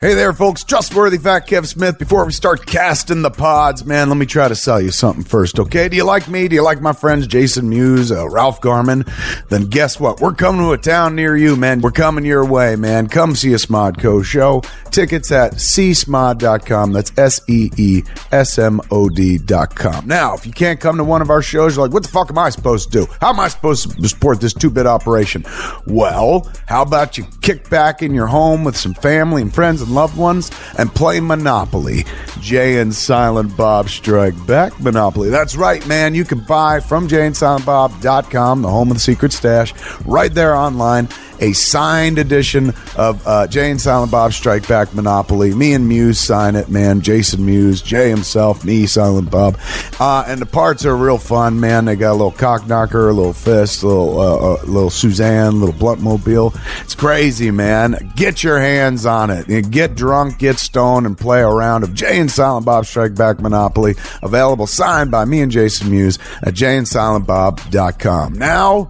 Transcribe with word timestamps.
Hey 0.00 0.14
there, 0.14 0.32
folks. 0.32 0.62
Trustworthy 0.62 1.18
Fat 1.18 1.48
Kev 1.48 1.66
Smith. 1.66 1.98
Before 1.98 2.24
we 2.24 2.30
start 2.30 2.64
casting 2.64 3.22
the 3.22 3.32
pods, 3.32 3.84
man, 3.84 4.08
let 4.08 4.16
me 4.16 4.26
try 4.26 4.46
to 4.46 4.54
sell 4.54 4.80
you 4.80 4.92
something 4.92 5.24
first, 5.24 5.58
okay? 5.58 5.88
Do 5.88 5.96
you 5.96 6.04
like 6.04 6.28
me? 6.28 6.46
Do 6.46 6.54
you 6.54 6.62
like 6.62 6.80
my 6.80 6.92
friends 6.92 7.26
Jason 7.26 7.68
Mewes, 7.68 8.12
uh, 8.12 8.28
Ralph 8.28 8.60
Garman? 8.60 9.04
Then 9.48 9.64
guess 9.64 9.98
what? 9.98 10.20
We're 10.20 10.34
coming 10.34 10.60
to 10.60 10.70
a 10.70 10.78
town 10.78 11.16
near 11.16 11.36
you, 11.36 11.56
man. 11.56 11.80
We're 11.80 11.90
coming 11.90 12.24
your 12.24 12.44
way, 12.44 12.76
man. 12.76 13.08
Come 13.08 13.34
see 13.34 13.52
a 13.54 13.56
Smodco 13.56 14.24
show. 14.24 14.62
Tickets 14.92 15.32
at 15.32 15.54
seesmod.com. 15.54 16.92
That's 16.92 17.18
S 17.18 17.40
E 17.48 17.68
E 17.76 18.04
S 18.30 18.56
M 18.56 18.80
O 18.92 19.08
D.com. 19.08 20.06
Now, 20.06 20.34
if 20.34 20.46
you 20.46 20.52
can't 20.52 20.78
come 20.78 20.96
to 20.98 21.04
one 21.04 21.22
of 21.22 21.30
our 21.30 21.42
shows, 21.42 21.74
you're 21.74 21.84
like, 21.84 21.92
what 21.92 22.04
the 22.04 22.08
fuck 22.08 22.30
am 22.30 22.38
I 22.38 22.50
supposed 22.50 22.92
to 22.92 23.04
do? 23.04 23.12
How 23.20 23.30
am 23.30 23.40
I 23.40 23.48
supposed 23.48 24.00
to 24.00 24.08
support 24.08 24.40
this 24.40 24.54
two 24.54 24.70
bit 24.70 24.86
operation? 24.86 25.44
Well, 25.88 26.48
how 26.68 26.82
about 26.82 27.18
you 27.18 27.26
kick 27.40 27.68
back 27.68 28.00
in 28.00 28.14
your 28.14 28.28
home 28.28 28.62
with 28.62 28.76
some 28.76 28.94
family 28.94 29.42
and 29.42 29.52
friends 29.52 29.87
and 29.88 29.94
loved 29.94 30.16
ones 30.16 30.50
and 30.76 30.94
play 30.94 31.20
Monopoly? 31.20 32.04
Jay 32.40 32.78
and 32.78 32.94
Silent 32.94 33.56
Bob 33.56 33.88
Strike 33.88 34.46
Back 34.46 34.78
Monopoly. 34.80 35.30
That's 35.30 35.56
right, 35.56 35.84
man. 35.86 36.14
You 36.14 36.24
can 36.24 36.40
buy 36.40 36.80
from 36.80 37.08
jayandsilentbob.com, 37.08 38.62
the 38.62 38.68
home 38.68 38.90
of 38.90 38.96
the 38.96 39.00
secret 39.00 39.32
stash, 39.32 39.74
right 40.04 40.32
there 40.32 40.54
online 40.54 41.08
a 41.40 41.52
signed 41.52 42.18
edition 42.18 42.72
of 42.96 43.26
uh, 43.26 43.46
Jay 43.46 43.70
and 43.70 43.80
Silent 43.80 44.10
Bob 44.10 44.32
Strike 44.32 44.66
Back 44.66 44.94
Monopoly. 44.94 45.54
Me 45.54 45.74
and 45.74 45.88
Mewes 45.88 46.18
sign 46.18 46.56
it, 46.56 46.68
man. 46.68 47.00
Jason 47.00 47.44
Mewes, 47.44 47.82
Jay 47.82 48.10
himself, 48.10 48.64
me, 48.64 48.86
Silent 48.86 49.30
Bob. 49.30 49.58
Uh, 50.00 50.24
and 50.26 50.40
the 50.40 50.46
parts 50.46 50.84
are 50.84 50.96
real 50.96 51.18
fun, 51.18 51.60
man. 51.60 51.84
They 51.84 51.96
got 51.96 52.12
a 52.12 52.12
little 52.12 52.30
cock 52.30 52.66
knocker, 52.66 53.08
a 53.08 53.12
little 53.12 53.32
fist, 53.32 53.82
a 53.82 53.86
little, 53.86 54.20
uh, 54.20 54.36
uh, 54.36 54.62
little 54.64 54.90
Suzanne, 54.90 55.54
a 55.54 55.56
little 55.56 55.74
blunt 55.74 56.00
mobile. 56.00 56.54
It's 56.80 56.94
crazy, 56.94 57.50
man. 57.50 58.12
Get 58.16 58.42
your 58.42 58.58
hands 58.58 59.06
on 59.06 59.30
it. 59.30 59.48
You 59.48 59.62
Get 59.62 59.94
drunk, 59.94 60.38
get 60.38 60.58
stoned, 60.58 61.06
and 61.06 61.16
play 61.16 61.40
a 61.42 61.48
round 61.48 61.84
of 61.84 61.94
Jay 61.94 62.18
and 62.18 62.30
Silent 62.30 62.64
Bob 62.66 62.86
Strike 62.86 63.14
Back 63.14 63.40
Monopoly. 63.40 63.94
Available 64.22 64.66
signed 64.66 65.10
by 65.10 65.24
me 65.24 65.40
and 65.40 65.52
Jason 65.52 65.90
Mewes 65.90 66.18
at 66.42 66.54
jayandsilentbob.com. 66.54 68.32
Now, 68.34 68.88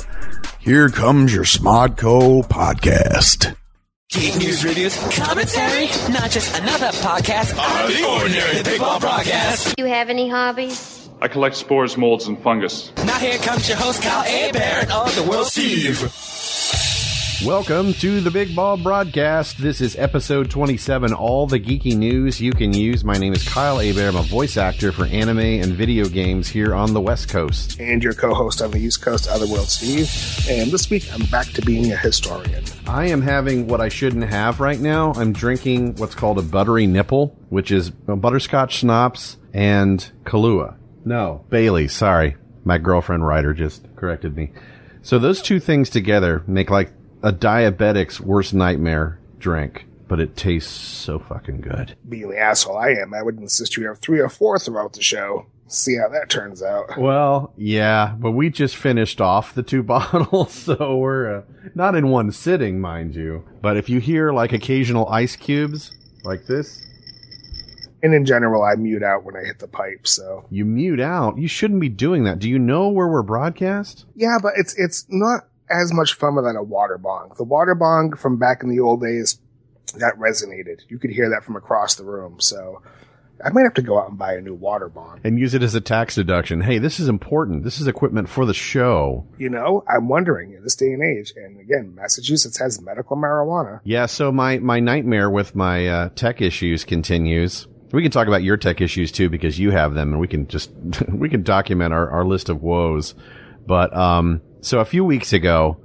here 0.69 0.91
comes 0.91 1.35
your 1.35 1.45
Smodco 1.45 2.47
podcast. 2.47 3.57
Geek 4.11 4.37
News 4.37 4.63
Reviews, 4.63 4.95
commentary, 5.17 5.87
not 6.13 6.31
just 6.31 6.61
another 6.61 6.89
podcast 6.99 7.59
on 7.59 7.91
the 7.91 8.07
ordinary 8.07 8.63
Big 8.63 8.79
Ball 8.79 9.01
broadcast. 9.01 9.75
Do 9.77 9.83
you 9.83 9.89
have 9.89 10.11
any 10.11 10.29
hobbies? 10.29 11.09
I 11.23 11.29
collect 11.29 11.57
spores, 11.57 11.97
molds, 11.97 12.27
and 12.27 12.39
fungus. 12.43 12.93
Now 12.99 13.19
here 13.19 13.39
comes 13.39 13.67
your 13.67 13.79
host, 13.79 14.03
Kyle 14.03 14.23
Hebert 14.23 14.91
of 14.95 15.17
the 15.17 15.23
World 15.23 15.47
Steve. 15.47 16.03
Welcome 17.45 17.93
to 17.95 18.21
the 18.21 18.33
Big 18.33 18.57
Ball 18.57 18.77
Broadcast. 18.77 19.59
This 19.59 19.81
is 19.81 19.95
episode 19.95 20.51
27, 20.51 21.13
all 21.13 21.47
the 21.47 21.61
geeky 21.61 21.97
news 21.97 22.41
you 22.41 22.51
can 22.51 22.73
use. 22.73 23.05
My 23.05 23.17
name 23.17 23.33
is 23.33 23.49
Kyle 23.49 23.79
Hebert. 23.79 24.07
I'm 24.07 24.17
a 24.17 24.23
voice 24.23 24.57
actor 24.57 24.91
for 24.91 25.05
anime 25.05 25.39
and 25.39 25.67
video 25.67 26.09
games 26.09 26.49
here 26.49 26.75
on 26.75 26.95
the 26.95 27.01
West 27.01 27.29
Coast. 27.29 27.79
and 27.79 28.03
your 28.03 28.13
co-host 28.13 28.61
on 28.61 28.73
the 28.73 28.79
East 28.81 29.03
Coast, 29.03 29.29
Otherworld 29.29 29.69
Steve. 29.69 30.11
And 30.51 30.73
this 30.73 30.91
week, 30.91 31.09
I'm 31.13 31.27
back 31.27 31.47
to 31.51 31.63
being 31.63 31.93
a 31.93 31.97
historian. 31.97 32.65
I 32.89 33.07
am 33.07 33.23
having 33.23 33.69
what 33.69 33.81
I 33.81 33.89
shouldn't 33.89 34.29
have 34.29 34.59
right 34.59 34.81
now. 34.81 35.13
I'm 35.15 35.33
drinking 35.33 35.95
what's 35.95 36.17
called 36.17 36.41
a 36.41 36.43
buttery 36.43 36.89
nipple, 36.89 37.37
which 37.51 37.71
is 37.71 37.91
butterscotch 37.91 38.79
schnapps 38.79 39.37
and 39.55 40.11
Kahlua. 40.25 40.75
No, 41.05 41.45
Bailey, 41.51 41.87
sorry. 41.87 42.37
My 42.65 42.79
girlfriend 42.79 43.25
Ryder 43.25 43.55
just 43.55 43.87
corrected 43.95 44.35
me. 44.37 44.51
So 45.03 45.21
those 45.21 45.41
two 45.41 45.61
things 45.61 45.89
together 45.89 46.43
make 46.49 46.69
like 46.69 46.91
a 47.23 47.33
diabetic's 47.33 48.21
worst 48.21 48.55
nightmare 48.55 49.19
drink, 49.39 49.87
but 50.07 50.21
it 50.21 50.37
tastes 50.37 50.73
so 50.73 51.19
fucking 51.19 51.61
good. 51.61 51.97
Being 52.09 52.31
the 52.31 52.39
asshole 52.39 52.77
I 52.77 52.91
am, 52.91 53.13
I 53.15 53.23
would 53.23 53.39
insist 53.39 53.77
you 53.77 53.87
have 53.89 53.99
three 53.99 54.21
or 54.21 54.29
four 54.29 54.59
throughout 54.59 54.93
the 54.95 55.03
show. 55.03 55.47
See 55.71 55.97
how 55.97 56.09
that 56.09 56.31
turns 56.31 56.63
out. 56.63 56.97
Well, 56.99 57.53
yeah, 57.59 58.15
but 58.19 58.31
we 58.31 58.49
just 58.49 58.75
finished 58.77 59.21
off 59.21 59.55
the 59.55 59.63
two 59.63 59.83
bottles, 59.85 60.53
so 60.55 60.97
we're 60.97 61.39
uh, 61.39 61.43
not 61.75 61.95
in 61.95 62.09
one 62.09 62.33
sitting, 62.33 62.81
mind 62.81 63.15
you. 63.15 63.45
But 63.61 63.77
if 63.77 63.89
you 63.91 64.01
hear 64.01 64.33
like 64.33 64.53
occasional 64.55 65.07
ice 65.09 65.37
cubes 65.37 65.91
like 66.25 66.47
this, 66.47 66.83
And 68.03 68.15
in 68.15 68.25
general, 68.25 68.63
I 68.63 68.77
mute 68.77 69.03
out 69.03 69.25
when 69.25 69.37
I 69.37 69.41
hit 69.45 69.59
the 69.59 69.69
pipe. 69.69 70.07
So 70.07 70.47
you 70.51 70.65
mute 70.65 71.01
out. 71.01 71.37
You 71.37 71.49
shouldn't 71.49 71.81
be 71.81 71.89
doing 71.91 72.25
that. 72.25 72.39
Do 72.39 72.49
you 72.49 72.59
know 72.59 72.89
where 72.89 73.09
we're 73.09 73.23
broadcast? 73.23 74.07
yeah, 74.15 74.39
but 74.41 74.55
it's 74.57 74.75
it's 74.79 75.05
not 75.11 75.48
as 75.71 75.93
much 75.93 76.15
fun 76.15 76.37
than 76.37 76.57
a 76.57 76.63
water 76.63 76.99
bong. 76.99 77.33
The 77.37 77.45
water 77.45 77.75
bong 77.75 78.15
from 78.17 78.39
back 78.39 78.63
in 78.63 78.69
the 78.69 78.81
old 78.81 79.03
days 79.03 79.39
that 79.97 80.15
resonated. 80.19 80.81
You 80.89 80.99
could 80.99 81.11
hear 81.11 81.31
that 81.31 81.45
from 81.45 81.57
across 81.57 81.95
the 81.95 82.05
room. 82.05 82.41
So 82.41 82.83
I 83.45 83.51
might 83.51 83.63
have 83.63 83.75
to 83.75 83.83
go 83.83 83.99
out 83.99 84.09
and 84.09 84.19
buy 84.19 84.35
a 84.35 84.41
new 84.41 84.55
water 84.55 84.89
bong. 84.89 85.21
And 85.23 85.39
use 85.39 85.55
it 85.55 85.63
as 85.63 85.75
a 85.75 85.81
tax 85.81 86.17
deduction. 86.17 86.61
Hey, 86.61 86.79
this 86.79 86.99
is 86.99 87.09
important. 87.09 87.65
This 87.65 87.81
is 87.81 87.87
equipment 87.87 88.29
for 88.29 88.45
the 88.45 88.55
show. 88.55 89.27
You 89.39 89.49
know, 89.49 89.85
I'm 89.89 90.09
wondering 90.09 90.55
in 90.55 90.63
this 90.63 90.75
day 90.75 90.93
and 90.93 91.03
age. 91.03 91.33
And 91.37 91.61
again, 91.61 91.95
Massachusetts 91.95 92.59
has 92.59 92.81
medical 92.81 93.17
marijuana. 93.17 93.81
Yeah, 93.85 94.07
so 94.07 94.33
my, 94.33 94.59
my 94.59 94.81
nightmare 94.81 95.31
with 95.31 95.55
my 95.55 95.87
uh, 95.87 96.09
tech 96.11 96.43
issues 96.43 96.85
continues. 96.85 97.67
We 97.93 98.03
can 98.03 98.11
talk 98.11 98.29
about 98.29 98.43
your 98.43 98.57
tech 98.57 98.81
issues 98.81 99.13
too 99.13 99.31
because 99.31 99.59
you 99.59 99.71
have 99.71 99.95
them 99.95 100.13
and 100.13 100.21
we 100.21 100.29
can 100.29 100.47
just, 100.49 100.71
we 101.09 101.29
can 101.29 101.43
document 101.43 101.95
our, 101.95 102.11
our 102.11 102.25
list 102.25 102.49
of 102.49 102.63
woes. 102.63 103.15
But, 103.67 103.97
um, 103.97 104.41
so 104.61 104.81
a 104.81 104.85
few 104.85 105.05
weeks 105.05 105.33
ago, 105.33 105.79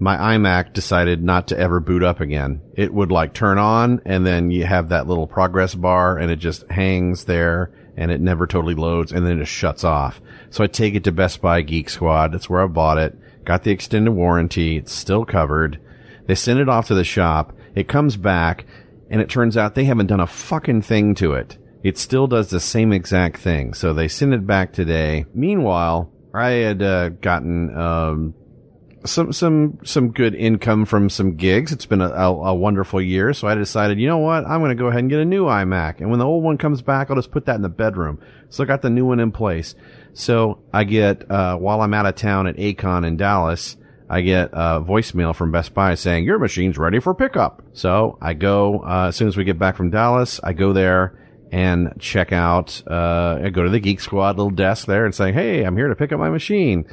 my 0.00 0.16
iMac 0.16 0.72
decided 0.72 1.22
not 1.22 1.48
to 1.48 1.58
ever 1.58 1.78
boot 1.78 2.02
up 2.02 2.20
again. 2.20 2.62
It 2.74 2.92
would 2.92 3.12
like 3.12 3.34
turn 3.34 3.58
on 3.58 4.00
and 4.06 4.26
then 4.26 4.50
you 4.50 4.64
have 4.64 4.88
that 4.88 5.06
little 5.06 5.26
progress 5.26 5.74
bar 5.74 6.16
and 6.16 6.30
it 6.30 6.36
just 6.36 6.68
hangs 6.70 7.26
there 7.26 7.72
and 7.98 8.10
it 8.10 8.20
never 8.20 8.46
totally 8.46 8.74
loads 8.74 9.12
and 9.12 9.26
then 9.26 9.36
it 9.36 9.40
just 9.40 9.52
shuts 9.52 9.84
off. 9.84 10.22
So 10.48 10.64
I 10.64 10.68
take 10.68 10.94
it 10.94 11.04
to 11.04 11.12
Best 11.12 11.42
Buy 11.42 11.60
Geek 11.60 11.90
Squad. 11.90 12.32
That's 12.32 12.48
where 12.48 12.62
I 12.62 12.66
bought 12.66 12.96
it. 12.96 13.14
Got 13.44 13.62
the 13.64 13.72
extended 13.72 14.12
warranty. 14.12 14.78
It's 14.78 14.92
still 14.92 15.26
covered. 15.26 15.78
They 16.26 16.34
send 16.34 16.60
it 16.60 16.68
off 16.68 16.86
to 16.86 16.94
the 16.94 17.04
shop. 17.04 17.52
It 17.74 17.88
comes 17.88 18.16
back 18.16 18.64
and 19.10 19.20
it 19.20 19.28
turns 19.28 19.58
out 19.58 19.74
they 19.74 19.84
haven't 19.84 20.06
done 20.06 20.20
a 20.20 20.26
fucking 20.26 20.82
thing 20.82 21.14
to 21.16 21.34
it. 21.34 21.58
It 21.82 21.98
still 21.98 22.26
does 22.26 22.48
the 22.48 22.60
same 22.60 22.92
exact 22.92 23.36
thing. 23.36 23.74
So 23.74 23.92
they 23.92 24.08
send 24.08 24.32
it 24.32 24.46
back 24.46 24.72
today. 24.72 25.26
Meanwhile, 25.34 26.10
I 26.34 26.50
had 26.50 26.82
uh, 26.82 27.08
gotten 27.10 27.76
um, 27.76 28.34
some 29.04 29.32
some 29.32 29.78
some 29.84 30.12
good 30.12 30.34
income 30.34 30.84
from 30.84 31.08
some 31.08 31.36
gigs. 31.36 31.72
It's 31.72 31.86
been 31.86 32.00
a, 32.00 32.08
a, 32.08 32.32
a 32.32 32.54
wonderful 32.54 33.00
year, 33.00 33.32
so 33.32 33.48
I 33.48 33.54
decided, 33.54 33.98
you 33.98 34.06
know 34.06 34.18
what, 34.18 34.46
I'm 34.46 34.60
going 34.60 34.76
to 34.76 34.80
go 34.80 34.86
ahead 34.86 35.00
and 35.00 35.10
get 35.10 35.20
a 35.20 35.24
new 35.24 35.44
iMac. 35.44 36.00
And 36.00 36.10
when 36.10 36.18
the 36.18 36.26
old 36.26 36.44
one 36.44 36.58
comes 36.58 36.82
back, 36.82 37.10
I'll 37.10 37.16
just 37.16 37.30
put 37.30 37.46
that 37.46 37.56
in 37.56 37.62
the 37.62 37.68
bedroom. 37.68 38.20
So 38.48 38.62
I 38.62 38.66
got 38.66 38.82
the 38.82 38.90
new 38.90 39.06
one 39.06 39.20
in 39.20 39.32
place. 39.32 39.74
So 40.12 40.62
I 40.72 40.84
get 40.84 41.30
uh, 41.30 41.56
while 41.56 41.80
I'm 41.80 41.94
out 41.94 42.06
of 42.06 42.14
town 42.14 42.46
at 42.46 42.58
A-Kon 42.58 43.04
in 43.04 43.16
Dallas. 43.16 43.76
I 44.12 44.22
get 44.22 44.50
a 44.52 44.80
voicemail 44.80 45.36
from 45.36 45.52
Best 45.52 45.72
Buy 45.72 45.94
saying 45.94 46.24
your 46.24 46.40
machine's 46.40 46.76
ready 46.76 46.98
for 46.98 47.14
pickup. 47.14 47.62
So 47.74 48.18
I 48.20 48.34
go 48.34 48.80
uh, 48.80 49.06
as 49.08 49.16
soon 49.16 49.28
as 49.28 49.36
we 49.36 49.44
get 49.44 49.56
back 49.56 49.76
from 49.76 49.90
Dallas. 49.90 50.40
I 50.42 50.52
go 50.52 50.72
there 50.72 51.16
and 51.50 51.92
check 51.98 52.32
out. 52.32 52.82
Uh, 52.86 53.48
go 53.50 53.62
to 53.62 53.70
the 53.70 53.80
Geek 53.80 54.00
Squad 54.00 54.36
little 54.36 54.50
desk 54.50 54.86
there 54.86 55.04
and 55.04 55.14
say, 55.14 55.32
"Hey, 55.32 55.62
I'm 55.62 55.76
here 55.76 55.88
to 55.88 55.96
pick 55.96 56.12
up 56.12 56.18
my 56.18 56.30
machine." 56.30 56.84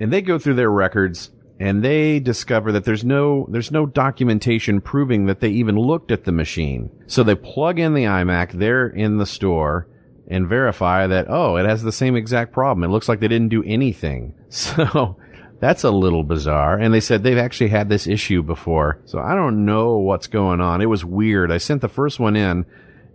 And 0.00 0.12
they 0.12 0.22
go 0.22 0.38
through 0.38 0.54
their 0.54 0.70
records 0.70 1.30
and 1.60 1.82
they 1.82 2.20
discover 2.20 2.72
that 2.72 2.84
there's 2.84 3.04
no 3.04 3.46
there's 3.50 3.72
no 3.72 3.86
documentation 3.86 4.80
proving 4.80 5.26
that 5.26 5.40
they 5.40 5.48
even 5.48 5.76
looked 5.76 6.12
at 6.12 6.24
the 6.24 6.32
machine. 6.32 6.90
So 7.06 7.22
they 7.22 7.34
plug 7.34 7.78
in 7.78 7.94
the 7.94 8.04
iMac 8.04 8.52
there 8.52 8.86
in 8.86 9.18
the 9.18 9.26
store 9.26 9.88
and 10.28 10.48
verify 10.48 11.06
that 11.06 11.26
oh, 11.28 11.56
it 11.56 11.66
has 11.66 11.82
the 11.82 11.92
same 11.92 12.14
exact 12.16 12.52
problem. 12.52 12.84
It 12.84 12.92
looks 12.92 13.08
like 13.08 13.20
they 13.20 13.28
didn't 13.28 13.48
do 13.48 13.64
anything. 13.64 14.34
So 14.50 15.18
that's 15.60 15.82
a 15.82 15.90
little 15.90 16.22
bizarre. 16.22 16.78
And 16.78 16.94
they 16.94 17.00
said 17.00 17.22
they've 17.22 17.36
actually 17.36 17.70
had 17.70 17.88
this 17.88 18.06
issue 18.06 18.42
before. 18.42 19.00
So 19.04 19.18
I 19.18 19.34
don't 19.34 19.64
know 19.64 19.98
what's 19.98 20.28
going 20.28 20.60
on. 20.60 20.80
It 20.80 20.86
was 20.86 21.04
weird. 21.04 21.50
I 21.50 21.58
sent 21.58 21.80
the 21.82 21.88
first 21.88 22.20
one 22.20 22.36
in 22.36 22.64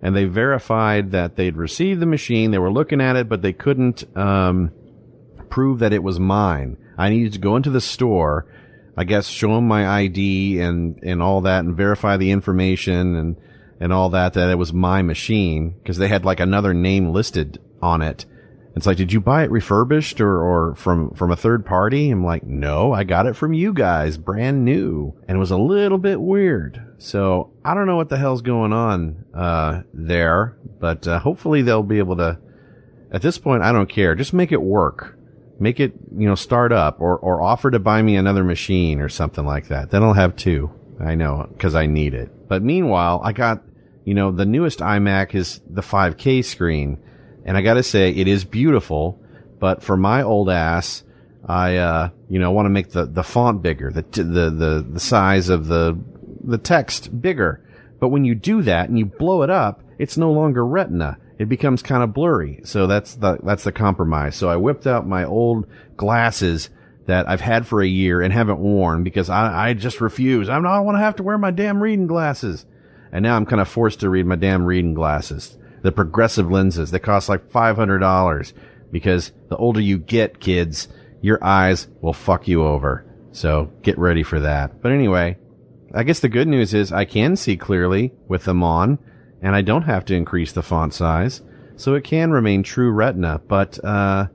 and 0.03 0.15
they 0.15 0.25
verified 0.25 1.11
that 1.11 1.37
they'd 1.37 1.55
received 1.55 2.01
the 2.01 2.05
machine. 2.05 2.51
They 2.51 2.59
were 2.59 2.71
looking 2.71 3.01
at 3.01 3.15
it, 3.15 3.29
but 3.29 3.41
they 3.41 3.53
couldn't, 3.53 4.03
um, 4.15 4.71
prove 5.49 5.79
that 5.79 5.93
it 5.93 6.03
was 6.03 6.19
mine. 6.19 6.77
I 6.97 7.09
needed 7.09 7.33
to 7.33 7.39
go 7.39 7.55
into 7.55 7.69
the 7.69 7.81
store, 7.81 8.45
I 8.97 9.05
guess, 9.05 9.27
show 9.27 9.55
them 9.55 9.67
my 9.67 9.87
ID 9.87 10.59
and, 10.59 10.99
and 11.03 11.21
all 11.21 11.41
that 11.41 11.63
and 11.63 11.77
verify 11.77 12.17
the 12.17 12.31
information 12.31 13.15
and, 13.15 13.37
and 13.79 13.93
all 13.93 14.09
that, 14.09 14.33
that 14.33 14.49
it 14.49 14.57
was 14.57 14.73
my 14.73 15.01
machine 15.01 15.75
because 15.81 15.97
they 15.97 16.09
had 16.09 16.25
like 16.25 16.39
another 16.39 16.73
name 16.73 17.11
listed 17.11 17.59
on 17.81 18.01
it. 18.01 18.25
It's 18.75 18.87
like, 18.87 18.97
did 18.97 19.13
you 19.13 19.21
buy 19.21 19.43
it 19.43 19.51
refurbished 19.51 20.19
or, 20.19 20.41
or 20.41 20.75
from, 20.75 21.11
from 21.11 21.31
a 21.31 21.35
third 21.35 21.65
party? 21.65 22.09
I'm 22.09 22.25
like, 22.25 22.43
no, 22.43 22.91
I 22.91 23.03
got 23.03 23.27
it 23.27 23.35
from 23.35 23.53
you 23.53 23.71
guys, 23.71 24.17
brand 24.17 24.65
new. 24.65 25.13
And 25.27 25.35
it 25.35 25.39
was 25.39 25.51
a 25.51 25.57
little 25.57 25.99
bit 25.99 26.19
weird. 26.19 26.95
So 26.97 27.51
I 27.63 27.75
don't 27.75 27.85
know 27.85 27.97
what 27.97 28.09
the 28.09 28.17
hell's 28.17 28.41
going 28.41 28.73
on, 28.73 29.25
uh, 29.33 29.83
there, 29.93 30.57
but, 30.79 31.07
uh, 31.07 31.19
hopefully 31.19 31.61
they'll 31.61 31.83
be 31.83 31.99
able 31.99 32.17
to, 32.17 32.39
at 33.11 33.21
this 33.21 33.37
point, 33.37 33.61
I 33.61 33.71
don't 33.71 33.89
care. 33.89 34.15
Just 34.15 34.33
make 34.33 34.51
it 34.51 34.61
work. 34.61 35.19
Make 35.59 35.79
it, 35.79 35.93
you 36.17 36.27
know, 36.27 36.35
start 36.35 36.71
up 36.71 36.99
or, 36.99 37.15
or 37.17 37.41
offer 37.41 37.69
to 37.69 37.79
buy 37.79 38.01
me 38.01 38.15
another 38.15 38.43
machine 38.43 38.99
or 38.99 39.09
something 39.09 39.45
like 39.45 39.67
that. 39.67 39.91
Then 39.91 40.01
I'll 40.01 40.13
have 40.13 40.35
two. 40.35 40.71
I 40.99 41.13
know, 41.15 41.47
cause 41.59 41.75
I 41.75 41.85
need 41.85 42.13
it. 42.15 42.47
But 42.47 42.63
meanwhile, 42.63 43.21
I 43.23 43.33
got 43.33 43.63
you 44.05 44.13
know, 44.13 44.31
the 44.31 44.45
newest 44.45 44.79
iMac 44.79 45.33
is 45.33 45.61
the 45.67 45.81
5K 45.81 46.43
screen. 46.43 46.97
And 47.45 47.57
I 47.57 47.61
gotta 47.61 47.83
say, 47.83 48.09
it 48.09 48.27
is 48.27 48.45
beautiful, 48.45 49.19
but 49.59 49.83
for 49.83 49.97
my 49.97 50.23
old 50.23 50.49
ass, 50.49 51.03
I, 51.45 51.77
uh, 51.77 52.09
you 52.29 52.39
know, 52.39 52.51
want 52.51 52.67
to 52.67 52.69
make 52.69 52.91
the, 52.91 53.05
the 53.05 53.23
font 53.23 53.61
bigger, 53.61 53.91
the, 53.91 54.01
the, 54.01 54.49
the, 54.49 54.87
the 54.91 54.99
size 54.99 55.49
of 55.49 55.67
the, 55.67 55.97
the 56.43 56.57
text 56.57 57.21
bigger. 57.21 57.63
But 57.99 58.09
when 58.09 58.25
you 58.25 58.35
do 58.35 58.61
that 58.63 58.89
and 58.89 58.97
you 58.97 59.05
blow 59.05 59.43
it 59.43 59.49
up, 59.49 59.83
it's 59.97 60.17
no 60.17 60.31
longer 60.31 60.65
retina. 60.65 61.17
It 61.39 61.49
becomes 61.49 61.81
kind 61.81 62.03
of 62.03 62.13
blurry. 62.13 62.61
So 62.63 62.87
that's 62.87 63.15
the, 63.15 63.39
that's 63.43 63.63
the 63.63 63.71
compromise. 63.71 64.35
So 64.35 64.49
I 64.49 64.55
whipped 64.55 64.87
out 64.87 65.07
my 65.07 65.25
old 65.25 65.67
glasses 65.97 66.69
that 67.05 67.27
I've 67.27 67.41
had 67.41 67.67
for 67.67 67.81
a 67.81 67.87
year 67.87 68.21
and 68.21 68.31
haven't 68.31 68.59
worn 68.59 69.03
because 69.03 69.29
I, 69.29 69.69
I 69.69 69.73
just 69.73 69.99
refuse. 69.99 70.47
I 70.47 70.53
don't 70.55 70.85
want 70.85 70.95
to 70.95 71.03
have 71.03 71.17
to 71.17 71.23
wear 71.23 71.37
my 71.37 71.51
damn 71.51 71.83
reading 71.83 72.07
glasses. 72.07 72.65
And 73.11 73.23
now 73.23 73.35
I'm 73.35 73.45
kind 73.45 73.61
of 73.61 73.67
forced 73.67 73.99
to 73.99 74.09
read 74.09 74.25
my 74.25 74.35
damn 74.35 74.65
reading 74.65 74.93
glasses. 74.93 75.57
The 75.83 75.91
progressive 75.91 76.49
lenses 76.49 76.91
that 76.91 77.01
cost 77.01 77.29
like 77.29 77.49
$500 77.49 78.53
because 78.91 79.31
the 79.49 79.57
older 79.57 79.81
you 79.81 79.97
get, 79.97 80.39
kids, 80.39 80.87
your 81.21 81.43
eyes 81.43 81.87
will 82.01 82.13
fuck 82.13 82.47
you 82.47 82.63
over. 82.63 83.05
So 83.31 83.71
get 83.81 83.97
ready 83.97 84.23
for 84.23 84.39
that. 84.39 84.81
But 84.81 84.91
anyway, 84.91 85.37
I 85.93 86.03
guess 86.03 86.19
the 86.19 86.29
good 86.29 86.47
news 86.47 86.73
is 86.73 86.91
I 86.91 87.05
can 87.05 87.35
see 87.35 87.57
clearly 87.57 88.13
with 88.27 88.45
them 88.45 88.63
on 88.63 88.99
and 89.41 89.55
I 89.55 89.61
don't 89.61 89.83
have 89.83 90.05
to 90.05 90.15
increase 90.15 90.51
the 90.51 90.63
font 90.63 90.93
size. 90.93 91.41
So 91.75 91.95
it 91.95 92.03
can 92.03 92.31
remain 92.31 92.63
true 92.63 92.91
retina, 92.91 93.41
but, 93.47 93.83
uh, 93.83 94.27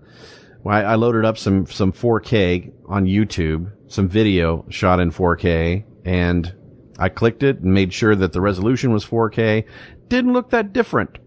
I 0.67 0.97
loaded 0.97 1.25
up 1.25 1.39
some, 1.39 1.65
some 1.67 1.93
4K 1.93 2.73
on 2.89 3.07
YouTube, 3.07 3.73
some 3.87 4.07
video 4.07 4.67
shot 4.69 5.01
in 5.01 5.11
4K 5.11 5.85
and 6.05 6.53
I 6.99 7.09
clicked 7.09 7.43
it 7.43 7.61
and 7.61 7.73
made 7.73 7.95
sure 7.95 8.15
that 8.17 8.33
the 8.33 8.41
resolution 8.41 8.93
was 8.93 9.05
4K. 9.05 9.65
Didn't 10.09 10.33
look 10.33 10.51
that 10.51 10.73
different. 10.73 11.19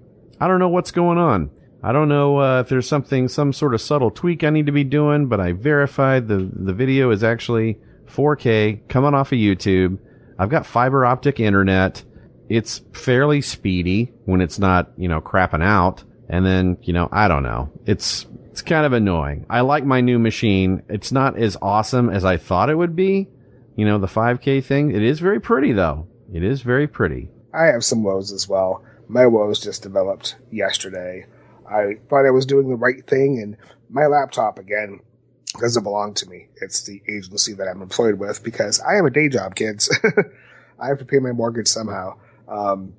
I 0.42 0.48
don't 0.48 0.58
know 0.58 0.70
what's 0.70 0.90
going 0.90 1.20
on. 1.20 1.52
I 1.84 1.92
don't 1.92 2.10
know 2.10 2.42
uh, 2.42 2.62
if 2.62 2.70
there's 2.70 2.88
something, 2.88 3.28
some 3.28 3.54
sort 3.54 3.76
of 3.76 3.82
subtle 3.82 4.10
tweak 4.10 4.44
I 4.44 4.50
need 4.50 4.66
to 4.66 4.72
be 4.72 4.84
doing, 4.84 5.28
but 5.28 5.40
I 5.40 5.52
verified 5.52 6.28
the 6.28 6.50
the 6.52 6.74
video 6.74 7.12
is 7.12 7.24
actually 7.24 7.80
4K 8.08 8.88
coming 8.90 9.14
off 9.14 9.32
of 9.32 9.38
YouTube. 9.38 10.00
I've 10.40 10.50
got 10.50 10.66
fiber 10.66 11.06
optic 11.06 11.40
internet. 11.40 12.04
It's 12.50 12.82
fairly 12.92 13.42
speedy 13.42 14.12
when 14.26 14.42
it's 14.42 14.58
not, 14.58 14.92
you 14.98 15.08
know, 15.08 15.22
crapping 15.22 15.64
out. 15.64 16.04
And 16.28 16.44
then, 16.44 16.78
you 16.82 16.94
know, 16.94 17.08
I 17.12 17.28
don't 17.28 17.44
know. 17.44 17.70
It's 17.86 18.26
it's 18.50 18.64
kind 18.64 18.86
of 18.86 18.94
annoying. 18.94 19.46
I 19.48 19.62
like 19.62 19.86
my 19.86 20.02
new 20.02 20.18
machine. 20.18 20.82
It's 20.90 21.12
not 21.12 21.38
as 21.38 21.56
awesome 21.62 22.10
as 22.10 22.26
I 22.26 22.38
thought 22.38 22.72
it 22.72 22.76
would 22.76 22.96
be. 22.96 23.28
You 23.76 23.86
know, 23.86 24.00
the 24.00 24.08
5K 24.08 24.64
thing. 24.64 24.90
It 24.90 25.04
is 25.04 25.20
very 25.20 25.40
pretty 25.40 25.72
though. 25.72 26.08
It 26.34 26.44
is 26.44 26.64
very 26.64 26.88
pretty. 26.88 27.30
I 27.54 27.66
have 27.66 27.86
some 27.86 28.02
woes 28.04 28.32
as 28.32 28.50
well. 28.50 28.84
My 29.12 29.28
woes 29.28 29.60
just 29.60 29.84
developed 29.84 30.38
yesterday. 30.52 31.26
I 31.70 31.96
thought 32.10 32.26
I 32.26 32.32
was 32.32 32.46
doing 32.46 32.70
the 32.70 32.78
right 32.78 33.06
thing, 33.06 33.40
and 33.40 33.58
my 33.90 34.06
laptop 34.06 34.58
again 34.58 35.02
doesn't 35.60 35.84
belong 35.84 36.14
to 36.14 36.30
me. 36.30 36.48
It's 36.62 36.84
the 36.84 37.02
agency 37.10 37.52
that 37.54 37.68
I'm 37.68 37.82
employed 37.82 38.20
with 38.20 38.42
because 38.42 38.80
I 38.80 38.94
have 38.94 39.04
a 39.04 39.10
day 39.10 39.28
job, 39.28 39.56
kids. 39.56 39.94
I 40.80 40.88
have 40.88 41.00
to 41.00 41.06
pay 41.06 41.20
my 41.20 41.34
mortgage 41.34 41.68
somehow. 41.68 42.20
Um, 42.48 42.94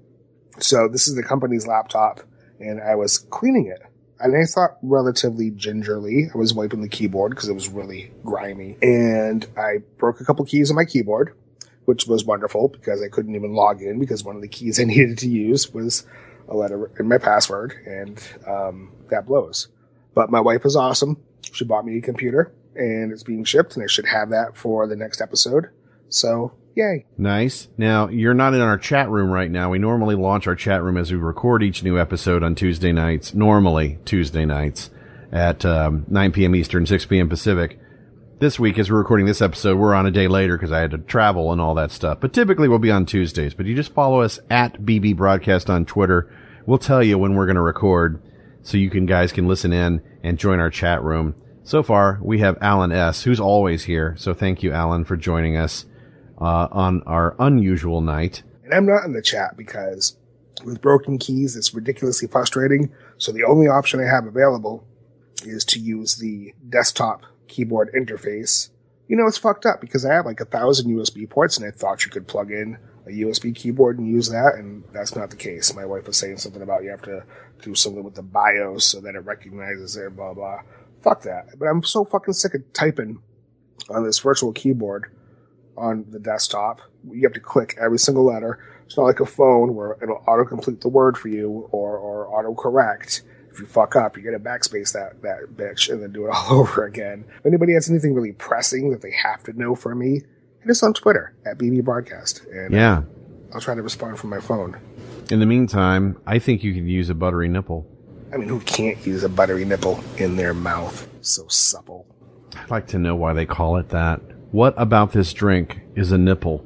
so 0.59 0.87
this 0.87 1.09
is 1.09 1.15
the 1.15 1.23
company's 1.23 1.67
laptop, 1.67 2.21
and 2.61 2.79
I 2.83 2.95
was 2.95 3.17
cleaning 3.17 3.69
it. 3.69 3.81
And 4.21 4.37
I 4.37 4.45
thought 4.45 4.77
relatively 4.83 5.51
gingerly. 5.51 6.29
I 6.33 6.37
was 6.37 6.53
wiping 6.53 6.83
the 6.83 6.91
keyboard 6.91 7.31
because 7.31 7.49
it 7.49 7.55
was 7.55 7.71
really 7.71 8.13
grimy. 8.23 8.77
And 8.83 9.47
I 9.57 9.79
broke 9.97 10.21
a 10.21 10.25
couple 10.27 10.45
keys 10.45 10.69
on 10.71 10.77
my 10.77 10.85
keyboard, 10.85 11.35
which 11.85 12.07
was 12.07 12.25
wonderful 12.25 12.69
because 12.69 13.03
I 13.03 13.09
couldn't 13.09 13.35
even 13.35 13.55
log 13.55 13.83
in 13.83 13.99
because 13.99 14.25
one 14.25 14.37
of 14.37 14.43
the 14.43 14.49
keys 14.49 14.81
I 14.81 14.85
needed 14.85 15.19
to 15.19 15.29
use 15.29 15.73
was 15.73 16.07
a 16.49 16.57
letter 16.57 16.91
in 16.99 17.09
my 17.09 17.19
password, 17.19 17.75
and 17.87 18.23
um, 18.47 18.93
that 19.11 19.27
blows. 19.27 19.69
But 20.15 20.31
my 20.31 20.41
wife 20.41 20.65
is 20.67 20.77
awesome. 20.77 21.23
She 21.53 21.65
bought 21.65 21.85
me 21.85 21.99
a 21.99 22.03
computer, 22.03 22.53
and 22.75 23.13
it's 23.13 23.23
being 23.23 23.45
shipped, 23.45 23.75
and 23.75 23.83
I 23.83 23.87
should 23.87 24.07
have 24.07 24.31
that 24.31 24.57
for 24.57 24.87
the 24.87 24.97
next 24.97 25.21
episode. 25.21 25.69
So, 26.09 26.53
yay. 26.75 27.07
Nice. 27.17 27.69
Now, 27.79 28.09
you're 28.09 28.35
not 28.35 28.55
in 28.55 28.61
our 28.61 28.77
chat 28.77 29.09
room 29.09 29.31
right 29.31 29.51
now. 29.51 29.71
We 29.71 29.79
normally 29.79 30.15
launch 30.15 30.47
our 30.47 30.55
chat 30.55 30.83
room 30.83 30.97
as 30.97 31.11
we 31.11 31.17
record 31.17 31.63
each 31.63 31.83
new 31.83 31.99
episode 31.99 32.43
on 32.43 32.55
Tuesday 32.55 32.93
nights, 32.93 33.35
normally 33.35 33.99
Tuesday 34.05 34.45
nights 34.45 34.91
at 35.31 35.65
um, 35.65 36.05
9 36.09 36.33
p.m. 36.33 36.55
Eastern, 36.55 36.85
6 36.85 37.07
p.m. 37.07 37.29
Pacific. 37.29 37.79
This 38.43 38.59
week, 38.59 38.77
as 38.81 38.91
we're 38.91 38.99
recording 38.99 39.27
this 39.27 39.41
episode, 39.41 39.79
we're 39.79 39.95
on 39.95 40.05
a 40.05 40.11
day 40.11 40.27
later 40.27 40.57
because 40.57 40.73
I 40.73 40.81
had 40.81 40.91
to 40.91 40.99
travel 40.99 41.53
and 41.53 41.61
all 41.61 41.77
that 41.77 41.93
stuff. 41.93 42.19
But 42.19 42.33
typically, 42.33 42.67
we'll 42.67 42.81
be 42.81 42.91
on 42.91 43.07
Tuesdays. 43.07 43.55
But 43.55 43.67
you 43.67 43.77
just 43.77 43.95
follow 43.95 44.21
us 44.21 44.41
at 44.51 44.83
BB 44.83 45.17
Broadcast 45.17 45.71
on 45.71 45.85
Twitter. 45.85 46.29
We'll 46.67 46.79
tell 46.79 47.05
you 47.05 47.19
when 47.19 47.37
we're 47.37 47.47
going 47.47 47.55
to 47.55 47.63
record 47.63 48.21
so 48.63 48.79
you 48.79 48.91
can 48.91 49.07
guys 49.07 49.31
can 49.31 49.47
listen 49.47 49.73
in 49.73 50.03
and 50.25 50.41
join 50.41 50.59
our 50.59 50.71
chat 50.71 51.05
room. 51.05 51.37
So 51.63 51.85
far, 51.85 52.19
we 52.21 52.41
have 52.41 52.59
Alan 52.61 52.91
S., 52.91 53.23
who's 53.23 53.39
always 53.39 53.85
here. 53.85 54.17
So 54.19 54.35
thank 54.35 54.65
you, 54.65 54.73
Alan, 54.73 55.05
for 55.05 55.17
joining 55.17 55.57
us 55.57 55.87
uh, 56.41 56.67
on 56.73 57.05
our 57.05 57.37
unusual 57.39 58.01
night. 58.01 58.43
And 58.65 58.75
I'm 58.75 58.87
not 58.87 59.05
in 59.05 59.13
the 59.13 59.23
chat 59.23 59.57
because 59.57 60.17
with 60.65 60.83
broken 60.83 61.17
keys, 61.17 61.55
it's 61.55 61.73
ridiculously 61.73 62.27
frustrating. 62.27 62.93
So 63.19 63.31
the 63.31 63.45
only 63.45 63.69
option 63.69 64.01
I 64.01 64.13
have 64.13 64.27
available 64.27 64.85
is 65.45 65.65
to 65.67 65.79
use 65.79 66.17
the 66.17 66.55
desktop 66.69 67.23
keyboard 67.53 67.93
interface. 67.95 68.71
You 69.09 69.17
know, 69.17 69.27
it's 69.27 69.39
fucked 69.39 69.67
up 69.67 69.81
because 69.81 70.05
I 70.07 70.15
have 70.15 70.27
like 70.27 70.41
a 70.41 70.47
thousand 70.47 70.91
USB 70.91 71.29
ports 71.29 71.59
and 71.59 71.67
I 71.67 71.71
thought 71.71 72.05
you 72.05 72.11
could 72.11 72.27
plug 72.27 72.51
in 72.51 72.79
a 73.07 73.11
USB 73.11 73.55
keyboard 73.55 73.99
and 73.99 74.09
use 74.09 74.29
that, 74.29 74.55
and 74.55 74.85
that's 74.93 75.17
not 75.17 75.31
the 75.31 75.37
case. 75.37 75.75
My 75.75 75.85
wife 75.85 76.07
was 76.07 76.17
saying 76.17 76.39
something 76.39 76.63
about 76.63 76.85
you 76.85 76.91
have 76.91 77.03
to 77.03 77.25
do 77.61 77.75
something 77.75 78.05
with 78.05 78.15
the 78.15 78.23
BIOS 78.23 78.85
so 78.85 79.01
that 79.01 79.15
it 79.15 79.21
recognizes 79.21 79.97
it, 79.97 80.17
blah, 80.17 80.33
blah. 80.33 80.61
Fuck 81.03 81.23
that. 81.23 81.59
But 81.59 81.67
I'm 81.67 81.83
so 81.83 82.05
fucking 82.05 82.35
sick 82.35 82.55
of 82.55 82.73
typing 82.73 83.21
on 83.91 84.05
this 84.05 84.21
virtual 84.21 84.53
keyboard 84.53 85.11
on 85.77 86.07
the 86.11 86.21
desktop. 86.21 86.81
You 87.11 87.23
have 87.23 87.33
to 87.33 87.41
click 87.41 87.77
every 87.81 87.99
single 87.99 88.25
letter. 88.25 88.65
It's 88.87 88.97
not 88.97 89.05
like 89.05 89.21
a 89.21 89.27
phone 89.27 89.75
where 89.75 89.97
it'll 90.03 90.23
autocomplete 90.29 90.81
the 90.81 90.89
word 90.89 91.19
for 91.19 91.29
you 91.29 91.69
or, 91.73 91.97
or 91.97 92.29
autocorrect. 92.29 93.23
If 93.53 93.61
you 93.61 93.67
fuck 93.67 93.97
up, 93.97 94.17
you 94.17 94.23
get 94.23 94.35
a 94.35 94.39
backspace 94.39 94.93
that, 94.93 95.21
that 95.23 95.55
bitch 95.57 95.93
and 95.93 96.03
then 96.03 96.13
do 96.13 96.27
it 96.27 96.31
all 96.35 96.61
over 96.61 96.85
again. 96.87 97.25
If 97.39 97.47
anybody 97.47 97.75
has 97.75 97.91
anything 97.91 98.15
really 98.15 98.33
pressing 98.33 98.91
that 98.91 99.03
they 99.03 99.13
have 99.13 99.43
to 99.45 99.53
know 99.53 99.75
from 99.75 99.99
me, 99.99 100.23
hit 100.61 100.71
us 100.71 100.83
on 100.83 100.95
Twitter 100.95 101.35
at 101.45 101.59
BB 101.59 101.85
Broadcast. 101.85 102.45
And 102.47 102.73
Yeah. 102.73 102.99
Uh, 102.99 103.03
I'll 103.55 103.61
try 103.61 103.75
to 103.75 103.83
respond 103.83 104.19
from 104.19 104.31
my 104.31 104.41
phone. 104.41 104.81
In 105.31 105.39
the 105.41 105.47
meantime, 105.47 106.19
I 106.27 106.39
think 106.39 106.65
you 106.65 106.73
could 106.73 106.89
use 106.89 107.11
a 107.11 107.15
buttery 107.15 107.49
nipple. 107.49 107.87
I 108.33 108.39
mean, 108.39 108.49
who 108.49 108.61
can't 108.61 109.05
use 109.07 109.25
a 109.25 109.29
buttery 109.29 109.67
nipple 109.67 110.03
in 110.17 110.37
their 110.37 110.55
mouth? 110.55 111.07
So 111.21 111.47
supple. 111.49 112.07
I'd 112.57 112.71
like 112.71 112.87
to 112.89 112.99
know 112.99 113.15
why 113.15 113.35
they 113.35 113.45
call 113.45 113.77
it 113.77 113.91
that. 113.91 114.21
What 114.53 114.75
about 114.79 115.13
this 115.13 115.33
drink 115.35 115.81
is 115.95 116.13
a 116.13 116.19
nipple? 116.19 116.65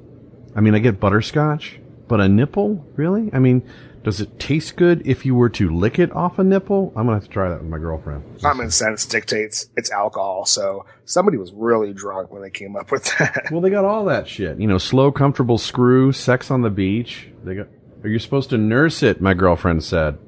I 0.54 0.60
mean, 0.60 0.76
I 0.76 0.78
get 0.78 1.00
butterscotch, 1.00 1.80
but 2.06 2.20
a 2.20 2.28
nipple? 2.28 2.86
Really? 2.94 3.30
I 3.32 3.40
mean, 3.40 3.68
does 4.06 4.20
it 4.20 4.38
taste 4.38 4.76
good 4.76 5.04
if 5.04 5.26
you 5.26 5.34
were 5.34 5.48
to 5.48 5.68
lick 5.68 5.98
it 5.98 6.14
off 6.14 6.38
a 6.38 6.44
nipple? 6.44 6.92
I'm 6.94 7.06
gonna 7.06 7.16
have 7.16 7.24
to 7.24 7.28
try 7.28 7.48
that 7.48 7.60
with 7.60 7.68
my 7.68 7.78
girlfriend. 7.78 8.22
Common 8.40 8.70
sense 8.70 9.04
dictates 9.04 9.68
it's 9.76 9.90
alcohol, 9.90 10.46
so 10.46 10.86
somebody 11.06 11.38
was 11.38 11.52
really 11.52 11.92
drunk 11.92 12.30
when 12.30 12.40
they 12.40 12.50
came 12.50 12.76
up 12.76 12.92
with 12.92 13.12
that. 13.18 13.46
Well, 13.50 13.60
they 13.60 13.68
got 13.68 13.84
all 13.84 14.04
that 14.04 14.28
shit. 14.28 14.60
You 14.60 14.68
know, 14.68 14.78
slow, 14.78 15.10
comfortable 15.10 15.58
screw, 15.58 16.12
sex 16.12 16.52
on 16.52 16.62
the 16.62 16.70
beach. 16.70 17.30
They 17.42 17.56
got. 17.56 17.66
Are 18.04 18.08
you 18.08 18.20
supposed 18.20 18.50
to 18.50 18.58
nurse 18.58 19.02
it? 19.02 19.20
My 19.20 19.34
girlfriend 19.34 19.82
said. 19.82 20.18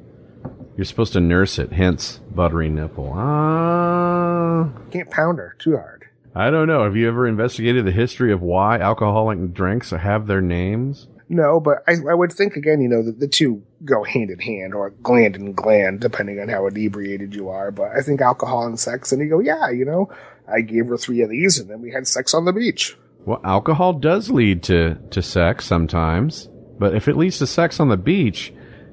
You're 0.77 0.85
supposed 0.85 1.13
to 1.13 1.21
nurse 1.21 1.61
it, 1.61 1.71
hence 1.71 2.19
buttery 2.35 2.69
nipple. 2.69 3.13
Ah. 3.15 4.71
Can't 4.91 5.09
pound 5.09 5.39
her 5.39 5.55
too 5.61 5.77
hard. 5.77 6.07
I 6.35 6.51
don't 6.51 6.67
know. 6.67 6.83
Have 6.83 6.97
you 6.97 7.07
ever 7.07 7.29
investigated 7.29 7.85
the 7.85 7.93
history 7.93 8.33
of 8.33 8.43
why 8.43 8.79
alcoholic 8.79 9.55
drinks 9.55 9.91
have 9.91 10.27
their 10.27 10.41
names? 10.41 11.07
No, 11.29 11.61
but 11.61 11.83
I, 11.87 11.97
I 12.11 12.15
would 12.15 12.33
think 12.33 12.57
again, 12.57 12.81
you 12.81 12.89
know, 12.89 13.03
that 13.03 13.21
the 13.21 13.29
two 13.29 13.63
go 13.85 14.05
hand 14.05 14.31
in 14.31 14.39
hand, 14.39 14.75
or 14.75 14.91
gland 14.91 15.37
in 15.37 15.53
gland, 15.53 16.01
depending 16.01 16.41
on 16.41 16.49
how 16.49 16.67
inebriated 16.67 17.35
you 17.35 17.49
are. 17.49 17.71
But 17.71 17.93
I 17.97 18.03
think 18.03 18.21
alcohol 18.21 18.67
and 18.67 18.79
sex, 18.79 19.13
and 19.13 19.23
you 19.23 19.29
go, 19.29 19.41
yeah, 19.41 19.71
you 19.71 19.85
know, 19.85 20.11
I 20.47 20.61
gave 20.63 20.87
her 20.87 20.97
three 20.97 21.23
of 21.23 21.31
these, 21.31 21.59
and 21.59 21.69
then 21.71 21.81
we 21.81 21.91
had 21.91 22.07
sex 22.07 22.35
on 22.35 22.45
the 22.45 22.53
beach. 22.53 22.97
Well, 23.25 23.41
alcohol 23.45 23.95
does 23.95 24.31
lead 24.31 24.63
to, 24.65 24.97
to 25.11 25.23
sex 25.23 25.67
sometimes, 25.67 26.49
but 26.79 26.95
if 26.95 27.09
it 27.09 27.17
leads 27.17 27.39
to 27.39 27.47
sex 27.47 27.79
on 27.81 27.89
the 27.89 27.97
beach, 27.97 28.53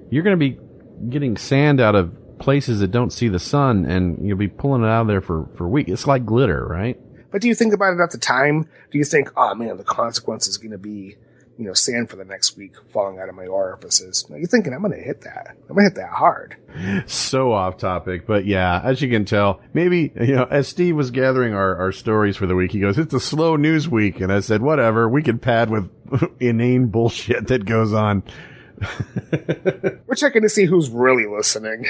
you're 0.10 0.24
going 0.24 0.38
to 0.38 0.50
be 0.50 0.60
getting 1.10 1.38
sand 1.38 1.80
out 1.80 1.96
of 1.96 2.14
places 2.40 2.80
that 2.80 2.92
don't 2.92 3.12
see 3.12 3.30
the 3.30 3.40
sun 3.40 3.86
and 3.86 4.28
you'll 4.28 4.38
be 4.38 4.48
pulling 4.48 4.84
it 4.84 4.88
out 4.88 5.02
of 5.02 5.08
there 5.08 5.22
for, 5.22 5.48
for 5.56 5.68
weeks. 5.68 5.90
It's 5.90 6.08
like 6.08 6.26
glitter, 6.26 6.66
right? 6.66 7.00
But 7.32 7.42
do 7.42 7.48
you 7.48 7.56
think 7.56 7.74
about 7.74 7.94
it 7.94 8.02
at 8.02 8.12
the 8.12 8.18
time? 8.18 8.68
Do 8.92 8.98
you 8.98 9.06
think, 9.06 9.32
oh 9.38 9.56
man, 9.56 9.78
the 9.78 9.84
consequence 9.84 10.48
is 10.48 10.58
going 10.58 10.72
to 10.72 10.78
be, 10.78 11.18
you 11.58 11.66
know, 11.66 11.74
sand 11.74 12.10
for 12.10 12.16
the 12.16 12.26
next 12.26 12.58
week 12.58 12.74
falling 12.92 13.20
out 13.20 13.30
of 13.30 13.36
my 13.36 13.46
orifices? 13.46 14.26
No, 14.30 14.36
you're 14.36 14.48
thinking, 14.48 14.74
I'm 14.74 14.82
going 14.82 14.94
to 14.94 15.00
hit 15.00 15.22
that. 15.22 15.56
I'm 15.70 15.76
going 15.76 15.90
to 15.90 15.96
hit 15.96 15.96
that 15.96 16.10
hard. 16.12 16.58
So 17.08 17.54
off 17.54 17.78
topic, 17.78 18.28
but 18.28 18.46
yeah, 18.46 18.82
as 18.84 19.02
you 19.02 19.10
can 19.10 19.26
tell, 19.26 19.62
maybe, 19.74 20.12
you 20.20 20.36
know, 20.36 20.48
as 20.50 20.68
Steve 20.68 20.96
was 20.96 21.12
gathering 21.12 21.54
our, 21.54 21.76
our 21.78 21.92
stories 21.92 22.36
for 22.36 22.46
the 22.46 22.56
week, 22.56 22.72
he 22.72 22.80
goes, 22.80 22.98
it's 22.98 23.14
a 23.14 23.20
slow 23.20 23.56
news 23.56 23.88
week. 23.88 24.20
And 24.20 24.32
I 24.32 24.42
said, 24.42 24.62
whatever, 24.62 25.08
we 25.08 25.24
can 25.24 25.40
pad 25.40 25.70
with 25.70 25.90
inane 26.40 26.88
bullshit 26.88 27.48
that 27.48 27.66
goes 27.66 27.94
on. 27.94 28.24
We're 30.06 30.16
checking 30.16 30.42
to 30.42 30.50
see 30.50 30.66
who's 30.66 30.90
really 30.90 31.26
listening. 31.26 31.86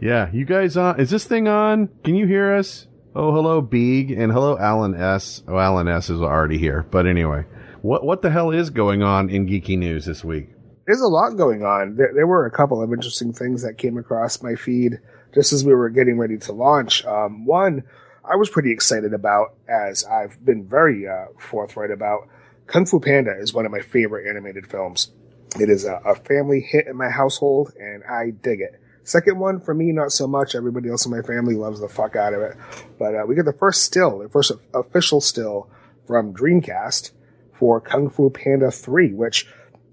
Yeah, 0.00 0.30
you 0.32 0.46
guys 0.46 0.76
on? 0.76 0.98
Is 0.98 1.10
this 1.10 1.24
thing 1.24 1.48
on? 1.48 1.88
Can 2.04 2.14
you 2.14 2.26
hear 2.26 2.54
us? 2.54 2.86
Oh, 3.14 3.32
hello, 3.34 3.60
Beeg, 3.60 4.16
and 4.16 4.32
hello, 4.32 4.56
Alan 4.56 4.94
S. 4.94 5.42
Oh, 5.48 5.58
Alan 5.58 5.88
S. 5.88 6.10
is 6.10 6.20
already 6.20 6.58
here. 6.58 6.86
But 6.90 7.06
anyway, 7.06 7.44
what 7.82 8.04
what 8.04 8.22
the 8.22 8.30
hell 8.30 8.50
is 8.50 8.70
going 8.70 9.02
on 9.02 9.30
in 9.30 9.46
geeky 9.46 9.78
news 9.78 10.04
this 10.04 10.24
week? 10.24 10.48
There's 10.86 11.00
a 11.00 11.08
lot 11.08 11.36
going 11.36 11.62
on. 11.62 11.96
There, 11.96 12.12
there 12.14 12.26
were 12.26 12.46
a 12.46 12.50
couple 12.50 12.82
of 12.82 12.92
interesting 12.92 13.32
things 13.32 13.62
that 13.62 13.78
came 13.78 13.96
across 13.96 14.42
my 14.42 14.54
feed 14.54 14.98
just 15.34 15.52
as 15.52 15.64
we 15.64 15.74
were 15.74 15.90
getting 15.90 16.18
ready 16.18 16.36
to 16.38 16.52
launch. 16.52 17.04
Um, 17.04 17.46
one, 17.46 17.84
I 18.24 18.36
was 18.36 18.50
pretty 18.50 18.72
excited 18.72 19.14
about, 19.14 19.54
as 19.68 20.04
I've 20.04 20.44
been 20.44 20.66
very 20.66 21.06
uh, 21.06 21.26
forthright 21.38 21.90
about. 21.90 22.28
Kung 22.66 22.86
Fu 22.86 23.00
Panda 23.00 23.36
is 23.38 23.54
one 23.54 23.66
of 23.66 23.72
my 23.72 23.80
favorite 23.80 24.28
animated 24.28 24.66
films. 24.66 25.12
It 25.58 25.68
is 25.68 25.84
a, 25.84 26.00
a 26.04 26.14
family 26.14 26.60
hit 26.60 26.86
in 26.86 26.96
my 26.96 27.10
household, 27.10 27.72
and 27.78 28.04
I 28.04 28.30
dig 28.30 28.60
it. 28.60 28.80
Second 29.02 29.38
one 29.38 29.60
for 29.60 29.74
me, 29.74 29.92
not 29.92 30.12
so 30.12 30.26
much. 30.26 30.54
Everybody 30.54 30.88
else 30.88 31.04
in 31.04 31.10
my 31.10 31.22
family 31.22 31.54
loves 31.54 31.80
the 31.80 31.88
fuck 31.88 32.14
out 32.14 32.34
of 32.34 32.42
it. 32.42 32.56
But 32.98 33.14
uh, 33.14 33.24
we 33.26 33.34
get 33.34 33.44
the 33.44 33.52
first 33.52 33.82
still, 33.82 34.18
the 34.18 34.28
first 34.28 34.52
official 34.74 35.20
still 35.20 35.68
from 36.06 36.34
Dreamcast 36.34 37.10
for 37.60 37.78
Kung 37.78 38.08
Fu 38.08 38.30
Panda 38.30 38.70
3, 38.70 39.12
which 39.12 39.46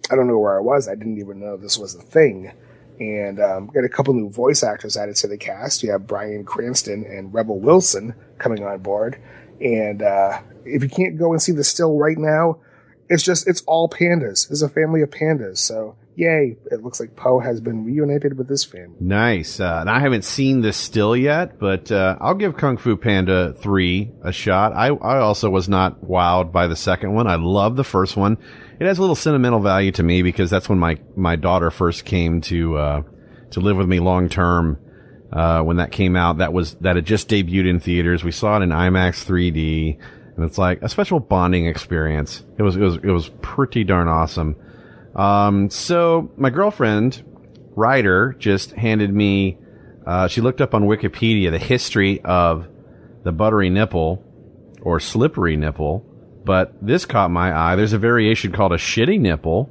I 0.10 0.16
don't 0.16 0.28
know 0.28 0.40
where 0.40 0.58
I 0.58 0.62
was. 0.62 0.88
I 0.88 0.96
didn't 0.96 1.20
even 1.20 1.42
know 1.42 1.58
this 1.58 1.78
was 1.78 1.94
a 1.94 2.02
thing. 2.02 2.54
And 3.00 3.40
um, 3.40 3.68
got 3.68 3.84
a 3.84 3.90
couple 3.90 4.14
new 4.14 4.30
voice 4.30 4.64
actors 4.64 4.96
added 4.96 5.18
to 5.18 5.28
the 5.28 5.38
cast. 5.38 5.84
You 5.84 5.92
have 5.92 6.08
Bryan 6.08 6.46
Cranston 6.46 7.06
and 7.06 7.32
Rebel 7.34 7.60
Wilson 7.60 8.16
coming 8.40 8.64
on 8.64 8.80
board. 8.80 9.20
And 9.62 10.02
uh, 10.02 10.40
if 10.66 10.82
you 10.82 10.90
can't 10.90 11.20
go 11.20 11.34
and 11.34 11.42
see 11.42 11.52
the 11.52 11.64
still 11.64 11.98
right 11.98 12.18
now, 12.18 12.62
it's 13.10 13.22
just 13.22 13.48
it's 13.48 13.62
all 13.68 13.90
pandas. 13.90 14.50
It's 14.50 14.62
a 14.62 14.70
family 14.70 15.02
of 15.02 15.12
pandas. 15.12 15.58
So 15.58 15.96
yay! 16.18 16.58
It 16.72 16.84
looks 16.84 17.00
like 17.00 17.16
Po 17.16 17.40
has 17.40 17.62
been 17.62 17.86
reunited 17.86 18.38
with 18.38 18.50
his 18.50 18.66
family. 18.66 18.98
Nice. 19.00 19.60
Uh, 19.60 19.78
and 19.82 19.90
I 19.90 20.00
haven't 20.00 20.26
seen 20.26 20.62
this 20.62 20.76
still 20.76 21.16
yet, 21.16 21.60
but 21.60 21.92
uh, 21.92 22.18
I'll 22.20 22.36
give 22.36 22.58
Kung 22.58 22.78
Fu 22.78 22.98
Panda 22.98 23.54
three 23.54 24.12
a 24.24 24.32
shot. 24.32 24.74
I 24.74 24.88
I 24.88 25.20
also 25.20 25.50
was 25.50 25.70
not 25.70 26.02
wowed 26.02 26.52
by 26.52 26.68
the 26.68 26.76
second 26.76 27.14
one. 27.14 27.28
I 27.28 27.36
love 27.36 27.76
the 27.76 27.84
first 27.84 28.18
one. 28.18 28.38
It 28.80 28.86
has 28.86 28.98
a 28.98 29.02
little 29.02 29.16
sentimental 29.16 29.60
value 29.60 29.92
to 29.94 30.04
me 30.04 30.22
because 30.24 30.50
that's 30.50 30.68
when 30.68 30.80
my 30.80 31.00
my 31.16 31.36
daughter 31.36 31.72
first 31.72 32.04
came 32.04 32.42
to 32.42 32.78
uh, 32.78 33.02
to 33.52 33.60
live 33.60 33.78
with 33.78 33.88
me 33.88 34.00
long 34.00 34.28
term. 34.28 34.80
Uh, 35.32 35.62
when 35.62 35.78
that 35.78 35.92
came 35.92 36.16
out, 36.16 36.38
that 36.38 36.54
was 36.54 36.76
that 36.76 36.96
had 36.96 37.06
just 37.06 37.30
debuted 37.30 37.70
in 37.70 37.80
theaters. 37.80 38.24
We 38.24 38.32
saw 38.32 38.58
it 38.58 38.64
in 38.64 38.70
IMAX 38.70 39.26
3D 39.26 39.98
and 40.38 40.46
it's 40.46 40.58
like 40.58 40.82
a 40.84 40.88
special 40.88 41.20
bonding 41.20 41.66
experience. 41.66 42.44
It 42.58 42.64
was 42.64 42.76
it 42.76 42.82
was 42.82 42.96
it 42.98 43.12
was 43.12 43.30
pretty 43.42 43.84
darn 43.84 44.08
awesome. 44.08 44.56
Um, 45.18 45.70
so 45.70 46.32
my 46.38 46.50
girlfriend 46.50 47.24
Ryder 47.76 48.36
just 48.40 48.72
handed 48.72 49.14
me. 49.14 49.58
Uh, 50.06 50.28
she 50.28 50.42
looked 50.42 50.62
up 50.62 50.74
on 50.74 50.84
Wikipedia 50.84 51.52
the 51.52 51.60
history 51.60 52.22
of 52.22 52.68
the 53.24 53.32
buttery 53.32 53.70
nipple 53.70 54.24
or 54.82 55.00
slippery 55.00 55.58
nipple, 55.58 56.06
but 56.46 56.74
this 56.86 57.06
caught 57.06 57.32
my 57.32 57.54
eye. 57.56 57.76
There's 57.76 57.94
a 57.94 57.98
variation 57.98 58.52
called 58.52 58.72
a 58.72 58.78
shitty 58.78 59.20
nipple, 59.20 59.66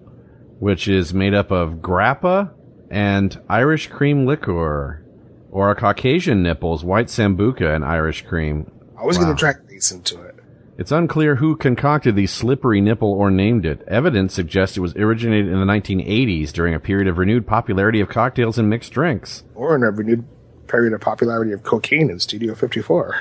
which 0.58 0.88
is 0.88 1.14
made 1.14 1.32
up 1.32 1.50
of 1.50 1.74
grappa 1.76 2.52
and 2.90 3.40
Irish 3.48 3.88
cream 3.88 4.26
liqueur, 4.26 5.02
or 5.50 5.70
a 5.70 5.74
Caucasian 5.76 6.42
nipples, 6.42 6.84
white 6.84 7.06
sambuca, 7.06 7.74
and 7.74 7.84
Irish 7.84 8.26
cream. 8.26 8.70
I 9.00 9.04
was 9.04 9.16
Wow. 9.18 9.24
going 9.24 9.36
to 9.36 9.40
track 9.40 9.66
these 9.68 9.90
into 9.90 10.22
it. 10.22 10.35
It's 10.78 10.92
unclear 10.92 11.36
who 11.36 11.56
concocted 11.56 12.16
the 12.16 12.26
slippery 12.26 12.82
nipple 12.82 13.10
or 13.10 13.30
named 13.30 13.64
it. 13.64 13.82
Evidence 13.88 14.34
suggests 14.34 14.76
it 14.76 14.80
was 14.80 14.94
originated 14.94 15.50
in 15.50 15.58
the 15.58 15.64
1980s 15.64 16.52
during 16.52 16.74
a 16.74 16.80
period 16.80 17.08
of 17.08 17.16
renewed 17.16 17.46
popularity 17.46 18.00
of 18.00 18.10
cocktails 18.10 18.58
and 18.58 18.68
mixed 18.68 18.92
drinks. 18.92 19.42
Or 19.54 19.74
in 19.74 19.82
a 19.82 19.90
renewed 19.90 20.24
period 20.66 20.92
of 20.92 21.00
popularity 21.00 21.52
of 21.52 21.62
cocaine 21.62 22.10
in 22.10 22.20
Studio 22.20 22.54
54. 22.54 23.16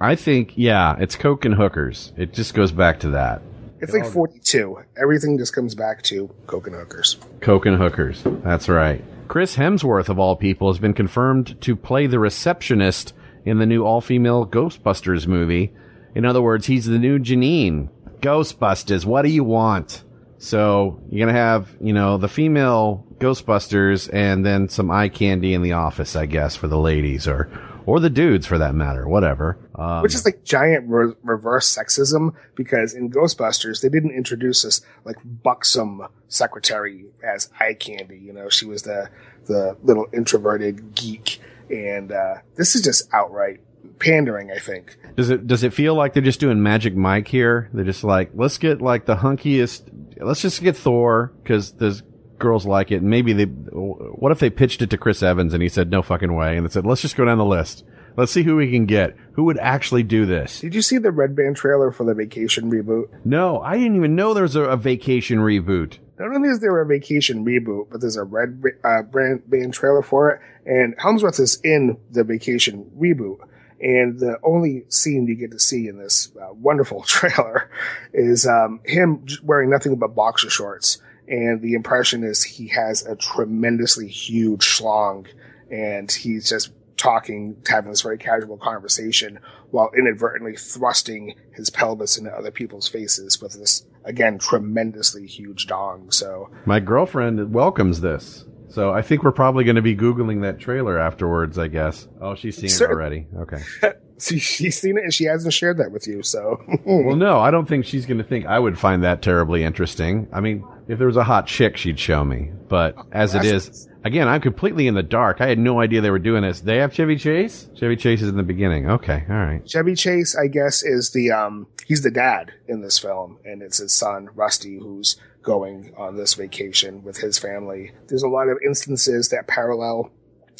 I 0.00 0.16
think, 0.16 0.54
yeah, 0.56 0.96
it's 0.98 1.14
coke 1.14 1.44
and 1.44 1.54
hookers. 1.54 2.12
It 2.16 2.32
just 2.32 2.54
goes 2.54 2.72
back 2.72 3.00
to 3.00 3.10
that. 3.10 3.40
It's 3.80 3.92
like 3.92 4.06
42. 4.06 4.78
Everything 5.00 5.38
just 5.38 5.54
comes 5.54 5.74
back 5.74 6.02
to 6.04 6.28
coke 6.46 6.66
and 6.66 6.74
hookers. 6.74 7.18
Coke 7.40 7.66
and 7.66 7.76
hookers. 7.76 8.22
That's 8.42 8.68
right. 8.68 9.04
Chris 9.28 9.56
Hemsworth, 9.56 10.08
of 10.08 10.18
all 10.18 10.34
people, 10.34 10.68
has 10.72 10.78
been 10.78 10.94
confirmed 10.94 11.60
to 11.60 11.76
play 11.76 12.06
the 12.06 12.18
receptionist 12.18 13.12
in 13.44 13.58
the 13.58 13.66
new 13.66 13.84
all-female 13.84 14.46
Ghostbusters 14.46 15.26
movie. 15.26 15.72
In 16.16 16.24
other 16.24 16.40
words, 16.40 16.64
he's 16.64 16.86
the 16.86 16.98
new 16.98 17.18
Janine. 17.18 17.90
Ghostbusters, 18.20 19.04
what 19.04 19.20
do 19.20 19.28
you 19.28 19.44
want? 19.44 20.02
So 20.38 20.98
you're 21.10 21.26
gonna 21.26 21.38
have, 21.38 21.76
you 21.78 21.92
know, 21.92 22.16
the 22.16 22.26
female 22.26 23.04
Ghostbusters 23.18 24.08
and 24.10 24.44
then 24.44 24.70
some 24.70 24.90
eye 24.90 25.10
candy 25.10 25.52
in 25.52 25.60
the 25.60 25.72
office, 25.72 26.16
I 26.16 26.24
guess, 26.24 26.56
for 26.56 26.68
the 26.68 26.78
ladies 26.78 27.28
or 27.28 27.50
or 27.84 28.00
the 28.00 28.08
dudes 28.08 28.46
for 28.46 28.56
that 28.56 28.74
matter, 28.74 29.06
whatever. 29.06 29.58
Um, 29.74 30.02
Which 30.02 30.14
is 30.14 30.24
like 30.24 30.42
giant 30.42 30.88
re- 30.88 31.12
reverse 31.22 31.76
sexism 31.76 32.34
because 32.54 32.94
in 32.94 33.10
Ghostbusters, 33.10 33.82
they 33.82 33.90
didn't 33.90 34.12
introduce 34.12 34.62
this 34.62 34.80
like 35.04 35.18
buxom 35.22 36.08
secretary 36.28 37.04
as 37.22 37.50
eye 37.60 37.74
candy. 37.74 38.18
You 38.18 38.32
know, 38.32 38.48
she 38.48 38.64
was 38.64 38.82
the, 38.82 39.10
the 39.44 39.76
little 39.82 40.06
introverted 40.14 40.94
geek. 40.94 41.40
And, 41.70 42.10
uh, 42.10 42.36
this 42.56 42.74
is 42.74 42.82
just 42.82 43.12
outright 43.12 43.60
pandering, 43.98 44.50
I 44.50 44.58
think. 44.58 44.96
Does 45.16 45.30
it 45.30 45.46
does 45.46 45.62
it 45.62 45.72
feel 45.72 45.94
like 45.94 46.12
they're 46.12 46.22
just 46.22 46.40
doing 46.40 46.62
Magic 46.62 46.94
Mike 46.94 47.28
here? 47.28 47.70
They're 47.72 47.84
just 47.84 48.04
like, 48.04 48.30
let's 48.34 48.58
get 48.58 48.80
like 48.80 49.06
the 49.06 49.16
hunkiest. 49.16 49.82
Let's 50.18 50.42
just 50.42 50.62
get 50.62 50.76
Thor 50.76 51.32
because 51.42 51.72
there's 51.72 52.02
girls 52.38 52.66
like 52.66 52.90
it. 52.90 52.96
And 52.96 53.10
maybe 53.10 53.32
they. 53.32 53.44
What 53.44 54.32
if 54.32 54.38
they 54.38 54.50
pitched 54.50 54.82
it 54.82 54.90
to 54.90 54.98
Chris 54.98 55.22
Evans 55.22 55.54
and 55.54 55.62
he 55.62 55.68
said 55.68 55.90
no 55.90 56.02
fucking 56.02 56.34
way, 56.34 56.56
and 56.56 56.66
they 56.66 56.70
said 56.70 56.86
let's 56.86 57.02
just 57.02 57.16
go 57.16 57.24
down 57.24 57.38
the 57.38 57.44
list. 57.44 57.84
Let's 58.16 58.32
see 58.32 58.44
who 58.44 58.56
we 58.56 58.70
can 58.70 58.86
get. 58.86 59.14
Who 59.32 59.44
would 59.44 59.58
actually 59.58 60.02
do 60.02 60.24
this? 60.24 60.60
Did 60.60 60.74
you 60.74 60.80
see 60.80 60.96
the 60.96 61.10
Red 61.12 61.36
Band 61.36 61.54
trailer 61.56 61.92
for 61.92 62.04
the 62.04 62.14
Vacation 62.14 62.70
reboot? 62.70 63.08
No, 63.26 63.60
I 63.60 63.76
didn't 63.76 63.96
even 63.96 64.16
know 64.16 64.32
there 64.32 64.42
was 64.42 64.56
a, 64.56 64.62
a 64.62 64.76
vacation 64.76 65.38
reboot. 65.38 65.98
Not 66.18 66.34
only 66.34 66.48
is 66.48 66.60
there 66.60 66.80
a 66.80 66.86
Vacation 66.86 67.44
reboot, 67.44 67.88
but 67.90 68.00
there's 68.00 68.16
a 68.16 68.24
Red 68.24 68.62
uh, 68.82 69.02
Band, 69.02 69.48
Band 69.50 69.74
trailer 69.74 70.00
for 70.00 70.30
it, 70.30 70.40
and 70.64 70.96
Hemsworth 70.96 71.38
is 71.38 71.60
in 71.62 71.98
the 72.10 72.24
Vacation 72.24 72.90
reboot. 72.98 73.38
And 73.80 74.18
the 74.18 74.38
only 74.42 74.84
scene 74.88 75.26
you 75.26 75.34
get 75.34 75.50
to 75.50 75.58
see 75.58 75.88
in 75.88 75.98
this 75.98 76.30
uh, 76.40 76.52
wonderful 76.52 77.02
trailer 77.06 77.70
is 78.12 78.46
um, 78.46 78.80
him 78.84 79.24
wearing 79.42 79.70
nothing 79.70 79.96
but 79.96 80.14
boxer 80.14 80.50
shorts. 80.50 80.98
And 81.28 81.60
the 81.60 81.74
impression 81.74 82.22
is 82.24 82.42
he 82.42 82.68
has 82.68 83.04
a 83.04 83.16
tremendously 83.16 84.06
huge 84.06 84.64
schlong, 84.64 85.26
and 85.70 86.10
he's 86.10 86.48
just 86.48 86.70
talking, 86.96 87.56
having 87.68 87.90
this 87.90 88.02
very 88.02 88.16
casual 88.16 88.56
conversation 88.56 89.38
while 89.70 89.90
inadvertently 89.96 90.56
thrusting 90.56 91.34
his 91.52 91.68
pelvis 91.68 92.16
into 92.16 92.30
other 92.30 92.50
people's 92.50 92.88
faces 92.88 93.40
with 93.42 93.54
this, 93.54 93.84
again, 94.04 94.38
tremendously 94.38 95.26
huge 95.26 95.66
dong. 95.66 96.10
So, 96.10 96.50
My 96.64 96.80
girlfriend 96.80 97.52
welcomes 97.52 98.00
this. 98.00 98.44
So 98.68 98.92
I 98.92 99.02
think 99.02 99.22
we're 99.22 99.32
probably 99.32 99.64
going 99.64 99.76
to 99.76 99.82
be 99.82 99.96
Googling 99.96 100.42
that 100.42 100.58
trailer 100.58 100.98
afterwards, 100.98 101.58
I 101.58 101.68
guess. 101.68 102.08
Oh, 102.20 102.34
she's 102.34 102.56
seen 102.56 102.70
it 102.70 102.90
already. 102.90 103.26
Okay. 103.38 103.62
see, 104.18 104.38
she's 104.38 104.80
seen 104.80 104.96
it 104.98 105.04
and 105.04 105.14
she 105.14 105.24
hasn't 105.24 105.52
shared 105.52 105.78
that 105.78 105.90
with 105.92 106.06
you. 106.06 106.22
So, 106.22 106.62
Well, 106.84 107.16
no, 107.16 107.38
I 107.38 107.50
don't 107.50 107.66
think 107.66 107.84
she's 107.84 108.06
going 108.06 108.18
to 108.18 108.24
think 108.24 108.46
I 108.46 108.58
would 108.58 108.78
find 108.78 109.04
that 109.04 109.22
terribly 109.22 109.62
interesting. 109.62 110.28
I 110.32 110.40
mean, 110.40 110.64
if 110.88 110.98
there 110.98 111.06
was 111.06 111.16
a 111.16 111.24
hot 111.24 111.46
chick, 111.46 111.76
she'd 111.76 111.98
show 111.98 112.24
me. 112.24 112.52
But 112.68 112.96
as 113.12 113.34
it 113.34 113.44
is, 113.44 113.88
again, 114.04 114.28
I'm 114.28 114.40
completely 114.40 114.86
in 114.86 114.94
the 114.94 115.02
dark. 115.02 115.40
I 115.40 115.46
had 115.46 115.58
no 115.58 115.80
idea 115.80 116.00
they 116.00 116.10
were 116.10 116.18
doing 116.18 116.42
this. 116.42 116.60
They 116.60 116.78
have 116.78 116.92
Chevy 116.92 117.16
Chase? 117.16 117.68
Chevy 117.74 117.96
Chase 117.96 118.22
is 118.22 118.28
in 118.28 118.36
the 118.36 118.42
beginning. 118.42 118.90
Okay, 118.90 119.24
all 119.28 119.36
right. 119.36 119.68
Chevy 119.68 119.94
Chase, 119.94 120.36
I 120.36 120.48
guess, 120.48 120.82
is 120.82 121.10
the, 121.10 121.30
um, 121.30 121.66
he's 121.86 122.02
the 122.02 122.10
dad 122.10 122.52
in 122.66 122.82
this 122.82 122.98
film 122.98 123.38
and 123.44 123.62
it's 123.62 123.78
his 123.78 123.94
son, 123.94 124.30
Rusty, 124.34 124.78
who's 124.78 125.16
going 125.46 125.94
on 125.96 126.16
this 126.16 126.34
vacation 126.34 127.04
with 127.04 127.16
his 127.18 127.38
family. 127.38 127.92
There's 128.08 128.24
a 128.24 128.28
lot 128.28 128.48
of 128.48 128.58
instances 128.66 129.28
that 129.28 129.46
parallel 129.46 130.10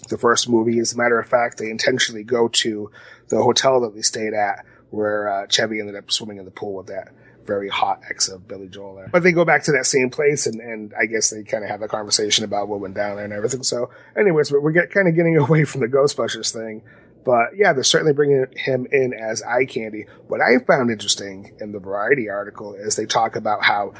the 0.08 0.16
first 0.16 0.48
movie. 0.48 0.78
As 0.78 0.92
a 0.92 0.96
matter 0.96 1.18
of 1.18 1.28
fact, 1.28 1.58
they 1.58 1.70
intentionally 1.70 2.22
go 2.22 2.48
to 2.48 2.90
the 3.28 3.42
hotel 3.42 3.80
that 3.80 3.94
they 3.94 4.02
stayed 4.02 4.32
at 4.32 4.64
where 4.90 5.28
uh, 5.28 5.46
Chevy 5.48 5.80
ended 5.80 5.96
up 5.96 6.10
swimming 6.10 6.38
in 6.38 6.44
the 6.44 6.50
pool 6.52 6.74
with 6.74 6.86
that 6.86 7.08
very 7.44 7.68
hot 7.68 8.02
ex 8.08 8.28
of 8.28 8.46
Billy 8.46 8.68
Joel 8.68 8.94
there. 8.94 9.08
But 9.10 9.22
they 9.22 9.32
go 9.32 9.44
back 9.44 9.64
to 9.64 9.72
that 9.72 9.86
same 9.86 10.10
place 10.10 10.46
and, 10.46 10.60
and 10.60 10.94
I 10.98 11.06
guess 11.06 11.30
they 11.30 11.42
kind 11.42 11.64
of 11.64 11.70
have 11.70 11.82
a 11.82 11.88
conversation 11.88 12.44
about 12.44 12.68
what 12.68 12.80
went 12.80 12.94
down 12.94 13.16
there 13.16 13.24
and 13.24 13.32
everything. 13.32 13.64
So 13.64 13.90
anyways, 14.16 14.52
we're, 14.52 14.60
we're 14.60 14.72
get, 14.72 14.90
kind 14.90 15.08
of 15.08 15.14
getting 15.16 15.36
away 15.40 15.64
from 15.64 15.80
the 15.80 15.88
Ghostbusters 15.88 16.52
thing. 16.52 16.82
But 17.26 17.56
yeah, 17.56 17.72
they're 17.72 17.82
certainly 17.82 18.12
bringing 18.12 18.46
him 18.54 18.86
in 18.92 19.12
as 19.12 19.42
eye 19.42 19.64
candy. 19.64 20.06
What 20.28 20.40
I 20.40 20.64
found 20.64 20.92
interesting 20.92 21.56
in 21.58 21.72
the 21.72 21.80
Variety 21.80 22.30
article 22.30 22.74
is 22.74 22.94
they 22.94 23.04
talk 23.04 23.34
about 23.34 23.64
how 23.64 23.94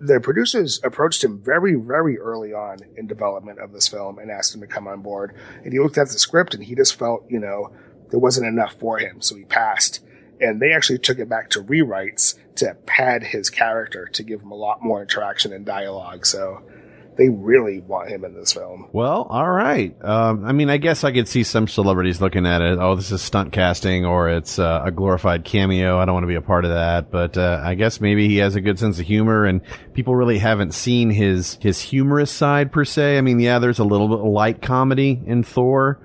the 0.00 0.20
producers 0.20 0.80
approached 0.82 1.22
him 1.22 1.38
very, 1.38 1.74
very 1.74 2.18
early 2.18 2.54
on 2.54 2.78
in 2.96 3.06
development 3.06 3.58
of 3.58 3.72
this 3.72 3.88
film 3.88 4.18
and 4.18 4.30
asked 4.30 4.54
him 4.54 4.62
to 4.62 4.66
come 4.66 4.88
on 4.88 5.02
board. 5.02 5.36
And 5.62 5.70
he 5.70 5.80
looked 5.80 5.98
at 5.98 6.08
the 6.08 6.18
script 6.18 6.54
and 6.54 6.64
he 6.64 6.74
just 6.74 6.98
felt, 6.98 7.26
you 7.28 7.38
know, 7.38 7.76
there 8.08 8.20
wasn't 8.20 8.46
enough 8.46 8.72
for 8.80 8.98
him, 8.98 9.20
so 9.20 9.36
he 9.36 9.44
passed. 9.44 10.00
And 10.40 10.58
they 10.58 10.72
actually 10.72 10.98
took 10.98 11.18
it 11.18 11.28
back 11.28 11.50
to 11.50 11.62
rewrites 11.62 12.38
to 12.56 12.74
pad 12.86 13.22
his 13.22 13.50
character 13.50 14.06
to 14.14 14.22
give 14.22 14.40
him 14.40 14.50
a 14.50 14.56
lot 14.56 14.82
more 14.82 15.02
interaction 15.02 15.52
and 15.52 15.66
dialogue. 15.66 16.24
So 16.24 16.62
they 17.16 17.28
really 17.28 17.80
want 17.80 18.08
him 18.08 18.24
in 18.24 18.34
this 18.34 18.52
film. 18.52 18.88
Well, 18.92 19.26
all 19.28 19.50
right. 19.50 19.94
Um, 20.02 20.44
I 20.44 20.52
mean, 20.52 20.70
I 20.70 20.78
guess 20.78 21.04
I 21.04 21.12
could 21.12 21.28
see 21.28 21.42
some 21.42 21.68
celebrities 21.68 22.20
looking 22.20 22.46
at 22.46 22.62
it. 22.62 22.78
Oh, 22.78 22.94
this 22.94 23.12
is 23.12 23.20
stunt 23.20 23.52
casting, 23.52 24.04
or 24.06 24.30
it's 24.30 24.58
uh, 24.58 24.82
a 24.84 24.90
glorified 24.90 25.44
cameo. 25.44 25.98
I 25.98 26.04
don't 26.04 26.14
want 26.14 26.24
to 26.24 26.28
be 26.28 26.36
a 26.36 26.42
part 26.42 26.64
of 26.64 26.70
that. 26.70 27.10
But 27.10 27.36
uh, 27.36 27.60
I 27.62 27.74
guess 27.74 28.00
maybe 28.00 28.28
he 28.28 28.38
has 28.38 28.54
a 28.54 28.60
good 28.60 28.78
sense 28.78 28.98
of 28.98 29.06
humor, 29.06 29.44
and 29.44 29.60
people 29.92 30.16
really 30.16 30.38
haven't 30.38 30.72
seen 30.72 31.10
his 31.10 31.58
his 31.60 31.80
humorous 31.80 32.30
side 32.30 32.72
per 32.72 32.84
se. 32.84 33.18
I 33.18 33.20
mean, 33.20 33.40
yeah, 33.40 33.58
there's 33.58 33.78
a 33.78 33.84
little 33.84 34.08
bit 34.08 34.18
of 34.18 34.24
light 34.24 34.62
comedy 34.62 35.20
in 35.26 35.42
Thor, 35.42 36.00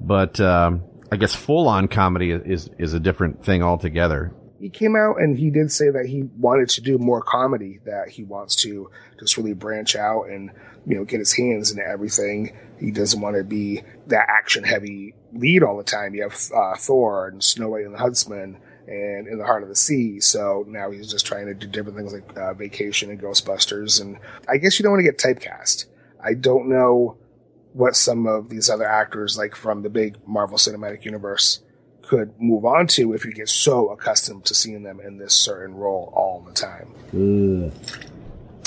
but 0.00 0.38
um, 0.40 0.82
I 1.10 1.16
guess 1.16 1.34
full 1.34 1.68
on 1.68 1.88
comedy 1.88 2.32
is 2.32 2.68
is 2.78 2.92
a 2.92 3.00
different 3.00 3.44
thing 3.44 3.62
altogether 3.62 4.34
he 4.60 4.68
came 4.68 4.94
out 4.94 5.20
and 5.20 5.38
he 5.38 5.50
did 5.50 5.72
say 5.72 5.88
that 5.88 6.04
he 6.04 6.24
wanted 6.36 6.68
to 6.68 6.82
do 6.82 6.98
more 6.98 7.22
comedy, 7.22 7.80
that 7.86 8.10
he 8.10 8.24
wants 8.24 8.54
to 8.56 8.90
just 9.18 9.38
really 9.38 9.54
branch 9.54 9.96
out 9.96 10.24
and, 10.24 10.50
you 10.86 10.96
know, 10.96 11.04
get 11.04 11.18
his 11.18 11.32
hands 11.32 11.70
into 11.70 11.82
everything. 11.82 12.54
He 12.78 12.90
doesn't 12.90 13.22
want 13.22 13.36
to 13.36 13.44
be 13.44 13.82
that 14.08 14.26
action 14.28 14.62
heavy 14.62 15.14
lead 15.32 15.62
all 15.62 15.78
the 15.78 15.82
time. 15.82 16.14
You 16.14 16.24
have 16.24 16.38
uh, 16.54 16.76
Thor 16.76 17.28
and 17.28 17.42
Snow 17.42 17.70
White 17.70 17.86
and 17.86 17.94
the 17.94 17.98
Huntsman 17.98 18.60
and 18.86 19.26
In 19.28 19.38
the 19.38 19.46
Heart 19.46 19.62
of 19.62 19.70
the 19.70 19.76
Sea. 19.76 20.20
So 20.20 20.66
now 20.68 20.90
he's 20.90 21.10
just 21.10 21.24
trying 21.24 21.46
to 21.46 21.54
do 21.54 21.66
different 21.66 21.96
things 21.96 22.12
like 22.12 22.36
uh, 22.36 22.52
Vacation 22.52 23.10
and 23.10 23.20
Ghostbusters. 23.20 23.98
And 23.98 24.18
I 24.46 24.58
guess 24.58 24.78
you 24.78 24.82
don't 24.82 24.92
want 24.92 25.04
to 25.04 25.10
get 25.10 25.18
typecast. 25.18 25.86
I 26.22 26.34
don't 26.34 26.68
know 26.68 27.16
what 27.72 27.96
some 27.96 28.26
of 28.26 28.50
these 28.50 28.68
other 28.68 28.86
actors, 28.86 29.38
like 29.38 29.54
from 29.54 29.82
the 29.82 29.90
big 29.90 30.18
Marvel 30.26 30.58
Cinematic 30.58 31.06
Universe, 31.06 31.62
could 32.10 32.34
move 32.40 32.64
on 32.64 32.88
to 32.88 33.12
if 33.12 33.24
you 33.24 33.32
get 33.32 33.48
so 33.48 33.90
accustomed 33.90 34.44
to 34.44 34.52
seeing 34.52 34.82
them 34.82 34.98
in 34.98 35.16
this 35.16 35.32
certain 35.32 35.76
role 35.76 36.12
all 36.16 36.40
the 36.40 36.52
time. 36.52 36.92
Ugh. 37.14 37.72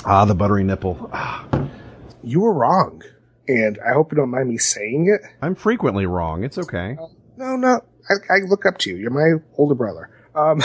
Ah, 0.06 0.24
the 0.24 0.34
buttery 0.34 0.64
nipple. 0.64 1.10
Ah. 1.12 1.46
You 2.24 2.40
were 2.40 2.54
wrong, 2.54 3.04
and 3.46 3.78
I 3.86 3.92
hope 3.92 4.14
you 4.14 4.16
don't 4.16 4.30
mind 4.30 4.48
me 4.48 4.58
saying 4.58 5.10
it. 5.10 5.30
I'm 5.42 5.56
frequently 5.56 6.06
wrong. 6.06 6.46
It's 6.46 6.58
okay. 6.58 6.96
No, 7.36 7.58
no, 7.58 7.82
I, 8.10 8.14
I 8.34 8.38
look 8.48 8.66
up 8.66 8.78
to 8.80 8.90
you. 8.90 8.96
You're 8.96 9.12
my 9.12 9.44
older 9.58 9.76
brother. 9.76 10.10
Um, 10.34 10.62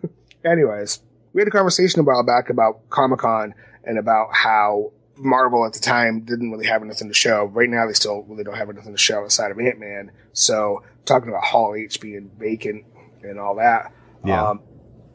anyways, 0.44 1.00
we 1.34 1.42
had 1.42 1.48
a 1.48 1.50
conversation 1.50 2.00
a 2.00 2.02
while 2.02 2.24
back 2.24 2.48
about 2.48 2.88
Comic 2.88 3.18
Con 3.18 3.52
and 3.84 3.98
about 3.98 4.28
how 4.32 4.92
Marvel 5.16 5.66
at 5.66 5.74
the 5.74 5.80
time 5.80 6.20
didn't 6.20 6.50
really 6.50 6.66
have 6.66 6.82
anything 6.82 7.08
to 7.08 7.14
show. 7.14 7.44
Right 7.44 7.68
now, 7.68 7.86
they 7.86 7.92
still 7.92 8.22
really 8.22 8.44
don't 8.44 8.56
have 8.56 8.70
anything 8.70 8.92
to 8.92 8.98
show 8.98 9.22
outside 9.22 9.50
of 9.50 9.58
Ant 9.58 9.78
Man. 9.78 10.12
So, 10.32 10.82
talking 11.04 11.28
about 11.28 11.44
Hall 11.44 11.74
H 11.74 12.00
being 12.00 12.30
vacant 12.38 12.84
and 13.22 13.38
all 13.38 13.56
that. 13.56 13.92
Yeah. 14.24 14.50
Um, 14.50 14.60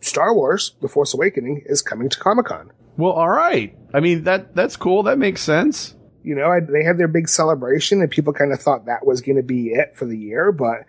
Star 0.02 0.34
Wars: 0.34 0.76
The 0.82 0.88
Force 0.88 1.14
Awakening 1.14 1.64
is 1.66 1.82
coming 1.82 2.10
to 2.10 2.20
Comic 2.20 2.48
Con. 2.48 2.72
Well, 2.98 3.14
all 3.14 3.30
right. 3.30 3.76
I 3.94 4.00
mean 4.00 4.24
that 4.24 4.56
that's 4.56 4.76
cool. 4.76 5.04
That 5.04 5.18
makes 5.18 5.42
sense. 5.42 5.96
You 6.24 6.36
know, 6.36 6.52
I, 6.52 6.60
they 6.60 6.84
had 6.84 6.98
their 6.98 7.08
big 7.08 7.30
celebration, 7.30 8.02
and 8.02 8.12
people 8.12 8.34
kind 8.34 8.52
of 8.52 8.60
thought 8.60 8.86
that 8.86 9.06
was 9.06 9.22
going 9.22 9.38
to 9.38 9.44
be 9.44 9.70
it 9.70 9.96
for 9.96 10.06
the 10.06 10.18
year. 10.18 10.52
But 10.52 10.86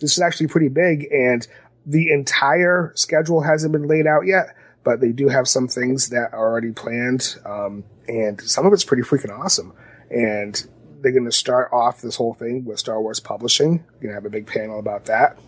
this 0.00 0.12
is 0.12 0.20
actually 0.20 0.48
pretty 0.48 0.68
big, 0.68 1.06
and 1.12 1.46
the 1.86 2.12
entire 2.12 2.92
schedule 2.96 3.40
hasn't 3.40 3.72
been 3.72 3.86
laid 3.86 4.06
out 4.06 4.26
yet. 4.26 4.56
But 4.82 5.00
they 5.00 5.12
do 5.12 5.28
have 5.28 5.46
some 5.46 5.68
things 5.68 6.08
that 6.08 6.32
are 6.32 6.50
already 6.50 6.72
planned. 6.72 7.36
Um, 7.44 7.84
and 8.08 8.40
some 8.40 8.66
of 8.66 8.72
it's 8.72 8.84
pretty 8.84 9.02
freaking 9.02 9.30
awesome. 9.30 9.74
And 10.10 10.66
they're 11.00 11.12
going 11.12 11.24
to 11.24 11.32
start 11.32 11.72
off 11.72 12.00
this 12.00 12.16
whole 12.16 12.34
thing 12.34 12.64
with 12.64 12.78
Star 12.78 13.00
Wars 13.00 13.20
publishing. 13.20 13.84
We're 13.94 14.00
going 14.00 14.08
to 14.08 14.14
have 14.14 14.26
a 14.26 14.30
big 14.30 14.46
panel 14.46 14.78
about 14.78 15.06
that. 15.06 15.38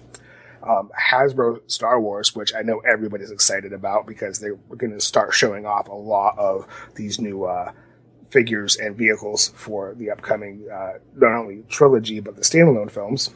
Um, 0.63 0.91
Hasbro 0.99 1.69
Star 1.71 2.01
Wars, 2.01 2.35
which 2.37 2.55
I 2.55 2.63
know 2.63 2.79
everybody's 2.81 3.33
excited 3.33 3.73
about 3.73 4.07
because 4.07 4.39
they're 4.39 4.55
going 4.77 4.93
to 4.93 5.01
start 5.01 5.35
showing 5.35 5.67
off 5.67 5.89
a 5.89 5.95
lot 5.95 6.39
of 6.39 6.67
these 6.95 7.19
new 7.21 7.45
uh, 7.45 7.73
figures 8.31 8.77
and 8.77 8.97
vehicles 8.97 9.49
for 9.55 9.95
the 9.95 10.11
upcoming 10.11 10.67
uh, 10.73 10.95
not 11.15 11.37
only 11.37 11.63
trilogy 11.69 12.21
but 12.21 12.37
the 12.37 12.43
standalone 12.43 12.91
films. 12.91 13.31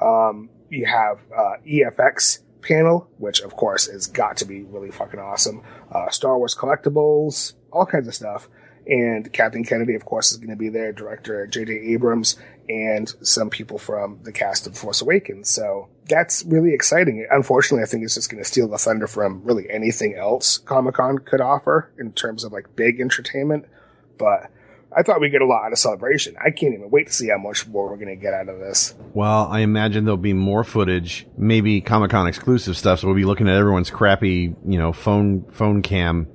Um, 0.00 0.50
you 0.68 0.86
have 0.86 1.20
uh, 1.34 1.54
EFX 1.66 2.40
panel, 2.60 3.08
which 3.18 3.40
of 3.40 3.56
course 3.56 3.86
has 3.86 4.06
got 4.06 4.36
to 4.38 4.44
be 4.44 4.62
really 4.62 4.90
fucking 4.90 5.18
awesome. 5.18 5.62
Uh, 5.90 6.10
Star 6.10 6.36
Wars 6.36 6.54
collectibles, 6.54 7.54
all 7.72 7.86
kinds 7.86 8.06
of 8.06 8.14
stuff. 8.14 8.48
And 8.88 9.30
Kathleen 9.32 9.64
Kennedy, 9.64 9.94
of 9.94 10.06
course, 10.06 10.32
is 10.32 10.38
going 10.38 10.50
to 10.50 10.56
be 10.56 10.70
there, 10.70 10.92
director 10.92 11.46
J.J. 11.46 11.72
Abrams, 11.92 12.36
and 12.68 13.12
some 13.20 13.50
people 13.50 13.78
from 13.78 14.20
the 14.22 14.32
cast 14.32 14.66
of 14.66 14.78
Force 14.78 15.02
Awakens. 15.02 15.50
So 15.50 15.88
that's 16.08 16.42
really 16.44 16.72
exciting. 16.72 17.26
Unfortunately, 17.30 17.82
I 17.82 17.86
think 17.86 18.04
it's 18.04 18.14
just 18.14 18.30
going 18.30 18.42
to 18.42 18.48
steal 18.48 18.66
the 18.66 18.78
thunder 18.78 19.06
from 19.06 19.42
really 19.44 19.68
anything 19.70 20.14
else 20.14 20.56
Comic 20.58 20.94
Con 20.94 21.18
could 21.18 21.42
offer 21.42 21.90
in 21.98 22.12
terms 22.12 22.44
of 22.44 22.52
like 22.52 22.74
big 22.76 22.98
entertainment. 22.98 23.66
But 24.16 24.50
I 24.96 25.02
thought 25.02 25.20
we'd 25.20 25.32
get 25.32 25.42
a 25.42 25.46
lot 25.46 25.64
out 25.64 25.72
of 25.72 25.78
celebration. 25.78 26.36
I 26.42 26.50
can't 26.50 26.72
even 26.72 26.88
wait 26.90 27.08
to 27.08 27.12
see 27.12 27.28
how 27.28 27.36
much 27.36 27.66
more 27.66 27.90
we're 27.90 27.96
going 27.96 28.08
to 28.08 28.16
get 28.16 28.32
out 28.32 28.48
of 28.48 28.58
this. 28.58 28.94
Well, 29.12 29.48
I 29.48 29.60
imagine 29.60 30.06
there'll 30.06 30.16
be 30.16 30.32
more 30.32 30.64
footage, 30.64 31.26
maybe 31.36 31.82
Comic 31.82 32.10
Con 32.10 32.26
exclusive 32.26 32.76
stuff. 32.76 33.00
So 33.00 33.08
we'll 33.08 33.16
be 33.16 33.26
looking 33.26 33.48
at 33.48 33.54
everyone's 33.54 33.90
crappy, 33.90 34.56
you 34.66 34.78
know, 34.78 34.94
phone 34.94 35.44
phone 35.52 35.82
cam 35.82 36.26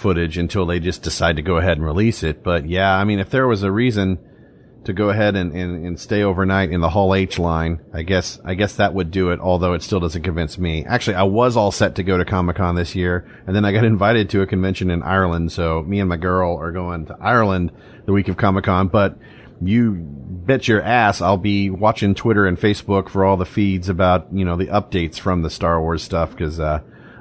footage 0.00 0.38
until 0.38 0.66
they 0.66 0.80
just 0.80 1.02
decide 1.02 1.36
to 1.36 1.42
go 1.42 1.58
ahead 1.58 1.76
and 1.76 1.86
release 1.86 2.22
it. 2.22 2.42
But 2.42 2.68
yeah, 2.68 2.92
I 2.92 3.04
mean, 3.04 3.20
if 3.20 3.30
there 3.30 3.46
was 3.46 3.62
a 3.62 3.70
reason 3.70 4.18
to 4.84 4.92
go 4.92 5.10
ahead 5.10 5.36
and, 5.36 5.52
and, 5.52 5.86
and 5.86 6.00
stay 6.00 6.22
overnight 6.22 6.70
in 6.70 6.80
the 6.80 6.88
Hall 6.88 7.14
H 7.14 7.38
line, 7.38 7.80
I 7.92 8.02
guess, 8.02 8.40
I 8.44 8.54
guess 8.54 8.76
that 8.76 8.94
would 8.94 9.10
do 9.10 9.30
it, 9.30 9.40
although 9.40 9.74
it 9.74 9.82
still 9.82 10.00
doesn't 10.00 10.22
convince 10.22 10.58
me. 10.58 10.84
Actually, 10.86 11.16
I 11.16 11.24
was 11.24 11.56
all 11.56 11.70
set 11.70 11.96
to 11.96 12.02
go 12.02 12.16
to 12.16 12.24
Comic 12.24 12.56
Con 12.56 12.76
this 12.76 12.94
year, 12.94 13.28
and 13.46 13.54
then 13.54 13.64
I 13.64 13.72
got 13.72 13.84
invited 13.96 14.30
to 14.30 14.42
a 14.42 14.46
convention 14.46 14.90
in 14.90 15.02
Ireland, 15.02 15.52
so 15.52 15.82
me 15.82 16.00
and 16.00 16.08
my 16.08 16.16
girl 16.16 16.56
are 16.56 16.72
going 16.72 17.06
to 17.06 17.16
Ireland 17.20 17.72
the 18.06 18.12
week 18.12 18.28
of 18.28 18.36
Comic 18.36 18.64
Con, 18.64 18.88
but 18.88 19.18
you 19.62 19.96
bet 20.00 20.66
your 20.66 20.80
ass 20.80 21.20
I'll 21.20 21.36
be 21.36 21.68
watching 21.68 22.14
Twitter 22.14 22.46
and 22.46 22.58
Facebook 22.58 23.10
for 23.10 23.26
all 23.26 23.36
the 23.36 23.44
feeds 23.44 23.90
about, 23.90 24.28
you 24.32 24.46
know, 24.46 24.56
the 24.56 24.68
updates 24.68 25.18
from 25.18 25.42
the 25.42 25.50
Star 25.50 25.80
Wars 25.80 26.02
stuff, 26.02 26.34
cause, 26.36 26.58
uh, 26.58 26.80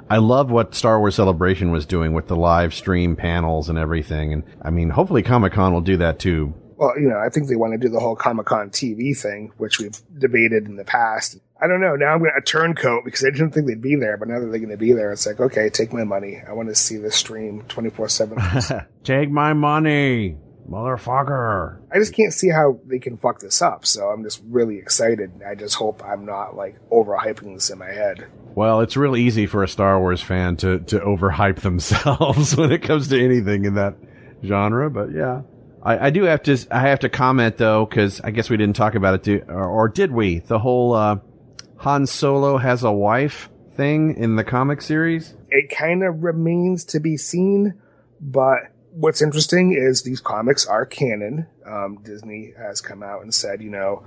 I 0.09 0.17
love 0.17 0.49
what 0.49 0.73
Star 0.73 0.99
Wars 0.99 1.15
Celebration 1.15 1.71
was 1.71 1.85
doing 1.85 2.13
with 2.13 2.27
the 2.27 2.35
live 2.35 2.73
stream 2.73 3.15
panels 3.15 3.69
and 3.69 3.77
everything. 3.77 4.33
And 4.33 4.43
I 4.61 4.71
mean, 4.71 4.89
hopefully 4.89 5.21
Comic 5.21 5.53
Con 5.53 5.73
will 5.73 5.81
do 5.81 5.97
that 5.97 6.19
too. 6.19 6.53
Well, 6.77 6.97
you 6.97 7.09
know, 7.09 7.19
I 7.19 7.29
think 7.29 7.47
they 7.47 7.57
want 7.57 7.73
to 7.73 7.77
do 7.77 7.89
the 7.89 7.99
whole 7.99 8.15
Comic 8.15 8.45
Con 8.45 8.69
TV 8.69 9.15
thing, 9.15 9.51
which 9.57 9.79
we've 9.79 9.99
debated 10.17 10.65
in 10.65 10.77
the 10.77 10.85
past. 10.85 11.37
I 11.61 11.67
don't 11.67 11.81
know. 11.81 11.95
Now 11.95 12.13
I'm 12.13 12.19
going 12.19 12.31
to 12.33 12.41
turncoat 12.41 13.03
because 13.03 13.23
I 13.25 13.31
didn't 13.31 13.51
think 13.51 13.67
they'd 13.67 13.81
be 13.81 13.95
there, 13.95 14.15
but 14.15 14.29
now 14.29 14.39
that 14.39 14.45
they're 14.45 14.59
going 14.59 14.69
to 14.69 14.77
be 14.77 14.93
there, 14.93 15.11
it's 15.11 15.25
like, 15.25 15.41
okay, 15.41 15.69
take 15.69 15.91
my 15.91 16.05
money. 16.05 16.41
I 16.47 16.53
want 16.53 16.69
to 16.69 16.75
see 16.75 16.95
this 16.95 17.17
stream 17.17 17.63
24 17.67 18.07
7. 18.07 18.37
Take 19.03 19.29
my 19.29 19.51
money, 19.51 20.37
motherfucker. 20.69 21.77
I 21.91 21.97
just 21.97 22.13
can't 22.13 22.33
see 22.33 22.49
how 22.49 22.79
they 22.85 22.99
can 22.99 23.17
fuck 23.17 23.39
this 23.39 23.61
up. 23.61 23.85
So 23.85 24.07
I'm 24.09 24.23
just 24.23 24.41
really 24.47 24.77
excited. 24.77 25.41
I 25.45 25.55
just 25.55 25.75
hope 25.75 26.03
I'm 26.03 26.25
not 26.25 26.55
like 26.55 26.77
overhyping 26.89 27.55
this 27.55 27.69
in 27.69 27.79
my 27.79 27.91
head. 27.91 28.27
Well, 28.55 28.81
it's 28.81 28.97
real 28.97 29.15
easy 29.15 29.45
for 29.45 29.63
a 29.63 29.67
Star 29.67 29.99
Wars 29.99 30.21
fan 30.21 30.57
to, 30.57 30.79
to 30.79 30.99
overhype 30.99 31.59
themselves 31.61 32.55
when 32.55 32.71
it 32.71 32.83
comes 32.83 33.07
to 33.09 33.23
anything 33.23 33.65
in 33.65 33.75
that 33.75 33.95
genre, 34.43 34.89
but 34.89 35.11
yeah. 35.11 35.41
I, 35.81 36.07
I 36.07 36.09
do 36.09 36.23
have 36.23 36.43
to, 36.43 36.57
I 36.69 36.81
have 36.81 36.99
to 36.99 37.09
comment 37.09 37.57
though, 37.57 37.85
cause 37.85 38.21
I 38.21 38.31
guess 38.31 38.49
we 38.49 38.57
didn't 38.57 38.75
talk 38.75 38.95
about 38.95 39.15
it, 39.15 39.23
do, 39.23 39.43
or, 39.47 39.65
or 39.65 39.89
did 39.89 40.11
we? 40.11 40.39
The 40.39 40.59
whole, 40.59 40.93
uh, 40.93 41.17
Han 41.77 42.05
Solo 42.05 42.57
has 42.57 42.83
a 42.83 42.91
wife 42.91 43.49
thing 43.71 44.17
in 44.17 44.35
the 44.35 44.43
comic 44.43 44.81
series? 44.81 45.33
It 45.49 45.69
kind 45.69 46.03
of 46.03 46.23
remains 46.23 46.83
to 46.85 46.99
be 46.99 47.15
seen, 47.15 47.75
but 48.19 48.59
what's 48.99 49.21
interesting 49.21 49.73
is 49.73 50.01
these 50.01 50.19
comics 50.19 50.65
are 50.65 50.85
canon. 50.85 51.47
Um, 51.65 51.99
Disney 52.03 52.53
has 52.57 52.81
come 52.81 53.01
out 53.01 53.21
and 53.21 53.33
said, 53.33 53.61
you 53.61 53.69
know, 53.69 54.05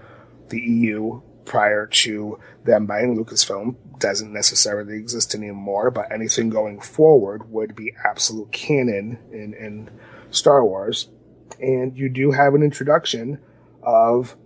the 0.50 0.61
EU 0.61 1.22
prior 1.46 1.87
to 1.87 2.38
them 2.64 2.87
buying 2.87 3.16
Lucasfilm 3.16 3.74
doesn't 3.98 4.33
necessarily 4.33 4.96
exist 4.96 5.35
anymore, 5.35 5.90
but 5.90 6.12
anything 6.12 6.50
going 6.50 6.81
forward 6.81 7.50
would 7.50 7.74
be 7.74 7.94
absolute 8.05 8.52
canon 8.52 9.18
in, 9.33 9.55
in 9.55 9.90
Star 10.31 10.64
Wars. 10.64 11.09
And 11.59 11.96
you 11.96 12.09
do 12.09 12.31
have 12.33 12.55
an 12.55 12.62
introduction 12.62 13.40
of 13.83 14.37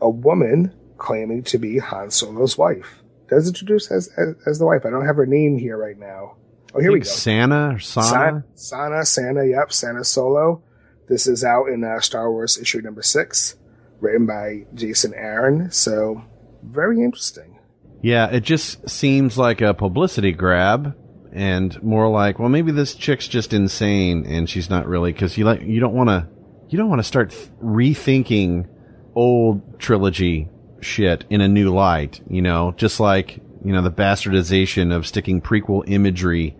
a 0.00 0.08
woman 0.08 0.72
claiming 0.96 1.42
to 1.44 1.58
be 1.58 1.78
Han 1.78 2.10
Solo's 2.10 2.56
wife. 2.56 3.02
Does 3.28 3.46
introduce 3.46 3.90
as, 3.90 4.08
as, 4.16 4.34
as 4.46 4.58
the 4.58 4.66
wife. 4.66 4.86
I 4.86 4.90
don't 4.90 5.06
have 5.06 5.16
her 5.16 5.26
name 5.26 5.58
here 5.58 5.76
right 5.76 5.98
now. 5.98 6.36
Oh, 6.74 6.80
here 6.80 6.92
we 6.92 7.00
go. 7.00 7.04
Santa 7.04 7.74
or 7.74 7.78
Sana? 7.78 8.44
Sana, 8.54 9.04
Sana, 9.04 9.44
yep, 9.44 9.72
Santa 9.72 10.04
Solo. 10.04 10.62
This 11.08 11.26
is 11.26 11.42
out 11.42 11.66
in 11.68 11.82
uh, 11.82 12.00
Star 12.00 12.30
Wars 12.30 12.56
issue 12.58 12.80
number 12.80 13.02
six, 13.02 13.56
written 14.00 14.26
by 14.26 14.66
Jason 14.74 15.12
Aaron. 15.14 15.70
So, 15.72 16.22
very 16.62 17.02
interesting. 17.02 17.58
Yeah, 18.02 18.28
it 18.30 18.40
just 18.42 18.88
seems 18.88 19.36
like 19.36 19.60
a 19.60 19.74
publicity 19.74 20.32
grab 20.32 20.96
and 21.32 21.80
more 21.82 22.08
like, 22.08 22.38
well, 22.38 22.48
maybe 22.48 22.72
this 22.72 22.94
chick's 22.94 23.28
just 23.28 23.52
insane 23.52 24.24
and 24.26 24.48
she's 24.48 24.70
not 24.70 24.86
really, 24.86 25.12
cause 25.12 25.36
you 25.36 25.44
like, 25.44 25.62
you 25.62 25.80
don't 25.80 25.94
want 25.94 26.08
to, 26.08 26.28
you 26.68 26.78
don't 26.78 26.88
want 26.88 27.00
to 27.00 27.04
start 27.04 27.30
th- 27.30 27.50
rethinking 27.62 28.68
old 29.14 29.78
trilogy 29.78 30.48
shit 30.80 31.24
in 31.28 31.40
a 31.40 31.48
new 31.48 31.74
light, 31.74 32.20
you 32.28 32.40
know, 32.40 32.72
just 32.76 33.00
like, 33.00 33.40
you 33.64 33.72
know, 33.72 33.82
the 33.82 33.90
bastardization 33.90 34.94
of 34.94 35.06
sticking 35.06 35.40
prequel 35.40 35.84
imagery 35.86 36.56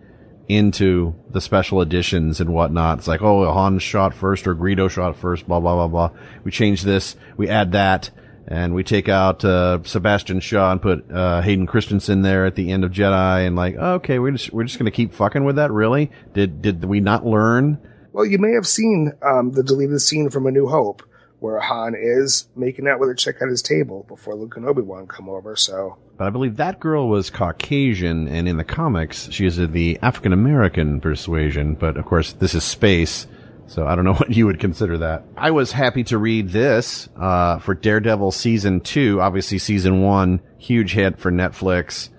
into 0.47 1.15
the 1.29 1.41
special 1.41 1.81
editions 1.81 2.41
and 2.41 2.53
whatnot. 2.53 2.99
It's 2.99 3.07
like, 3.07 3.21
oh, 3.21 3.51
Han 3.51 3.79
shot 3.79 4.13
first 4.13 4.47
or 4.47 4.55
Greedo 4.55 4.89
shot 4.89 5.15
first, 5.17 5.47
blah, 5.47 5.59
blah, 5.59 5.75
blah, 5.75 5.87
blah. 5.87 6.19
We 6.43 6.51
change 6.51 6.83
this, 6.83 7.15
we 7.37 7.47
add 7.49 7.71
that, 7.71 8.09
and 8.47 8.73
we 8.73 8.83
take 8.83 9.07
out, 9.07 9.45
uh, 9.45 9.79
Sebastian 9.83 10.39
Shaw 10.39 10.71
and 10.71 10.81
put, 10.81 11.09
uh, 11.11 11.41
Hayden 11.41 11.67
Christensen 11.67 12.21
there 12.21 12.45
at 12.45 12.55
the 12.55 12.71
end 12.71 12.83
of 12.83 12.91
Jedi 12.91 13.47
and 13.47 13.55
like, 13.55 13.75
okay, 13.75 14.19
we're 14.19 14.31
just, 14.31 14.51
we're 14.51 14.63
just 14.63 14.77
gonna 14.77 14.91
keep 14.91 15.13
fucking 15.13 15.43
with 15.43 15.55
that, 15.55 15.71
really? 15.71 16.11
Did, 16.33 16.61
did 16.61 16.83
we 16.83 16.99
not 16.99 17.25
learn? 17.25 17.79
Well, 18.11 18.25
you 18.25 18.39
may 18.39 18.53
have 18.53 18.67
seen 18.67 19.13
um, 19.21 19.51
the 19.51 19.63
deleted 19.63 20.01
scene 20.01 20.29
from 20.29 20.45
A 20.47 20.51
New 20.51 20.67
Hope 20.67 21.03
where 21.41 21.59
Han 21.59 21.95
is 21.97 22.47
making 22.55 22.87
out 22.87 22.99
with 22.99 23.09
a 23.09 23.15
chick 23.15 23.37
at 23.41 23.49
his 23.49 23.63
table 23.63 24.05
before 24.07 24.35
Luke 24.35 24.57
and 24.57 24.65
Obi 24.65 24.83
Wan 24.83 25.07
come 25.07 25.27
over. 25.27 25.55
So, 25.55 25.97
but 26.21 26.27
I 26.27 26.29
believe 26.29 26.57
that 26.57 26.79
girl 26.79 27.09
was 27.09 27.31
Caucasian, 27.31 28.27
and 28.27 28.47
in 28.47 28.57
the 28.57 28.63
comics, 28.63 29.27
she 29.31 29.47
is 29.47 29.57
of 29.57 29.73
the 29.73 29.97
African 30.03 30.33
American 30.33 31.01
persuasion. 31.01 31.73
But 31.73 31.97
of 31.97 32.05
course, 32.05 32.33
this 32.33 32.53
is 32.53 32.63
space, 32.63 33.25
so 33.65 33.87
I 33.87 33.95
don't 33.95 34.05
know 34.05 34.13
what 34.19 34.29
you 34.29 34.45
would 34.45 34.59
consider 34.59 34.99
that. 34.99 35.23
I 35.35 35.49
was 35.49 35.71
happy 35.71 36.03
to 36.03 36.19
read 36.19 36.49
this 36.49 37.09
uh, 37.19 37.57
for 37.57 37.73
Daredevil 37.73 38.33
season 38.33 38.81
two. 38.81 39.19
Obviously, 39.19 39.57
season 39.57 40.03
one, 40.03 40.41
huge 40.59 40.93
hit 40.93 41.17
for 41.17 41.31
Netflix. 41.31 42.09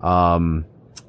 Um, 0.00 0.64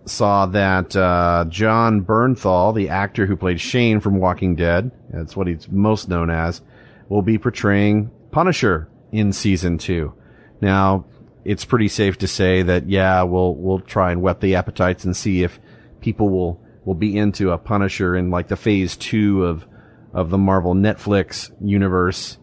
saw 0.06 0.48
that 0.48 0.96
uh, 0.96 1.46
Jon 1.50 2.04
Bernthal, 2.04 2.74
the 2.74 2.90
actor 2.90 3.28
who 3.28 3.38
played 3.38 3.62
Shane 3.62 4.00
from 4.00 4.18
Walking 4.18 4.56
Dead, 4.56 4.90
that's 5.12 5.36
what 5.36 5.46
he's 5.46 5.70
most 5.70 6.10
known 6.10 6.32
as 6.32 6.64
will 7.10 7.22
be 7.22 7.38
portraying 7.38 8.10
Punisher 8.32 8.90
in 9.12 9.34
season 9.34 9.78
two. 9.78 10.16
Now, 10.62 11.06
it's 11.46 11.66
pretty 11.66 11.88
safe 11.88 12.18
to 12.20 12.28
say 12.28 12.62
that 12.62 12.88
yeah, 12.88 13.24
we'll 13.24 13.56
we'll 13.56 13.80
try 13.80 14.12
and 14.12 14.22
whet 14.22 14.42
the 14.42 14.56
appetites 14.56 15.04
and 15.04 15.16
see 15.16 15.44
if 15.44 15.60
people 16.02 16.30
will 16.30 16.62
will 16.86 16.96
be 16.96 17.18
into 17.18 17.52
a 17.52 17.58
Punisher 17.58 18.16
in 18.16 18.30
like 18.30 18.48
the 18.48 18.56
phase 18.56 18.98
two 18.98 19.46
of 19.46 19.66
of 20.14 20.30
the 20.30 20.38
Marvel 20.38 20.74
Netflix 20.74 21.52
universe. 21.62 22.38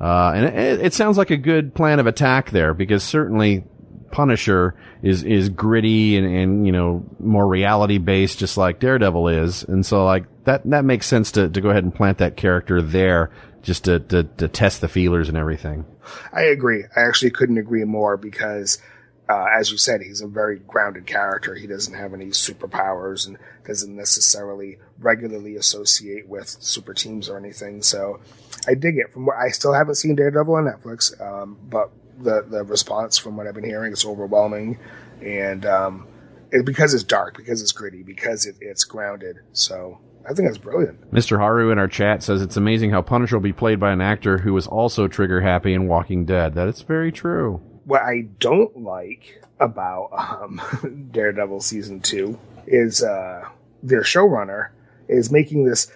Uh, 0.00 0.32
and 0.34 0.44
it, 0.46 0.80
it 0.86 0.94
sounds 0.94 1.18
like 1.18 1.30
a 1.30 1.36
good 1.36 1.74
plan 1.74 1.98
of 1.98 2.06
attack 2.06 2.50
there 2.50 2.72
because 2.74 3.02
certainly 3.02 3.64
Punisher 4.10 4.74
is 5.02 5.22
is 5.22 5.48
gritty 5.48 6.16
and, 6.16 6.26
and 6.26 6.66
you 6.66 6.72
know 6.72 7.04
more 7.18 7.46
reality 7.46 7.98
based, 7.98 8.38
just 8.38 8.56
like 8.56 8.80
Daredevil 8.80 9.28
is, 9.28 9.64
and 9.64 9.84
so 9.84 10.04
like 10.04 10.24
that 10.44 10.62
that 10.70 10.84
makes 10.84 11.06
sense 11.06 11.32
to 11.32 11.48
to 11.48 11.60
go 11.60 11.70
ahead 11.70 11.84
and 11.84 11.94
plant 11.94 12.18
that 12.18 12.36
character 12.36 12.80
there 12.80 13.30
just 13.62 13.84
to, 13.84 14.00
to, 14.00 14.24
to 14.24 14.48
test 14.48 14.80
the 14.80 14.88
feelers 14.88 15.28
and 15.28 15.36
everything. 15.36 15.84
I 16.32 16.42
agree. 16.42 16.84
I 16.96 17.02
actually 17.02 17.30
couldn't 17.30 17.58
agree 17.58 17.84
more 17.84 18.16
because, 18.16 18.80
uh, 19.28 19.46
as 19.52 19.70
you 19.70 19.78
said, 19.78 20.00
he's 20.00 20.20
a 20.20 20.26
very 20.26 20.58
grounded 20.60 21.06
character. 21.06 21.54
He 21.54 21.66
doesn't 21.66 21.94
have 21.94 22.14
any 22.14 22.26
superpowers 22.26 23.26
and 23.26 23.36
doesn't 23.66 23.94
necessarily 23.94 24.78
regularly 24.98 25.56
associate 25.56 26.28
with 26.28 26.48
super 26.48 26.94
teams 26.94 27.28
or 27.28 27.36
anything. 27.36 27.82
So 27.82 28.20
I 28.66 28.74
dig 28.74 28.96
it. 28.96 29.12
From 29.12 29.26
what 29.26 29.36
I 29.36 29.50
still 29.50 29.74
haven't 29.74 29.96
seen 29.96 30.16
Daredevil 30.16 30.54
on 30.54 30.64
Netflix, 30.64 31.20
um, 31.20 31.58
but 31.68 31.90
the 32.20 32.44
the 32.48 32.64
response 32.64 33.18
from 33.18 33.36
what 33.36 33.46
I've 33.46 33.54
been 33.54 33.64
hearing 33.64 33.92
is 33.92 34.04
overwhelming, 34.04 34.78
and 35.22 35.64
um, 35.66 36.08
it, 36.50 36.64
because 36.64 36.94
it's 36.94 37.04
dark, 37.04 37.36
because 37.36 37.62
it's 37.62 37.72
gritty, 37.72 38.02
because 38.02 38.46
it, 38.46 38.56
it's 38.60 38.84
grounded. 38.84 39.36
So 39.52 40.00
I 40.28 40.34
think 40.34 40.48
that's 40.48 40.58
brilliant. 40.58 41.10
Mr. 41.10 41.38
Haru 41.38 41.70
in 41.70 41.78
our 41.78 41.88
chat 41.88 42.22
says 42.22 42.42
it's 42.42 42.56
amazing 42.56 42.90
how 42.90 43.00
Punisher 43.00 43.36
will 43.36 43.42
be 43.42 43.52
played 43.52 43.80
by 43.80 43.92
an 43.92 44.00
actor 44.02 44.38
who 44.38 44.52
was 44.52 44.66
also 44.66 45.08
trigger 45.08 45.40
happy 45.40 45.72
in 45.72 45.88
Walking 45.88 46.26
Dead. 46.26 46.54
That 46.54 46.68
is 46.68 46.82
very 46.82 47.10
true. 47.10 47.62
What 47.84 48.02
I 48.02 48.28
don't 48.38 48.82
like 48.82 49.42
about 49.58 50.10
um, 50.12 50.60
Daredevil 51.10 51.62
season 51.62 52.00
two 52.00 52.38
is 52.66 53.02
uh, 53.02 53.48
their 53.82 54.02
showrunner 54.02 54.68
is 55.08 55.32
making 55.32 55.64
this. 55.64 55.90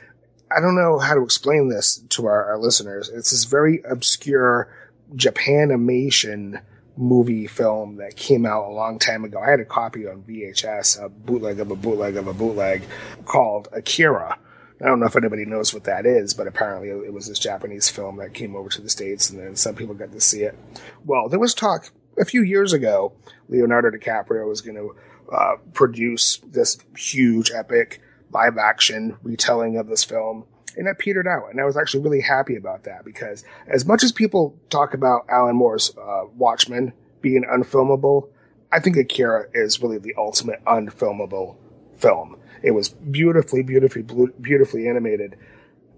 I 0.55 0.61
don't 0.61 0.77
know 0.77 0.99
how 0.99 1.15
to 1.15 1.23
explain 1.23 1.69
this 1.69 1.99
to 2.11 2.27
our, 2.27 2.53
our 2.53 2.59
listeners. 2.59 3.11
It's 3.11 3.31
this 3.31 3.45
very 3.45 3.83
obscure 3.89 4.75
Japanimation 5.15 6.63
movie 7.03 7.47
film 7.47 7.97
that 7.97 8.17
came 8.17 8.47
out 8.47 8.69
a 8.69 8.73
long 8.73 8.99
time 8.99 9.25
ago. 9.25 9.41
I 9.41 9.51
had 9.51 9.61
a 9.61 9.65
copy 9.65 10.07
on 10.07 10.23
VHS, 10.23 11.03
a 11.03 11.09
bootleg 11.09 11.61
of 11.61 11.71
a 11.71 11.77
bootleg 11.77 12.17
of 12.17 12.29
a 12.29 12.35
bootleg 12.35 12.83
called 13.25 13.69
Akira. 13.73 14.39
I 14.81 14.87
don't 14.87 15.01
know 15.01 15.07
if 15.07 15.17
anybody 15.17 15.45
knows 15.45 15.73
what 15.73 15.85
that 15.85 16.07
is, 16.07 16.35
but 16.35 16.47
apparently 16.47 16.89
it 16.89 17.13
was 17.13 17.29
this 17.29 17.39
Japanese 17.39 17.89
film 17.89 18.17
that 18.17 18.35
came 18.35 18.57
over 18.57 18.69
to 18.71 18.83
the 18.83 18.91
States 18.91 19.31
and 19.31 19.39
then 19.39 19.55
some 19.55 19.75
people 19.75 19.95
got 19.95 20.13
to 20.13 20.21
see 20.21 20.43
it. 20.43 20.59
Well, 21.05 21.29
there 21.29 21.39
was 21.39 21.55
talk 21.55 21.91
a 22.19 22.25
few 22.25 22.43
years 22.43 22.73
ago, 22.73 23.13
Leonardo 23.49 23.91
DiCaprio 23.91 24.49
was 24.49 24.61
going 24.61 24.77
to 24.77 24.97
uh, 25.33 25.57
produce 25.73 26.39
this 26.39 26.79
huge 26.97 27.51
epic 27.51 28.01
live 28.33 28.59
action 28.59 29.17
retelling 29.23 29.77
of 29.77 29.89
this 29.89 30.05
film 30.05 30.45
and 30.77 30.87
that 30.87 30.99
petered 30.99 31.27
out. 31.27 31.51
And 31.51 31.61
I 31.61 31.65
was 31.65 31.77
actually 31.77 32.03
really 32.03 32.21
happy 32.21 32.57
about 32.57 32.85
that 32.85 33.05
because 33.05 33.45
as 33.67 33.87
much 33.87 34.03
as 34.03 34.13
people 34.13 34.57
talk 34.71 34.95
about 34.95 35.27
Alan 35.29 35.57
Moore's 35.57 35.97
uh, 35.97 36.25
Watchmen 36.37 36.93
being 37.21 37.45
unfilmable, 37.45 38.29
I 38.71 38.81
think 38.81 38.97
Akira 38.97 39.47
is 39.53 39.83
really 39.83 39.99
the 39.99 40.15
ultimate 40.17 40.65
unfilmable 40.65 41.57
film. 41.97 42.37
It 42.63 42.71
was 42.71 42.89
beautifully, 42.89 43.63
beautifully, 43.63 44.03
beautifully 44.41 44.89
animated. 44.89 45.37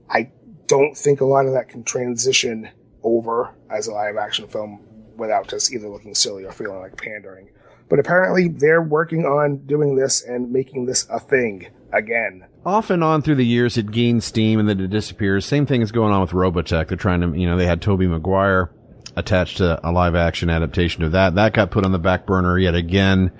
I 0.08 0.30
don't 0.66 0.96
think 0.96 1.20
a 1.20 1.24
lot 1.24 1.46
of 1.46 1.52
that 1.52 1.68
can 1.68 1.84
transition 1.84 2.68
over 3.02 3.50
as 3.70 3.86
a 3.86 3.92
live 3.92 4.16
action 4.16 4.48
film 4.48 4.80
without 5.16 5.48
just 5.48 5.72
either 5.72 5.88
looking 5.88 6.14
silly 6.14 6.44
or 6.44 6.52
feeling 6.52 6.80
like 6.80 6.96
pandering. 6.96 7.50
But 7.88 7.98
apparently 7.98 8.48
they're 8.48 8.82
working 8.82 9.26
on 9.26 9.58
doing 9.66 9.94
this 9.94 10.22
and 10.22 10.50
making 10.50 10.86
this 10.86 11.06
a 11.10 11.20
thing 11.20 11.68
again. 11.92 12.46
Off 12.66 12.88
and 12.88 13.04
on 13.04 13.20
through 13.20 13.34
the 13.34 13.44
years, 13.44 13.76
it 13.76 13.90
gains 13.90 14.24
steam 14.24 14.58
and 14.58 14.68
then 14.68 14.80
it 14.80 14.88
disappears. 14.88 15.44
Same 15.44 15.66
thing 15.66 15.82
is 15.82 15.92
going 15.92 16.12
on 16.12 16.22
with 16.22 16.30
Robotech. 16.30 16.88
They're 16.88 16.96
trying 16.96 17.20
to, 17.20 17.38
you 17.38 17.46
know, 17.46 17.58
they 17.58 17.66
had 17.66 17.82
Tobey 17.82 18.06
Maguire 18.06 18.70
attached 19.16 19.58
to 19.58 19.78
a 19.86 19.92
live 19.92 20.14
action 20.14 20.48
adaptation 20.48 21.02
of 21.02 21.12
that. 21.12 21.34
That 21.34 21.52
got 21.52 21.70
put 21.70 21.84
on 21.84 21.92
the 21.92 21.98
back 21.98 22.24
burner 22.24 22.58
yet 22.58 22.74
again, 22.74 23.32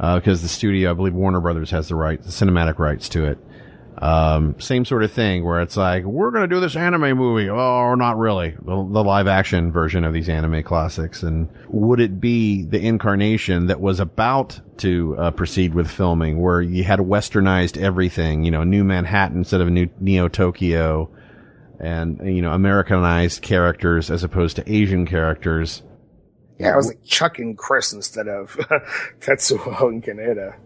uh, 0.00 0.18
because 0.18 0.40
the 0.40 0.48
studio, 0.48 0.90
I 0.90 0.94
believe 0.94 1.14
Warner 1.14 1.40
Brothers 1.40 1.70
has 1.70 1.88
the 1.88 1.96
right, 1.96 2.20
the 2.20 2.30
cinematic 2.30 2.78
rights 2.78 3.08
to 3.10 3.26
it. 3.26 3.38
Um, 3.98 4.60
same 4.60 4.84
sort 4.84 5.04
of 5.04 5.12
thing 5.12 5.42
where 5.42 5.62
it's 5.62 5.76
like, 5.76 6.04
we're 6.04 6.30
going 6.30 6.48
to 6.48 6.54
do 6.54 6.60
this 6.60 6.76
anime 6.76 7.16
movie. 7.16 7.48
Oh, 7.48 7.94
not 7.94 8.18
really. 8.18 8.50
The, 8.50 8.64
the, 8.64 9.04
live 9.04 9.26
action 9.26 9.72
version 9.72 10.04
of 10.04 10.12
these 10.12 10.28
anime 10.28 10.62
classics. 10.64 11.22
And 11.22 11.48
would 11.68 12.00
it 12.00 12.20
be 12.20 12.62
the 12.64 12.78
incarnation 12.78 13.68
that 13.68 13.80
was 13.80 13.98
about 13.98 14.60
to 14.78 15.16
uh, 15.16 15.30
proceed 15.30 15.74
with 15.74 15.90
filming 15.90 16.42
where 16.42 16.60
you 16.60 16.84
had 16.84 16.98
westernized 16.98 17.80
everything, 17.80 18.44
you 18.44 18.50
know, 18.50 18.64
new 18.64 18.84
Manhattan 18.84 19.38
instead 19.38 19.62
of 19.62 19.70
new 19.70 19.88
Neo 19.98 20.28
Tokyo 20.28 21.10
and, 21.80 22.20
you 22.22 22.42
know, 22.42 22.52
Americanized 22.52 23.40
characters 23.40 24.10
as 24.10 24.22
opposed 24.22 24.56
to 24.56 24.70
Asian 24.70 25.06
characters? 25.06 25.82
Yeah, 26.58 26.74
it 26.74 26.76
was 26.76 26.88
like 26.88 27.02
Chuck 27.04 27.38
and 27.38 27.56
Chris 27.56 27.94
instead 27.94 28.28
of 28.28 28.50
Tetsuo 29.20 29.88
and 29.88 30.02
Kaneda. 30.02 30.56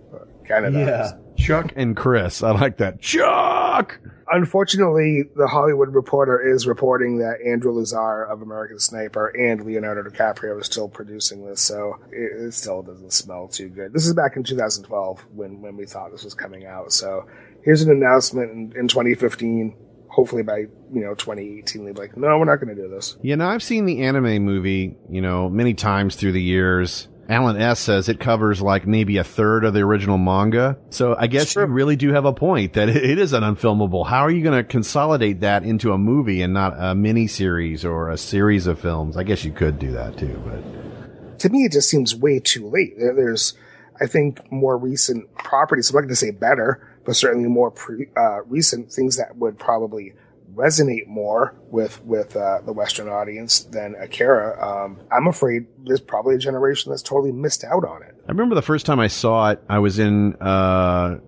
Canada. 0.51 0.79
Yeah. 0.79 1.30
Chuck 1.41 1.73
and 1.75 1.97
Chris. 1.97 2.43
I 2.43 2.51
like 2.53 2.77
that. 2.77 3.01
Chuck! 3.01 3.99
Unfortunately, 4.33 5.25
the 5.35 5.49
Hollywood 5.49 5.93
Reporter 5.93 6.41
is 6.41 6.67
reporting 6.67 7.19
that 7.19 7.39
Andrew 7.45 7.73
Lazar 7.73 8.25
of 8.25 8.43
American 8.43 8.79
Sniper 8.79 9.27
and 9.29 9.65
Leonardo 9.65 10.09
DiCaprio 10.09 10.61
are 10.61 10.63
still 10.63 10.89
producing 10.89 11.45
this, 11.45 11.61
so 11.61 11.99
it, 12.13 12.47
it 12.47 12.55
still 12.55 12.83
doesn't 12.83 13.13
smell 13.13 13.49
too 13.49 13.69
good. 13.69 13.93
This 13.93 14.07
is 14.07 14.15
back 14.15 14.37
in 14.37 14.45
2012 14.45 15.27
when, 15.35 15.61
when 15.61 15.77
we 15.77 15.87
thought 15.87 16.13
this 16.13 16.23
was 16.23 16.35
coming 16.35 16.67
out. 16.67 16.93
So 16.93 17.27
here's 17.65 17.83
an 17.83 17.91
announcement 17.91 18.53
in, 18.53 18.73
in 18.79 18.89
2015 18.89 19.77
hopefully 20.11 20.43
by 20.43 20.59
you 20.59 21.01
know 21.01 21.15
2018 21.15 21.85
they'll 21.85 21.95
be 21.95 22.01
like 22.01 22.17
no 22.17 22.37
we're 22.37 22.45
not 22.45 22.57
going 22.57 22.75
to 22.75 22.75
do 22.75 22.89
this 22.89 23.17
you 23.23 23.37
know 23.37 23.47
i've 23.47 23.63
seen 23.63 23.87
the 23.87 24.03
anime 24.03 24.43
movie 24.43 24.97
you 25.09 25.21
know 25.21 25.49
many 25.49 25.73
times 25.73 26.17
through 26.17 26.33
the 26.33 26.43
years 26.43 27.07
Alan 27.31 27.61
S 27.61 27.79
says 27.79 28.09
it 28.09 28.19
covers 28.19 28.61
like 28.61 28.87
maybe 28.89 29.17
a 29.17 29.25
third 29.25 29.65
of 29.65 29.73
the 29.73 29.81
original 29.81 30.19
manga. 30.19 30.77
So 30.91 31.15
I 31.17 31.29
guess 31.29 31.55
you 31.55 31.65
really 31.67 31.95
do 31.95 32.13
have 32.13 32.25
a 32.25 32.33
point 32.33 32.73
that 32.73 32.89
it 32.89 33.19
is 33.19 33.33
an 33.33 33.45
unfilmable. 33.45 34.07
How 34.07 34.21
are 34.21 34.31
you 34.31 34.43
going 34.43 34.59
to 34.59 34.65
consolidate 34.65 35.41
that 35.41 35.63
into 35.63 35.93
a 35.93 35.99
movie 35.99 36.43
and 36.43 36.53
not 36.53 36.75
a 36.77 36.95
mini 36.95 37.29
series 37.29 37.85
or 37.85 38.11
a 38.11 38.19
series 38.19 38.67
of 38.67 38.81
films? 38.81 39.17
I 39.17 39.23
guess 39.23 39.45
you 39.45 39.53
could 39.53 39.79
do 39.79 39.93
that 39.93 40.19
too, 40.19 40.43
but 40.45 41.39
to 41.39 41.49
me, 41.49 41.65
it 41.65 41.73
just 41.73 41.89
seems 41.89 42.15
way 42.15 42.41
too 42.41 42.69
late. 42.69 42.99
There's, 42.99 43.55
I 44.01 44.07
think, 44.07 44.51
more 44.53 44.77
recent 44.77 45.33
properties. 45.35 45.91
I'm 45.91 45.95
not 45.95 46.01
going 46.01 46.09
to 46.11 46.17
say 46.17 46.33
better, 46.33 46.87
but 47.05 47.17
certainly 47.17 47.49
more 47.49 47.71
pre, 47.71 48.09
uh, 48.17 48.43
recent 48.43 48.93
things 48.93 49.17
that 49.17 49.37
would 49.37 49.59
probably 49.59 50.15
resonate 50.55 51.07
more 51.07 51.55
with 51.71 52.03
with 52.05 52.37
uh, 52.37 52.61
the 52.65 52.73
Western 52.73 53.09
audience 53.09 53.61
than 53.61 53.95
Akira. 54.01 54.59
Um, 54.65 55.01
I'm 55.11 55.27
afraid 55.27 55.67
there's 55.85 56.01
probably 56.01 56.35
a 56.35 56.39
generation 56.39 56.91
that's 56.91 57.03
totally 57.03 57.33
missed 57.33 57.65
out 57.65 57.85
on 57.85 58.03
it. 58.03 58.15
I 58.27 58.33
remember 58.33 58.55
the 58.55 58.63
first 58.63 58.87
time 58.87 59.01
I 59.01 59.09
saw 59.09 59.51
it. 59.51 59.63
I 59.69 59.79
was 59.79 59.99
in 59.99 60.35
uh, 60.37 61.19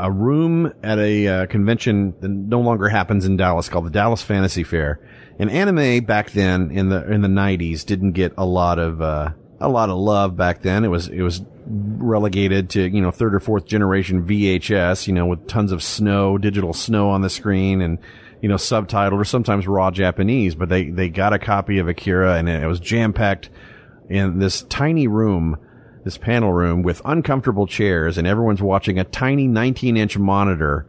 a 0.00 0.10
room 0.10 0.72
at 0.82 0.98
a 0.98 1.26
uh, 1.26 1.46
convention 1.46 2.14
that 2.20 2.28
no 2.28 2.60
longer 2.60 2.88
happens 2.88 3.24
in 3.24 3.36
Dallas 3.36 3.68
called 3.68 3.86
the 3.86 3.90
Dallas 3.90 4.22
Fantasy 4.22 4.64
Fair. 4.64 5.00
And 5.38 5.50
anime 5.50 6.04
back 6.04 6.32
then 6.32 6.70
in 6.70 6.88
the 6.88 7.10
in 7.10 7.20
the 7.20 7.28
90s 7.28 7.84
didn't 7.84 8.12
get 8.12 8.32
a 8.36 8.44
lot 8.44 8.78
of 8.78 9.00
uh, 9.00 9.30
a 9.60 9.68
lot 9.68 9.88
of 9.90 9.98
love 9.98 10.36
back 10.36 10.62
then. 10.62 10.84
It 10.84 10.88
was 10.88 11.08
it 11.08 11.22
was 11.22 11.42
relegated 11.66 12.70
to 12.70 12.88
you 12.88 13.00
know 13.00 13.10
third 13.10 13.34
or 13.34 13.40
fourth 13.40 13.66
generation 13.66 14.26
VHS, 14.26 15.06
you 15.06 15.12
know, 15.12 15.26
with 15.26 15.46
tons 15.46 15.72
of 15.72 15.82
snow, 15.82 16.38
digital 16.38 16.72
snow 16.72 17.10
on 17.10 17.20
the 17.20 17.30
screen, 17.30 17.80
and 17.80 17.98
you 18.40 18.48
know 18.48 18.56
subtitled 18.56 19.18
or 19.18 19.24
sometimes 19.24 19.66
raw 19.66 19.90
Japanese. 19.90 20.54
But 20.54 20.68
they 20.68 20.90
they 20.90 21.08
got 21.08 21.32
a 21.32 21.38
copy 21.38 21.78
of 21.78 21.88
Akira, 21.88 22.36
and 22.36 22.48
it 22.48 22.66
was 22.66 22.80
jam 22.80 23.12
packed 23.12 23.50
in 24.08 24.38
this 24.38 24.62
tiny 24.62 25.06
room. 25.06 25.56
This 26.04 26.16
panel 26.16 26.52
room 26.52 26.82
with 26.82 27.02
uncomfortable 27.04 27.66
chairs 27.66 28.16
and 28.16 28.26
everyone's 28.26 28.62
watching 28.62 28.98
a 28.98 29.04
tiny 29.04 29.46
19 29.46 29.96
inch 29.96 30.16
monitor 30.16 30.86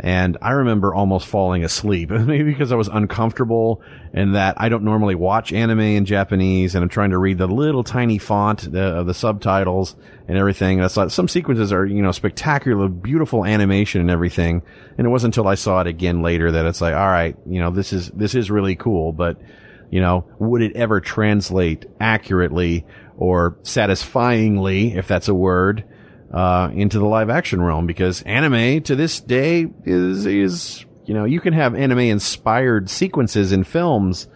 and 0.00 0.38
I 0.40 0.52
remember 0.52 0.94
almost 0.94 1.26
falling 1.26 1.64
asleep, 1.64 2.10
maybe 2.10 2.44
because 2.44 2.70
I 2.70 2.76
was 2.76 2.88
uncomfortable 2.88 3.82
and 4.12 4.36
that 4.36 4.54
I 4.58 4.68
don't 4.68 4.84
normally 4.84 5.16
watch 5.16 5.52
anime 5.52 5.80
in 5.80 6.04
Japanese 6.04 6.74
and 6.74 6.84
I'm 6.84 6.88
trying 6.88 7.10
to 7.10 7.18
read 7.18 7.38
the 7.38 7.48
little 7.48 7.82
tiny 7.82 8.18
font 8.18 8.64
uh, 8.64 8.66
of 8.66 8.72
the, 8.72 9.04
the, 9.04 9.14
subtitles 9.14 9.96
and 10.28 10.38
everything. 10.38 10.78
That's 10.78 10.96
like, 10.96 11.10
some 11.10 11.26
sequences 11.26 11.72
are, 11.72 11.84
you 11.84 12.00
know, 12.00 12.12
spectacular, 12.12 12.88
beautiful 12.88 13.44
animation 13.44 14.00
and 14.00 14.10
everything. 14.10 14.62
And 14.96 15.06
it 15.06 15.10
wasn't 15.10 15.36
until 15.36 15.48
I 15.48 15.56
saw 15.56 15.80
it 15.80 15.88
again 15.88 16.22
later 16.22 16.52
that 16.52 16.66
it's 16.66 16.80
like, 16.80 16.94
all 16.94 17.08
right, 17.08 17.36
you 17.46 17.60
know, 17.60 17.70
this 17.70 17.92
is, 17.92 18.08
this 18.10 18.36
is 18.36 18.52
really 18.52 18.76
cool, 18.76 19.12
but, 19.12 19.40
you 19.90 20.00
know, 20.00 20.26
would 20.38 20.62
it 20.62 20.76
ever 20.76 21.00
translate 21.00 21.86
accurately 21.98 22.86
or 23.16 23.58
satisfyingly, 23.64 24.94
if 24.94 25.08
that's 25.08 25.26
a 25.26 25.34
word, 25.34 25.84
uh, 26.32 26.70
into 26.74 26.98
the 26.98 27.06
live 27.06 27.30
action 27.30 27.62
realm 27.62 27.86
because 27.86 28.22
anime 28.22 28.82
to 28.82 28.94
this 28.94 29.20
day 29.20 29.66
is 29.84 30.26
is 30.26 30.84
you 31.04 31.14
know 31.14 31.24
you 31.24 31.40
can 31.40 31.52
have 31.52 31.74
anime 31.74 32.00
inspired 32.00 32.90
sequences 32.90 33.52
in 33.52 33.64
films, 33.64 34.28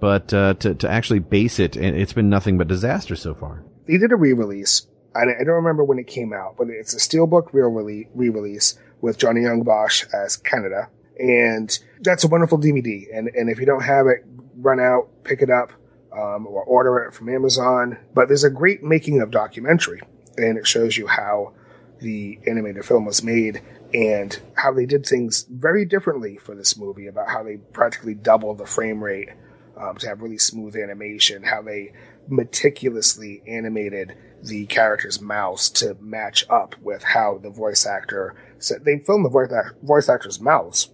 but 0.00 0.32
uh, 0.32 0.54
to 0.54 0.74
to 0.74 0.90
actually 0.90 1.18
base 1.18 1.58
it, 1.58 1.76
it's 1.76 2.12
been 2.12 2.30
nothing 2.30 2.56
but 2.58 2.68
disaster 2.68 3.16
so 3.16 3.34
far. 3.34 3.64
They 3.86 3.98
did 3.98 4.12
a 4.12 4.16
re-release. 4.16 4.86
I, 5.14 5.20
I 5.20 5.44
don't 5.44 5.56
remember 5.56 5.84
when 5.84 5.98
it 5.98 6.06
came 6.06 6.32
out, 6.32 6.56
but 6.56 6.68
it's 6.70 6.94
a 6.94 6.98
steelbook 6.98 7.52
re-release 7.52 8.78
with 9.00 9.18
Johnny 9.18 9.42
Yong 9.42 9.62
Bosch 9.62 10.06
as 10.14 10.38
Kaneda, 10.38 10.88
and 11.18 11.78
that's 12.00 12.24
a 12.24 12.28
wonderful 12.28 12.58
DVD. 12.58 13.06
And 13.12 13.28
and 13.28 13.50
if 13.50 13.60
you 13.60 13.66
don't 13.66 13.84
have 13.84 14.06
it, 14.06 14.24
run 14.56 14.80
out, 14.80 15.08
pick 15.24 15.42
it 15.42 15.50
up. 15.50 15.72
Um, 16.16 16.46
or 16.46 16.62
order 16.62 16.98
it 16.98 17.12
from 17.12 17.28
Amazon. 17.28 17.98
But 18.14 18.28
there's 18.28 18.44
a 18.44 18.50
great 18.50 18.84
making 18.84 19.20
of 19.20 19.32
documentary 19.32 20.00
and 20.36 20.58
it 20.58 20.66
shows 20.66 20.96
you 20.96 21.06
how 21.06 21.52
the 22.00 22.38
animated 22.46 22.84
film 22.84 23.04
was 23.04 23.22
made 23.22 23.62
and 23.92 24.40
how 24.54 24.72
they 24.72 24.86
did 24.86 25.06
things 25.06 25.46
very 25.50 25.84
differently 25.84 26.36
for 26.36 26.54
this 26.54 26.76
movie 26.76 27.06
about 27.06 27.28
how 27.28 27.42
they 27.42 27.56
practically 27.56 28.14
doubled 28.14 28.58
the 28.58 28.66
frame 28.66 29.02
rate 29.02 29.30
um, 29.76 29.96
to 29.96 30.08
have 30.08 30.20
really 30.20 30.38
smooth 30.38 30.76
animation, 30.76 31.42
how 31.42 31.62
they 31.62 31.92
meticulously 32.28 33.42
animated 33.46 34.16
the 34.42 34.66
character's 34.66 35.20
mouths 35.20 35.70
to 35.70 35.96
match 36.00 36.44
up 36.50 36.74
with 36.82 37.02
how 37.02 37.38
the 37.38 37.50
voice 37.50 37.86
actor 37.86 38.34
said 38.58 38.84
they 38.84 38.98
filmed 38.98 39.24
the 39.24 39.30
voice, 39.30 39.50
voice 39.82 40.08
actor's 40.08 40.40
mouths. 40.40 40.90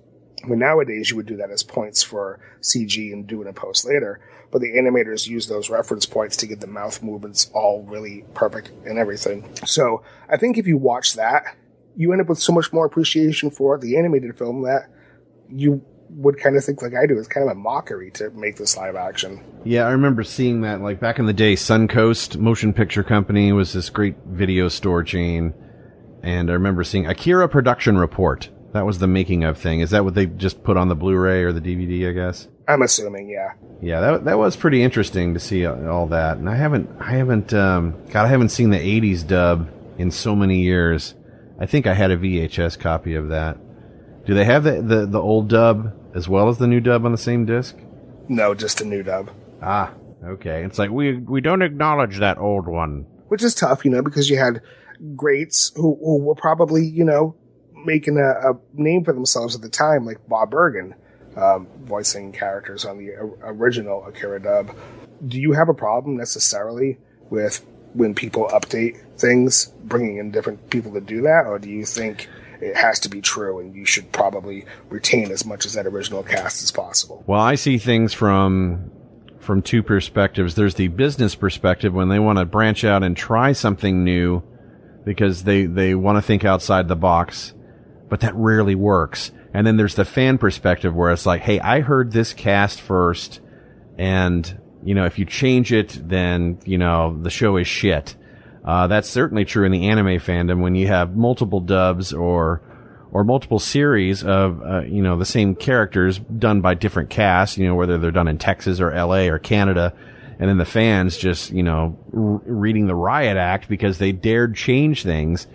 Mean, 0.47 0.59
nowadays 0.59 1.11
you 1.11 1.17
would 1.17 1.27
do 1.27 1.37
that 1.37 1.51
as 1.51 1.63
points 1.63 2.03
for 2.03 2.41
CG 2.63 3.13
and 3.13 3.27
do 3.27 3.43
it 3.43 3.49
in 3.49 3.55
post 3.55 3.85
later 3.85 4.21
but 4.51 4.61
the 4.61 4.73
animators 4.73 5.29
use 5.29 5.47
those 5.47 5.71
reference 5.71 6.07
points 6.07 6.37
to 6.39 6.47
get 6.47 6.61
the 6.61 6.67
mouth 6.67 7.03
movements 7.03 7.51
all 7.55 7.83
really 7.85 8.25
perfect 8.35 8.71
and 8.85 8.99
everything. 8.99 9.49
So 9.67 10.03
I 10.29 10.37
think 10.37 10.59
if 10.59 10.67
you 10.67 10.77
watch 10.77 11.15
that, 11.15 11.57
you 11.97 12.13
end 12.13 12.21
up 12.21 12.29
with 12.29 12.39
so 12.39 12.53
much 12.53 12.73
more 12.73 12.87
appreciation 12.87 13.51
for 13.51 13.79
the 13.79 13.97
animated 13.97 14.37
film 14.37 14.63
that 14.63 14.89
you 15.49 15.85
would 16.11 16.39
kind 16.39 16.57
of 16.57 16.65
think 16.65 16.83
like 16.83 16.95
I 16.95 17.07
do. 17.07 17.19
It's 17.19 17.29
kind 17.29 17.49
of 17.49 17.57
a 17.57 17.59
mockery 17.59 18.11
to 18.13 18.31
make 18.31 18.57
this 18.57 18.77
live 18.77 18.97
action. 18.97 19.45
Yeah, 19.65 19.87
I 19.87 19.93
remember 19.93 20.25
seeing 20.25 20.63
that 20.63 20.81
like 20.81 20.99
back 20.99 21.19
in 21.19 21.27
the 21.27 21.33
day. 21.33 21.55
Suncoast 21.55 22.37
Motion 22.37 22.73
Picture 22.73 23.05
Company 23.05 23.53
was 23.53 23.73
this 23.73 23.91
great 23.91 24.17
video 24.27 24.69
store 24.69 25.05
chain, 25.05 25.55
and 26.23 26.51
I 26.51 26.55
remember 26.55 26.83
seeing 26.83 27.07
Akira 27.07 27.49
Production 27.49 27.97
Report. 27.97 28.49
That 28.73 28.87
was 28.87 28.99
the 28.99 29.09
making 29.09 29.45
of 29.45 29.59
thing. 29.59 29.81
Is 29.81 29.91
that 29.91 30.05
what 30.05 30.15
they 30.15 30.27
just 30.27 30.63
put 30.63 30.77
on 30.77 30.89
the 30.89 30.95
Blu-ray 30.95 31.43
or 31.43 31.53
the 31.53 31.61
DVD? 31.61 32.09
I 32.09 32.13
guess. 32.13 32.49
I'm 32.69 32.83
assuming, 32.83 33.29
yeah. 33.29 33.55
Yeah, 33.83 34.01
that 34.01 34.25
that 34.27 34.39
was 34.39 34.55
pretty 34.57 34.83
interesting 34.83 35.35
to 35.35 35.41
see 35.41 35.67
all 35.67 36.07
that. 36.09 36.37
And 36.37 36.49
I 36.49 36.55
haven't, 36.55 36.89
I 37.01 37.13
haven't, 37.13 37.53
um, 37.53 37.97
God, 38.11 38.27
I 38.27 38.29
haven't 38.29 38.51
seen 38.51 38.71
the 38.71 38.79
'80s 38.79 39.27
dub 39.27 39.69
in 39.99 40.11
so 40.11 40.37
many 40.37 40.61
years. 40.61 41.15
I 41.59 41.67
think 41.67 41.87
I 41.87 41.95
had 41.95 42.11
a 42.11 42.17
VHS 42.17 42.79
copy 42.79 43.15
of 43.15 43.29
that. 43.29 43.59
Do 44.25 44.35
they 44.35 44.45
have 44.45 44.63
the 44.65 44.81
the, 44.83 45.07
the 45.07 45.21
old 45.21 45.49
dub 45.49 45.93
as 46.15 46.29
well 46.29 46.49
as 46.49 46.59
the 46.59 46.69
new 46.69 46.81
dub 46.81 47.05
on 47.05 47.13
the 47.13 47.19
same 47.19 47.47
disc? 47.47 47.77
No, 48.29 48.55
just 48.55 48.79
the 48.79 48.85
new 48.85 49.03
dub. 49.03 49.31
Ah, 49.61 49.93
okay. 50.25 50.63
It's 50.63 50.79
like 50.79 50.91
we 50.91 51.17
we 51.17 51.41
don't 51.41 51.63
acknowledge 51.63 52.19
that 52.19 52.39
old 52.39 52.69
one, 52.69 53.07
which 53.27 53.43
is 53.43 53.55
tough, 53.55 53.85
you 53.85 53.91
know, 53.91 54.03
because 54.03 54.31
you 54.31 54.39
had 54.39 54.63
greats 55.17 55.73
who, 55.75 55.99
who 56.01 56.19
were 56.19 56.35
probably, 56.35 56.85
you 56.85 57.05
know, 57.05 57.35
making 57.85 58.19
a, 58.19 58.53
a 58.53 58.59
name 58.75 59.05
for 59.05 59.13
themselves 59.13 59.55
at 59.55 59.63
the 59.63 59.69
time, 59.69 60.07
like 60.07 60.19
Bob 60.29 60.51
Bergen 60.51 60.95
um, 61.37 61.69
voicing 61.83 62.33
characters 62.33 62.85
on 62.85 62.99
the 62.99 63.11
original 63.43 64.05
Akira 64.07 64.43
dub. 64.43 64.75
Do 65.27 65.41
you 65.41 65.53
have 65.53 65.69
a 65.69 65.75
problem 65.75 66.17
necessarily 66.17 66.99
with 67.29 67.65
when 67.93 68.15
people 68.15 68.49
update 68.49 69.01
things, 69.19 69.67
bringing 69.85 70.19
in 70.19 70.31
different 70.31 70.71
people 70.71 70.93
to 70.93 71.01
do 71.01 71.23
that, 71.23 71.45
or 71.47 71.59
do 71.59 71.69
you 71.69 71.85
think 71.85 72.29
it 72.61 72.77
has 72.77 73.01
to 73.01 73.09
be 73.09 73.21
true 73.21 73.59
and 73.59 73.75
you 73.75 73.85
should 73.85 74.11
probably 74.13 74.65
retain 74.89 75.31
as 75.31 75.45
much 75.45 75.65
as 75.65 75.75
that 75.75 75.87
original 75.87 76.23
cast 76.23 76.63
as 76.63 76.71
possible? 76.71 77.25
Well, 77.27 77.41
I 77.41 77.55
see 77.55 77.79
things 77.79 78.13
from 78.13 78.91
from 79.39 79.63
two 79.63 79.83
perspectives. 79.83 80.55
There's 80.55 80.75
the 80.75 80.89
business 80.89 81.35
perspective 81.35 81.95
when 81.95 82.09
they 82.09 82.19
want 82.19 82.39
to 82.39 82.45
branch 82.45 82.85
out 82.85 83.03
and 83.03 83.17
try 83.17 83.53
something 83.53 84.05
new 84.05 84.43
because 85.05 85.45
they 85.45 85.67
they 85.67 85.95
want 85.95 86.17
to 86.17 86.23
think 86.23 86.45
outside 86.45 86.89
the 86.89 86.97
box, 86.97 87.55
but 88.11 88.21
that 88.21 88.35
rarely 88.35 88.75
works. 88.75 89.33
And 89.55 89.67
then 89.67 89.79
there's 89.79 89.95
the 89.95 90.05
fan 90.05 90.37
perspective 90.37 90.95
where 90.95 91.11
it's 91.13 91.25
like, 91.25 91.41
hey, 91.41 91.59
I 91.61 91.81
heard 91.81 92.13
this 92.13 92.35
cast 92.35 92.81
first, 92.81 93.41
and 93.97 94.61
you 94.85 94.95
know, 94.95 95.07
if 95.07 95.19
you 95.19 95.25
change 95.25 95.73
it, 95.73 95.99
then 96.07 96.59
you 96.65 96.77
know 96.77 97.19
the 97.21 97.31
show 97.31 97.57
is 97.57 97.67
shit. 97.67 98.17
Uh, 98.65 98.87
that's 98.87 99.09
certainly 99.09 99.45
true 99.45 99.65
in 99.65 99.73
the 99.73 99.89
anime 99.89 100.19
fandom 100.21 100.61
when 100.61 100.75
you 100.75 100.87
have 100.87 101.17
multiple 101.17 101.61
dubs 101.61 102.13
or 102.13 102.63
or 103.11 103.25
multiple 103.25 103.59
series 103.59 104.23
of 104.23 104.63
uh, 104.63 104.83
you 104.83 105.03
know 105.03 105.17
the 105.17 105.25
same 105.25 105.55
characters 105.55 106.19
done 106.19 106.61
by 106.61 106.75
different 106.75 107.11
casts. 107.11 107.57
You 107.59 107.67
know, 107.69 107.75
whether 107.75 107.99
they're 107.99 108.11
done 108.11 108.29
in 108.29 108.39
Texas 108.39 108.81
or 108.81 108.91
L.A. 108.91 109.29
or 109.31 109.39
Canada. 109.39 109.95
And 110.39 110.49
then 110.49 110.57
the 110.57 110.65
fans 110.65 111.19
just, 111.19 111.51
you 111.51 111.63
know, 111.63 111.99
r- 112.17 112.41
reading 112.47 112.87
the 112.87 112.95
riot 112.95 113.37
act 113.37 113.69
because 113.69 113.99
they 113.99 114.11
dared 114.11 114.57
change 114.57 115.03
things 115.03 115.47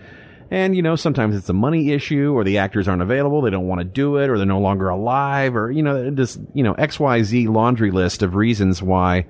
and, 0.51 0.75
you 0.75 0.81
know, 0.81 0.95
sometimes 0.95 1.36
it's 1.36 1.49
a 1.49 1.53
money 1.53 1.91
issue 1.91 2.34
or 2.34 2.43
the 2.43 2.60
actors 2.60 2.88
aren't 2.88 3.01
available. 3.01 3.41
They 3.41 3.49
don't 3.49 3.67
want 3.67 3.79
to 3.79 3.86
do 3.86 4.17
it 4.17 4.29
or 4.29 4.38
they're 4.38 4.45
no 4.45 4.60
longer 4.60 4.89
alive 4.89 5.55
or, 5.55 5.71
you 5.71 5.81
know, 5.81 6.12
just, 6.12 6.39
you 6.53 6.63
know, 6.63 6.73
XYZ 6.75 7.47
laundry 7.47 7.91
list 7.91 8.21
of 8.21 8.36
reasons 8.36 8.81
why 8.81 9.25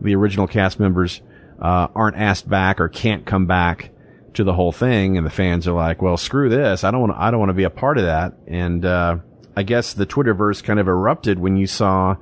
the 0.00 0.14
original 0.14 0.46
cast 0.46 0.78
members, 0.78 1.20
uh, 1.60 1.88
aren't 1.94 2.16
asked 2.16 2.48
back 2.48 2.80
or 2.80 2.88
can't 2.88 3.26
come 3.26 3.46
back 3.46 3.90
to 4.34 4.44
the 4.44 4.52
whole 4.52 4.72
thing. 4.72 5.16
And 5.16 5.26
the 5.26 5.30
fans 5.30 5.66
are 5.66 5.72
like, 5.72 6.00
well, 6.00 6.16
screw 6.16 6.48
this. 6.48 6.84
I 6.84 6.90
don't 6.90 7.00
want 7.00 7.12
to, 7.12 7.20
I 7.20 7.30
don't 7.30 7.40
want 7.40 7.50
to 7.50 7.54
be 7.54 7.64
a 7.64 7.70
part 7.70 7.98
of 7.98 8.04
that. 8.04 8.34
And, 8.46 8.84
uh, 8.84 9.18
I 9.54 9.64
guess 9.64 9.92
the 9.92 10.06
Twitterverse 10.06 10.64
kind 10.64 10.80
of 10.80 10.88
erupted 10.88 11.38
when 11.38 11.56
you 11.56 11.66
saw, 11.66 12.16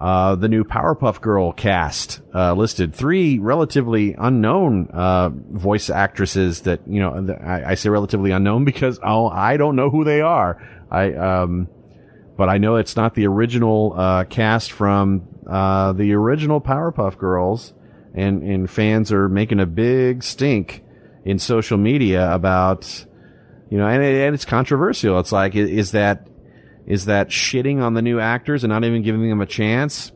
uh, 0.00 0.34
the 0.34 0.48
new 0.48 0.64
Powerpuff 0.64 1.20
Girl 1.20 1.52
cast 1.52 2.20
uh, 2.34 2.52
listed 2.52 2.94
three 2.94 3.38
relatively 3.38 4.14
unknown 4.18 4.88
uh, 4.88 5.30
voice 5.30 5.88
actresses 5.88 6.62
that 6.62 6.80
you 6.86 7.00
know 7.00 7.36
I, 7.42 7.70
I, 7.70 7.74
say 7.74 7.88
relatively 7.88 8.30
unknown 8.30 8.64
because 8.64 8.98
I'll, 9.02 9.28
I 9.28 9.56
don't 9.56 9.76
know 9.76 9.88
who 9.88 10.04
they 10.04 10.20
are. 10.20 10.62
I 10.90 11.12
um, 11.14 11.68
but 12.36 12.50
I 12.50 12.58
know 12.58 12.76
it's 12.76 12.96
not 12.96 13.14
the 13.14 13.26
original 13.26 13.94
uh, 13.96 14.24
cast 14.24 14.72
from 14.72 15.26
uh, 15.48 15.92
the 15.92 16.12
original 16.12 16.60
Powerpuff 16.60 17.16
Girls, 17.16 17.72
and 18.14 18.42
and 18.42 18.68
fans 18.68 19.12
are 19.12 19.28
making 19.28 19.60
a 19.60 19.66
big 19.66 20.22
stink 20.22 20.84
in 21.24 21.38
social 21.38 21.78
media 21.78 22.32
about 22.34 23.06
you 23.70 23.78
know 23.78 23.86
and, 23.86 24.02
it, 24.02 24.26
and 24.26 24.34
it's 24.34 24.44
controversial. 24.44 25.18
It's 25.18 25.32
like 25.32 25.54
is 25.54 25.92
that 25.92 26.28
is 26.86 27.06
that 27.06 27.28
shitting 27.28 27.82
on 27.82 27.94
the 27.94 28.02
new 28.02 28.20
actors 28.20 28.64
and 28.64 28.70
not 28.70 28.84
even 28.84 29.02
giving 29.02 29.28
them 29.28 29.40
a 29.40 29.46
chance. 29.46 30.12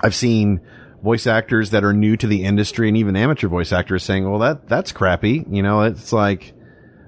I've 0.00 0.14
seen 0.14 0.60
voice 1.02 1.26
actors 1.26 1.70
that 1.70 1.84
are 1.84 1.92
new 1.92 2.16
to 2.16 2.26
the 2.26 2.44
industry 2.44 2.88
and 2.88 2.96
even 2.96 3.14
amateur 3.14 3.48
voice 3.48 3.72
actors 3.72 4.02
saying, 4.02 4.28
well, 4.28 4.40
that, 4.40 4.68
that's 4.68 4.92
crappy. 4.92 5.44
You 5.50 5.62
know, 5.62 5.82
it's 5.82 6.12
like, 6.12 6.54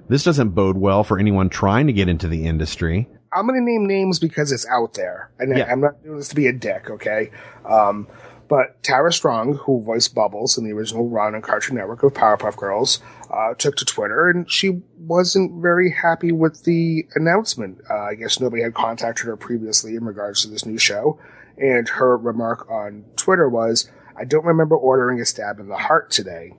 this 0.07 0.23
doesn't 0.23 0.49
bode 0.49 0.77
well 0.77 1.03
for 1.03 1.19
anyone 1.19 1.49
trying 1.49 1.87
to 1.87 1.93
get 1.93 2.07
into 2.07 2.27
the 2.27 2.45
industry. 2.45 3.09
I'm 3.33 3.47
going 3.47 3.59
to 3.59 3.65
name 3.65 3.87
names 3.87 4.19
because 4.19 4.51
it's 4.51 4.65
out 4.67 4.93
there. 4.93 5.31
And 5.39 5.57
yeah. 5.57 5.65
I'm 5.69 5.81
not 5.81 6.01
doing 6.03 6.17
this 6.17 6.29
to 6.29 6.35
be 6.35 6.47
a 6.47 6.53
dick, 6.53 6.89
okay? 6.89 7.31
Um, 7.65 8.07
but 8.49 8.81
Tara 8.83 9.11
Strong, 9.11 9.55
who 9.55 9.83
voiced 9.83 10.15
Bubbles 10.15 10.57
in 10.57 10.63
the 10.63 10.71
original 10.71 11.09
run 11.09 11.35
on 11.35 11.41
Cartoon 11.41 11.75
Network 11.75 12.03
of 12.03 12.13
Powerpuff 12.13 12.55
Girls, 12.55 12.99
uh, 13.31 13.53
took 13.55 13.75
to 13.77 13.85
Twitter 13.85 14.29
and 14.29 14.49
she 14.49 14.81
wasn't 14.97 15.61
very 15.61 15.91
happy 15.91 16.31
with 16.31 16.63
the 16.63 17.05
announcement. 17.15 17.81
Uh, 17.89 18.03
I 18.03 18.15
guess 18.15 18.39
nobody 18.39 18.63
had 18.63 18.73
contacted 18.73 19.25
her 19.25 19.37
previously 19.37 19.95
in 19.95 20.05
regards 20.05 20.43
to 20.43 20.49
this 20.49 20.65
new 20.65 20.77
show. 20.77 21.19
And 21.57 21.89
her 21.89 22.17
remark 22.17 22.69
on 22.69 23.05
Twitter 23.15 23.49
was, 23.49 23.89
I 24.15 24.23
don't 24.23 24.45
remember 24.45 24.77
ordering 24.77 25.19
a 25.19 25.25
stab 25.25 25.59
in 25.59 25.67
the 25.67 25.77
heart 25.77 26.11
today. 26.11 26.53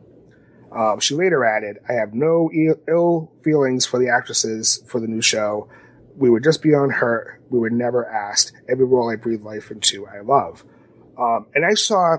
Um, 0.77 1.01
she 1.01 1.15
later 1.15 1.45
added, 1.45 1.79
I 1.89 1.95
have 1.95 2.13
no 2.13 2.51
Ill, 2.87 3.33
feelings 3.43 3.87
for 3.87 3.99
the 3.99 4.09
actresses 4.09 4.83
for 4.87 5.01
the 5.01 5.07
new 5.07 5.23
show. 5.23 5.69
We 6.17 6.31
were 6.31 6.41
just 6.41 6.63
beyond 6.63 6.93
hurt. 6.93 7.41
We 7.49 7.59
were 7.59 7.71
never 7.71 8.07
asked. 8.07 8.53
Every 8.69 8.85
role 8.85 9.11
I 9.11 9.17
breathe 9.17 9.43
life 9.43 9.71
into, 9.71 10.07
I 10.07 10.21
love. 10.21 10.65
Um, 11.19 11.47
and 11.55 11.65
I 11.65 11.75
saw 11.75 12.19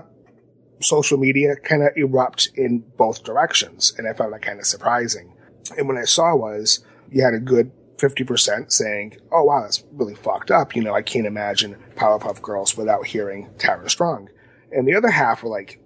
social 0.80 1.18
media 1.18 1.56
kind 1.56 1.82
of 1.82 1.90
erupt 1.96 2.50
in 2.54 2.80
both 2.96 3.24
directions, 3.24 3.94
and 3.96 4.08
I 4.08 4.12
found 4.12 4.32
that 4.32 4.42
kind 4.42 4.58
of 4.58 4.66
surprising. 4.66 5.34
And 5.76 5.88
what 5.88 5.96
I 5.96 6.04
saw 6.04 6.34
was 6.36 6.84
you 7.10 7.22
had 7.22 7.34
a 7.34 7.40
good 7.40 7.72
50% 7.98 8.72
saying, 8.72 9.16
oh 9.30 9.44
wow, 9.44 9.62
that's 9.62 9.84
really 9.92 10.14
fucked 10.14 10.50
up. 10.50 10.74
You 10.74 10.82
know, 10.82 10.94
I 10.94 11.02
can't 11.02 11.26
imagine 11.26 11.76
Powerpuff 11.96 12.40
Girls 12.40 12.76
without 12.76 13.06
hearing 13.06 13.50
Tara 13.58 13.88
Strong. 13.90 14.30
And 14.72 14.86
the 14.86 14.94
other 14.94 15.10
half 15.10 15.42
were 15.42 15.50
like, 15.50 15.80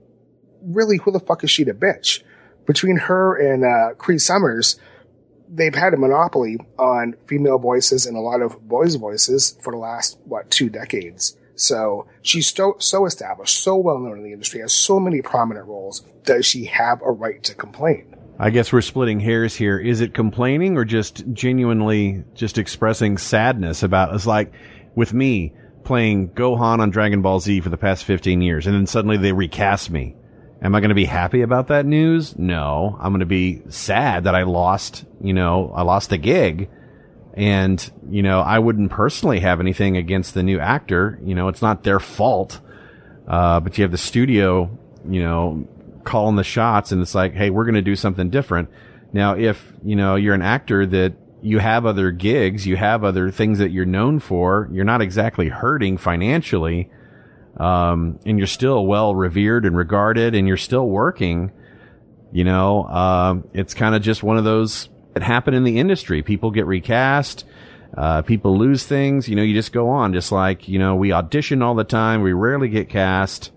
really, 0.62 0.98
who 0.98 1.10
the 1.10 1.20
fuck 1.20 1.44
is 1.44 1.50
she 1.50 1.64
to 1.64 1.74
bitch? 1.74 2.22
Between 2.66 2.96
her 2.96 3.36
and 3.36 3.64
uh, 3.64 3.94
Cree 3.96 4.18
Summers, 4.18 4.78
they've 5.48 5.74
had 5.74 5.92
a 5.92 5.98
monopoly 5.98 6.58
on 6.78 7.14
female 7.26 7.58
voices 7.58 8.06
and 8.06 8.16
a 8.16 8.20
lot 8.20 8.42
of 8.42 8.66
boys' 8.66 8.94
voices 8.94 9.58
for 9.60 9.72
the 9.72 9.78
last, 9.78 10.18
what, 10.24 10.50
two 10.50 10.70
decades. 10.70 11.36
So 11.56 12.06
she's 12.22 12.52
so, 12.52 12.76
so 12.78 13.06
established, 13.06 13.62
so 13.62 13.76
well 13.76 13.98
known 13.98 14.18
in 14.18 14.24
the 14.24 14.32
industry, 14.32 14.60
has 14.60 14.72
so 14.72 14.98
many 14.98 15.22
prominent 15.22 15.66
roles. 15.66 16.00
Does 16.24 16.46
she 16.46 16.64
have 16.66 17.00
a 17.02 17.10
right 17.10 17.42
to 17.44 17.54
complain? 17.54 18.16
I 18.38 18.50
guess 18.50 18.72
we're 18.72 18.80
splitting 18.80 19.20
hairs 19.20 19.54
here. 19.54 19.78
Is 19.78 20.00
it 20.00 20.12
complaining 20.12 20.76
or 20.76 20.84
just 20.84 21.24
genuinely 21.32 22.24
just 22.34 22.58
expressing 22.58 23.16
sadness 23.16 23.82
about 23.82 24.14
it's 24.14 24.26
like 24.26 24.52
with 24.96 25.12
me 25.12 25.52
playing 25.84 26.30
Gohan 26.30 26.80
on 26.80 26.90
Dragon 26.90 27.22
Ball 27.22 27.38
Z 27.38 27.60
for 27.60 27.68
the 27.68 27.76
past 27.76 28.04
15 28.04 28.42
years 28.42 28.66
and 28.66 28.74
then 28.74 28.86
suddenly 28.86 29.16
they 29.16 29.32
recast 29.32 29.90
me. 29.90 30.16
Am 30.62 30.74
I 30.74 30.80
going 30.80 30.88
to 30.88 30.94
be 30.94 31.04
happy 31.04 31.42
about 31.42 31.68
that 31.68 31.84
news? 31.84 32.36
No. 32.38 32.96
I'm 32.98 33.12
going 33.12 33.20
to 33.20 33.26
be 33.26 33.62
sad 33.68 34.24
that 34.24 34.34
I 34.34 34.44
lost, 34.44 35.04
you 35.20 35.34
know, 35.34 35.70
I 35.74 35.82
lost 35.82 36.10
the 36.10 36.16
gig. 36.16 36.70
And, 37.34 37.90
you 38.08 38.22
know, 38.22 38.40
I 38.40 38.60
wouldn't 38.60 38.90
personally 38.90 39.40
have 39.40 39.60
anything 39.60 39.96
against 39.96 40.34
the 40.34 40.42
new 40.42 40.60
actor. 40.60 41.18
You 41.24 41.34
know, 41.34 41.48
it's 41.48 41.62
not 41.62 41.82
their 41.82 42.00
fault. 42.00 42.60
Uh, 43.26 43.60
but 43.60 43.76
you 43.76 43.82
have 43.82 43.90
the 43.90 43.98
studio, 43.98 44.70
you 45.08 45.22
know, 45.22 45.66
calling 46.04 46.36
the 46.36 46.44
shots 46.44 46.92
and 46.92 47.00
it's 47.02 47.14
like, 47.14 47.34
hey, 47.34 47.50
we're 47.50 47.64
going 47.64 47.74
to 47.74 47.82
do 47.82 47.96
something 47.96 48.30
different. 48.30 48.68
Now, 49.12 49.34
if, 49.36 49.72
you 49.82 49.96
know, 49.96 50.16
you're 50.16 50.34
an 50.34 50.42
actor 50.42 50.86
that 50.86 51.14
you 51.42 51.58
have 51.58 51.86
other 51.86 52.10
gigs, 52.10 52.66
you 52.66 52.76
have 52.76 53.04
other 53.04 53.30
things 53.30 53.58
that 53.58 53.70
you're 53.70 53.84
known 53.84 54.18
for, 54.18 54.68
you're 54.72 54.84
not 54.84 55.02
exactly 55.02 55.48
hurting 55.48 55.98
financially, 55.98 56.90
um, 57.58 58.18
and 58.26 58.38
you're 58.38 58.46
still 58.46 58.86
well 58.86 59.14
revered 59.14 59.64
and 59.64 59.76
regarded 59.76 60.34
and 60.34 60.48
you're 60.48 60.56
still 60.56 60.88
working, 60.88 61.52
you 62.32 62.44
know, 62.44 62.84
uh, 62.84 63.36
it's 63.52 63.74
kind 63.74 63.94
of 63.94 64.02
just 64.02 64.22
one 64.22 64.36
of 64.36 64.44
those 64.44 64.88
that 65.14 65.22
happen 65.22 65.54
in 65.54 65.64
the 65.64 65.78
industry. 65.78 66.22
People 66.22 66.50
get 66.50 66.66
recast. 66.66 67.44
Uh, 67.96 68.22
people 68.22 68.58
lose 68.58 68.84
things. 68.84 69.28
You 69.28 69.36
know, 69.36 69.42
you 69.42 69.54
just 69.54 69.72
go 69.72 69.88
on. 69.88 70.12
Just 70.12 70.32
like, 70.32 70.68
you 70.68 70.78
know, 70.78 70.96
we 70.96 71.12
audition 71.12 71.62
all 71.62 71.74
the 71.74 71.84
time. 71.84 72.22
We 72.22 72.32
rarely 72.32 72.68
get 72.68 72.88
cast. 72.88 73.52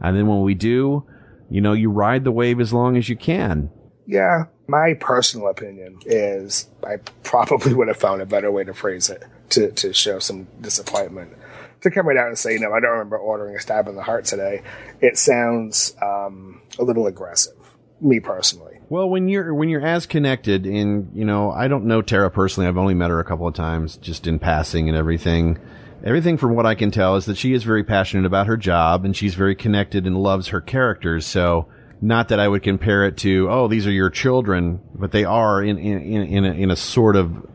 And 0.00 0.16
then 0.16 0.26
when 0.26 0.42
we 0.42 0.54
do, 0.54 1.04
you 1.50 1.60
know, 1.60 1.72
you 1.72 1.90
ride 1.90 2.24
the 2.24 2.32
wave 2.32 2.60
as 2.60 2.72
long 2.72 2.96
as 2.96 3.08
you 3.08 3.16
can. 3.16 3.70
Yeah, 4.06 4.44
my 4.66 4.94
personal 4.94 5.48
opinion 5.48 5.98
is 6.06 6.68
I 6.84 6.96
probably 7.22 7.74
would 7.74 7.88
have 7.88 7.96
found 7.96 8.22
a 8.22 8.26
better 8.26 8.50
way 8.50 8.64
to 8.64 8.72
phrase 8.72 9.10
it 9.10 9.24
to, 9.50 9.70
to 9.72 9.92
show 9.92 10.18
some 10.20 10.46
disappointment. 10.60 11.36
To 11.82 11.90
come 11.90 12.06
right 12.06 12.16
out 12.16 12.28
and 12.28 12.38
say, 12.38 12.56
no, 12.58 12.72
I 12.72 12.80
don't 12.80 12.90
remember 12.90 13.18
ordering 13.18 13.56
a 13.56 13.60
stab 13.60 13.88
in 13.88 13.96
the 13.96 14.02
heart 14.02 14.26
today, 14.26 14.62
it 15.00 15.16
sounds 15.16 15.94
um, 16.02 16.60
a 16.78 16.84
little 16.84 17.06
aggressive, 17.06 17.56
me 18.02 18.20
personally. 18.20 18.69
Well, 18.90 19.08
when 19.08 19.28
you're 19.28 19.54
when 19.54 19.68
you're 19.68 19.86
as 19.86 20.04
connected, 20.06 20.66
and 20.66 21.12
you 21.14 21.24
know, 21.24 21.52
I 21.52 21.68
don't 21.68 21.84
know 21.84 22.02
Tara 22.02 22.28
personally. 22.28 22.66
I've 22.66 22.76
only 22.76 22.94
met 22.94 23.10
her 23.10 23.20
a 23.20 23.24
couple 23.24 23.46
of 23.46 23.54
times, 23.54 23.96
just 23.96 24.26
in 24.26 24.40
passing 24.40 24.88
and 24.88 24.98
everything. 24.98 25.60
Everything 26.02 26.36
from 26.36 26.56
what 26.56 26.66
I 26.66 26.74
can 26.74 26.90
tell 26.90 27.14
is 27.14 27.26
that 27.26 27.36
she 27.36 27.52
is 27.52 27.62
very 27.62 27.84
passionate 27.84 28.26
about 28.26 28.48
her 28.48 28.56
job, 28.56 29.04
and 29.04 29.16
she's 29.16 29.36
very 29.36 29.54
connected 29.54 30.08
and 30.08 30.20
loves 30.20 30.48
her 30.48 30.60
characters. 30.60 31.24
So, 31.24 31.68
not 32.00 32.30
that 32.30 32.40
I 32.40 32.48
would 32.48 32.64
compare 32.64 33.04
it 33.04 33.16
to, 33.18 33.48
oh, 33.48 33.68
these 33.68 33.86
are 33.86 33.92
your 33.92 34.10
children, 34.10 34.80
but 34.92 35.12
they 35.12 35.24
are 35.24 35.62
in 35.62 35.78
in 35.78 36.00
in, 36.00 36.22
in, 36.22 36.44
a, 36.44 36.50
in 36.50 36.70
a 36.72 36.76
sort 36.76 37.14
of 37.14 37.46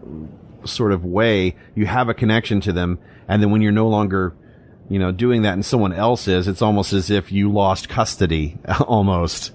sort 0.64 0.94
of 0.94 1.04
way. 1.04 1.58
You 1.76 1.86
have 1.86 2.08
a 2.08 2.14
connection 2.14 2.62
to 2.62 2.72
them, 2.72 2.98
and 3.28 3.44
then 3.44 3.52
when 3.52 3.62
you're 3.62 3.74
no 3.74 3.90
longer 3.90 4.34
you 4.88 5.00
know, 5.00 5.12
doing 5.12 5.42
that 5.42 5.54
and 5.54 5.66
someone 5.66 5.92
else 5.92 6.30
is, 6.30 6.48
it's 6.48 6.62
almost 6.62 6.94
as 6.94 7.10
if 7.10 7.32
you 7.32 7.52
lost 7.52 7.90
custody 7.90 8.58
almost. 8.88 9.52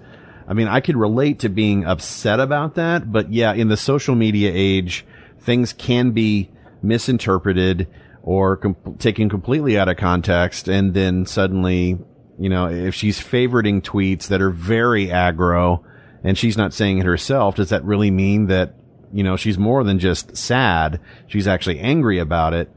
I 0.50 0.52
mean, 0.52 0.66
I 0.66 0.80
could 0.80 0.96
relate 0.96 1.38
to 1.40 1.48
being 1.48 1.84
upset 1.84 2.40
about 2.40 2.74
that, 2.74 3.12
but 3.12 3.32
yeah, 3.32 3.52
in 3.52 3.68
the 3.68 3.76
social 3.76 4.16
media 4.16 4.50
age, 4.52 5.06
things 5.38 5.72
can 5.72 6.10
be 6.10 6.50
misinterpreted 6.82 7.86
or 8.24 8.56
com- 8.56 8.96
taken 8.98 9.28
completely 9.28 9.78
out 9.78 9.88
of 9.88 9.96
context. 9.96 10.66
And 10.66 10.92
then 10.92 11.24
suddenly, 11.24 11.98
you 12.36 12.48
know, 12.48 12.68
if 12.68 12.96
she's 12.96 13.20
favoriting 13.20 13.80
tweets 13.80 14.26
that 14.26 14.42
are 14.42 14.50
very 14.50 15.06
aggro 15.06 15.84
and 16.24 16.36
she's 16.36 16.56
not 16.56 16.74
saying 16.74 16.98
it 16.98 17.06
herself, 17.06 17.54
does 17.54 17.68
that 17.68 17.84
really 17.84 18.10
mean 18.10 18.46
that, 18.46 18.74
you 19.12 19.22
know, 19.22 19.36
she's 19.36 19.56
more 19.56 19.84
than 19.84 20.00
just 20.00 20.36
sad? 20.36 20.98
She's 21.28 21.46
actually 21.46 21.78
angry 21.78 22.18
about 22.18 22.54
it 22.54 22.68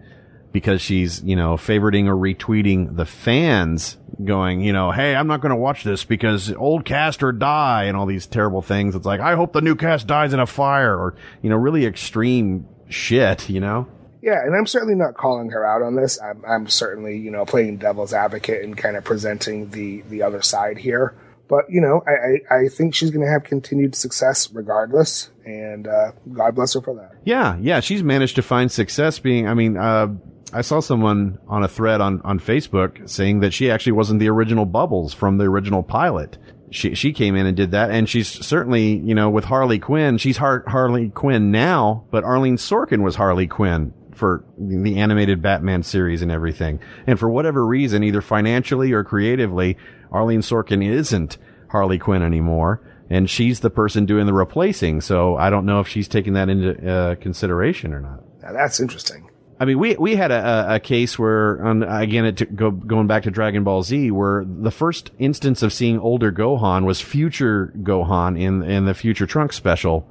because 0.51 0.79
she's, 0.79 1.23
you 1.23 1.35
know, 1.35 1.55
favoriting 1.55 2.05
or 2.05 2.15
retweeting 2.15 2.97
the 2.97 3.05
fans 3.07 3.97
going, 4.23 4.61
you 4.61 4.73
know, 4.73 4.91
hey, 4.91 5.15
I'm 5.15 5.27
not 5.27 5.41
going 5.41 5.51
to 5.51 5.55
watch 5.55 5.83
this 5.83 6.03
because 6.03 6.53
old 6.53 6.85
cast 6.85 7.23
or 7.23 7.31
die 7.31 7.85
and 7.85 7.95
all 7.95 8.05
these 8.05 8.27
terrible 8.27 8.61
things. 8.61 8.95
It's 8.95 9.05
like, 9.05 9.19
I 9.19 9.35
hope 9.35 9.53
the 9.53 9.61
new 9.61 9.75
cast 9.75 10.07
dies 10.07 10.33
in 10.33 10.39
a 10.39 10.45
fire 10.45 10.95
or, 10.95 11.15
you 11.41 11.49
know, 11.49 11.55
really 11.55 11.85
extreme 11.85 12.67
shit, 12.89 13.49
you 13.49 13.59
know? 13.59 13.87
Yeah, 14.21 14.41
and 14.41 14.55
I'm 14.55 14.67
certainly 14.67 14.95
not 14.95 15.15
calling 15.15 15.49
her 15.49 15.65
out 15.65 15.81
on 15.81 15.95
this. 15.95 16.21
I'm, 16.21 16.43
I'm 16.47 16.67
certainly, 16.67 17.17
you 17.17 17.29
know, 17.29 17.43
playing 17.43 17.77
devil's 17.77 18.13
advocate 18.13 18.63
and 18.63 18.77
kind 18.77 18.95
of 18.95 19.03
presenting 19.03 19.69
the, 19.71 20.01
the 20.09 20.21
other 20.21 20.41
side 20.41 20.77
here. 20.77 21.13
But, 21.49 21.65
you 21.69 21.81
know, 21.81 22.01
I, 22.07 22.55
I, 22.55 22.59
I 22.63 22.67
think 22.69 22.95
she's 22.95 23.11
going 23.11 23.25
to 23.25 23.31
have 23.31 23.43
continued 23.43 23.95
success 23.95 24.49
regardless. 24.53 25.29
And 25.45 25.87
uh, 25.87 26.13
God 26.31 26.55
bless 26.55 26.73
her 26.73 26.81
for 26.81 26.95
that. 26.95 27.15
Yeah, 27.25 27.57
yeah. 27.59 27.81
She's 27.81 28.01
managed 28.01 28.35
to 28.35 28.41
find 28.41 28.71
success 28.71 29.19
being, 29.19 29.45
I 29.45 29.53
mean, 29.55 29.75
uh, 29.75 30.07
I 30.53 30.61
saw 30.61 30.79
someone 30.79 31.39
on 31.47 31.63
a 31.63 31.67
thread 31.67 31.99
on, 31.99 32.21
on 32.21 32.39
Facebook 32.39 33.09
saying 33.09 33.39
that 33.39 33.53
she 33.53 33.71
actually 33.71 33.93
wasn't 33.93 34.19
the 34.19 34.29
original 34.29 34.65
Bubbles 34.65 35.13
from 35.13 35.37
the 35.37 35.45
original 35.45 35.83
pilot. 35.83 36.37
She, 36.69 36.95
she 36.95 37.11
came 37.13 37.35
in 37.35 37.45
and 37.45 37.57
did 37.57 37.71
that. 37.71 37.91
And 37.91 38.07
she's 38.07 38.27
certainly, 38.27 38.97
you 38.97 39.15
know, 39.15 39.29
with 39.29 39.45
Harley 39.45 39.79
Quinn, 39.79 40.17
she's 40.17 40.37
Har- 40.37 40.63
Harley 40.67 41.09
Quinn 41.09 41.51
now, 41.51 42.05
but 42.11 42.23
Arlene 42.23 42.57
Sorkin 42.57 43.03
was 43.03 43.15
Harley 43.15 43.47
Quinn 43.47 43.93
for 44.13 44.45
the 44.57 44.99
animated 44.99 45.41
Batman 45.41 45.83
series 45.83 46.21
and 46.21 46.31
everything. 46.31 46.79
And 47.07 47.19
for 47.19 47.29
whatever 47.29 47.65
reason, 47.65 48.03
either 48.03 48.21
financially 48.21 48.91
or 48.91 49.03
creatively, 49.03 49.77
Arlene 50.11 50.41
Sorkin 50.41 50.85
isn't 50.87 51.37
Harley 51.69 51.97
Quinn 51.97 52.21
anymore. 52.21 52.81
And 53.09 53.29
she's 53.29 53.59
the 53.59 53.69
person 53.69 54.05
doing 54.05 54.25
the 54.25 54.33
replacing. 54.33 55.01
So 55.01 55.35
I 55.35 55.49
don't 55.49 55.65
know 55.65 55.79
if 55.79 55.87
she's 55.87 56.07
taking 56.07 56.33
that 56.33 56.49
into 56.49 56.91
uh, 56.91 57.15
consideration 57.15 57.93
or 57.93 58.01
not. 58.01 58.23
Now, 58.41 58.53
that's 58.53 58.79
interesting. 58.79 59.29
I 59.63 59.65
mean, 59.65 59.79
we 59.79 59.95
we 59.95 60.17
had 60.17 60.29
a, 60.29 60.75
a 60.75 60.79
case 60.81 61.17
where, 61.17 61.65
on, 61.65 61.83
again, 61.83 62.25
it 62.25 62.53
go, 62.53 62.69
going 62.69 63.07
back 63.07 63.23
to 63.23 63.31
Dragon 63.31 63.63
Ball 63.63 63.81
Z, 63.81 64.11
where 64.11 64.43
the 64.45 64.71
first 64.71 65.11
instance 65.19 65.63
of 65.63 65.71
seeing 65.71 65.99
older 65.99 66.33
Gohan 66.33 66.83
was 66.83 66.99
future 66.99 67.71
Gohan 67.77 68.37
in 68.37 68.61
in 68.63 68.83
the 68.83 68.93
Future 68.93 69.25
Trunks 69.25 69.55
special, 69.55 70.05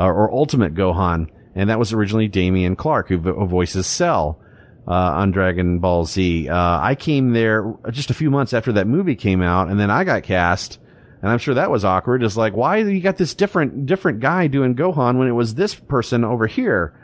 uh, 0.00 0.06
or 0.06 0.32
Ultimate 0.32 0.72
Gohan, 0.74 1.28
and 1.54 1.68
that 1.68 1.78
was 1.78 1.92
originally 1.92 2.26
Dameon 2.26 2.74
Clarke, 2.78 3.10
who, 3.10 3.18
voices 3.18 3.86
Cell 3.86 4.40
uh, 4.88 4.92
on 4.92 5.30
Dragon 5.30 5.78
Ball 5.78 6.06
Z. 6.06 6.48
Uh, 6.48 6.80
I 6.80 6.94
came 6.94 7.34
there 7.34 7.74
just 7.90 8.08
a 8.08 8.14
few 8.14 8.30
months 8.30 8.54
after 8.54 8.72
that 8.72 8.86
movie 8.86 9.14
came 9.14 9.42
out, 9.42 9.68
and 9.68 9.78
then 9.78 9.90
I 9.90 10.04
got 10.04 10.22
cast. 10.22 10.78
And 11.20 11.30
I'm 11.30 11.38
sure 11.38 11.52
that 11.52 11.70
was 11.70 11.84
awkward. 11.84 12.22
It's 12.22 12.38
like, 12.38 12.56
why 12.56 12.78
you 12.78 13.02
got 13.02 13.18
this 13.18 13.34
different 13.34 13.84
different 13.84 14.20
guy 14.20 14.46
doing 14.46 14.74
Gohan 14.74 15.18
when 15.18 15.28
it 15.28 15.32
was 15.32 15.54
this 15.54 15.74
person 15.74 16.24
over 16.24 16.46
here? 16.46 16.94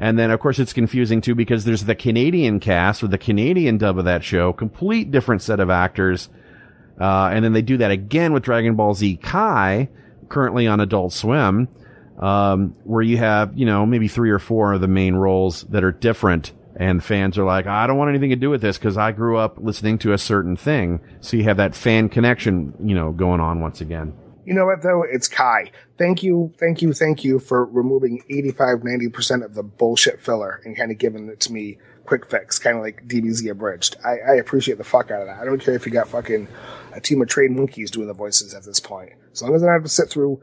And 0.00 0.18
then, 0.18 0.30
of 0.30 0.40
course, 0.40 0.58
it's 0.58 0.72
confusing 0.72 1.20
too 1.20 1.34
because 1.34 1.64
there's 1.64 1.84
the 1.84 1.94
Canadian 1.94 2.58
cast 2.58 3.02
or 3.02 3.08
the 3.08 3.18
Canadian 3.18 3.76
dub 3.76 3.98
of 3.98 4.06
that 4.06 4.24
show, 4.24 4.52
complete 4.54 5.10
different 5.10 5.42
set 5.42 5.60
of 5.60 5.68
actors. 5.68 6.30
Uh, 6.98 7.30
and 7.32 7.44
then 7.44 7.52
they 7.52 7.62
do 7.62 7.76
that 7.76 7.90
again 7.90 8.32
with 8.32 8.42
Dragon 8.42 8.74
Ball 8.76 8.94
Z 8.94 9.18
Kai, 9.18 9.90
currently 10.30 10.66
on 10.66 10.80
Adult 10.80 11.12
Swim, 11.12 11.68
um, 12.18 12.74
where 12.84 13.02
you 13.02 13.18
have, 13.18 13.56
you 13.58 13.66
know, 13.66 13.84
maybe 13.84 14.08
three 14.08 14.30
or 14.30 14.38
four 14.38 14.72
of 14.72 14.80
the 14.80 14.88
main 14.88 15.14
roles 15.14 15.64
that 15.64 15.84
are 15.84 15.92
different. 15.92 16.52
And 16.76 17.04
fans 17.04 17.36
are 17.36 17.44
like, 17.44 17.66
I 17.66 17.86
don't 17.86 17.98
want 17.98 18.08
anything 18.08 18.30
to 18.30 18.36
do 18.36 18.48
with 18.48 18.62
this 18.62 18.78
because 18.78 18.96
I 18.96 19.12
grew 19.12 19.36
up 19.36 19.58
listening 19.58 19.98
to 19.98 20.14
a 20.14 20.18
certain 20.18 20.56
thing. 20.56 21.00
So 21.20 21.36
you 21.36 21.44
have 21.44 21.58
that 21.58 21.74
fan 21.74 22.08
connection, 22.08 22.72
you 22.82 22.94
know, 22.94 23.12
going 23.12 23.40
on 23.40 23.60
once 23.60 23.82
again. 23.82 24.14
You 24.50 24.56
know 24.56 24.66
what 24.66 24.82
though? 24.82 25.04
It's 25.04 25.28
Kai. 25.28 25.70
Thank 25.96 26.24
you, 26.24 26.52
thank 26.58 26.82
you, 26.82 26.92
thank 26.92 27.22
you 27.22 27.38
for 27.38 27.66
removing 27.66 28.24
85, 28.28 28.80
90% 28.80 29.44
of 29.44 29.54
the 29.54 29.62
bullshit 29.62 30.20
filler 30.20 30.60
and 30.64 30.76
kind 30.76 30.90
of 30.90 30.98
giving 30.98 31.28
it 31.28 31.38
to 31.42 31.52
me 31.52 31.78
quick 32.04 32.28
fix, 32.28 32.58
kind 32.58 32.76
of 32.76 32.82
like 32.82 33.06
DBZ 33.06 33.48
abridged. 33.48 33.94
I, 34.04 34.16
I 34.18 34.34
appreciate 34.34 34.78
the 34.78 34.82
fuck 34.82 35.12
out 35.12 35.20
of 35.20 35.28
that. 35.28 35.38
I 35.38 35.44
don't 35.44 35.60
care 35.60 35.76
if 35.76 35.86
you 35.86 35.92
got 35.92 36.08
fucking 36.08 36.48
a 36.92 37.00
team 37.00 37.22
of 37.22 37.28
trained 37.28 37.54
monkeys 37.54 37.92
doing 37.92 38.08
the 38.08 38.12
voices 38.12 38.52
at 38.52 38.64
this 38.64 38.80
point. 38.80 39.12
As 39.32 39.40
long 39.40 39.54
as 39.54 39.62
I 39.62 39.66
don't 39.66 39.74
have 39.76 39.84
to 39.84 39.88
sit 39.88 40.10
through 40.10 40.42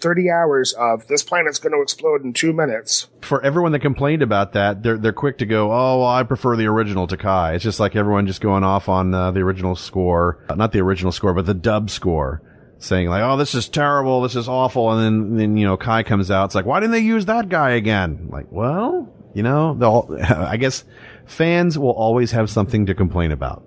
30 0.00 0.28
hours 0.28 0.72
of 0.72 1.06
this 1.06 1.22
planet's 1.22 1.60
going 1.60 1.72
to 1.72 1.80
explode 1.80 2.24
in 2.24 2.32
two 2.32 2.52
minutes. 2.52 3.06
For 3.20 3.40
everyone 3.44 3.70
that 3.72 3.78
complained 3.78 4.22
about 4.22 4.54
that, 4.54 4.82
they're 4.82 4.98
they're 4.98 5.12
quick 5.12 5.38
to 5.38 5.46
go. 5.46 5.66
Oh, 5.66 6.00
well, 6.00 6.08
I 6.08 6.24
prefer 6.24 6.56
the 6.56 6.66
original 6.66 7.06
to 7.06 7.16
Kai. 7.16 7.54
It's 7.54 7.64
just 7.64 7.78
like 7.78 7.94
everyone 7.94 8.26
just 8.26 8.40
going 8.40 8.64
off 8.64 8.88
on 8.88 9.14
uh, 9.14 9.30
the 9.30 9.40
original 9.40 9.76
score, 9.76 10.44
uh, 10.48 10.56
not 10.56 10.72
the 10.72 10.80
original 10.80 11.12
score, 11.12 11.32
but 11.32 11.46
the 11.46 11.54
dub 11.54 11.90
score, 11.90 12.42
saying 12.78 13.08
like, 13.08 13.22
"Oh, 13.22 13.36
this 13.36 13.54
is 13.54 13.68
terrible. 13.68 14.22
This 14.22 14.36
is 14.36 14.48
awful." 14.48 14.92
And 14.92 15.02
then 15.02 15.36
then 15.36 15.56
you 15.56 15.66
know 15.66 15.76
Kai 15.76 16.02
comes 16.02 16.30
out. 16.30 16.46
It's 16.46 16.54
like, 16.54 16.66
why 16.66 16.80
didn't 16.80 16.92
they 16.92 17.00
use 17.00 17.26
that 17.26 17.48
guy 17.48 17.70
again? 17.70 18.28
Like, 18.30 18.46
well, 18.50 19.12
you 19.34 19.42
know, 19.42 19.74
they'll. 19.74 20.18
I 20.28 20.56
guess 20.56 20.84
fans 21.26 21.78
will 21.78 21.90
always 21.90 22.32
have 22.32 22.50
something 22.50 22.86
to 22.86 22.94
complain 22.94 23.32
about. 23.32 23.64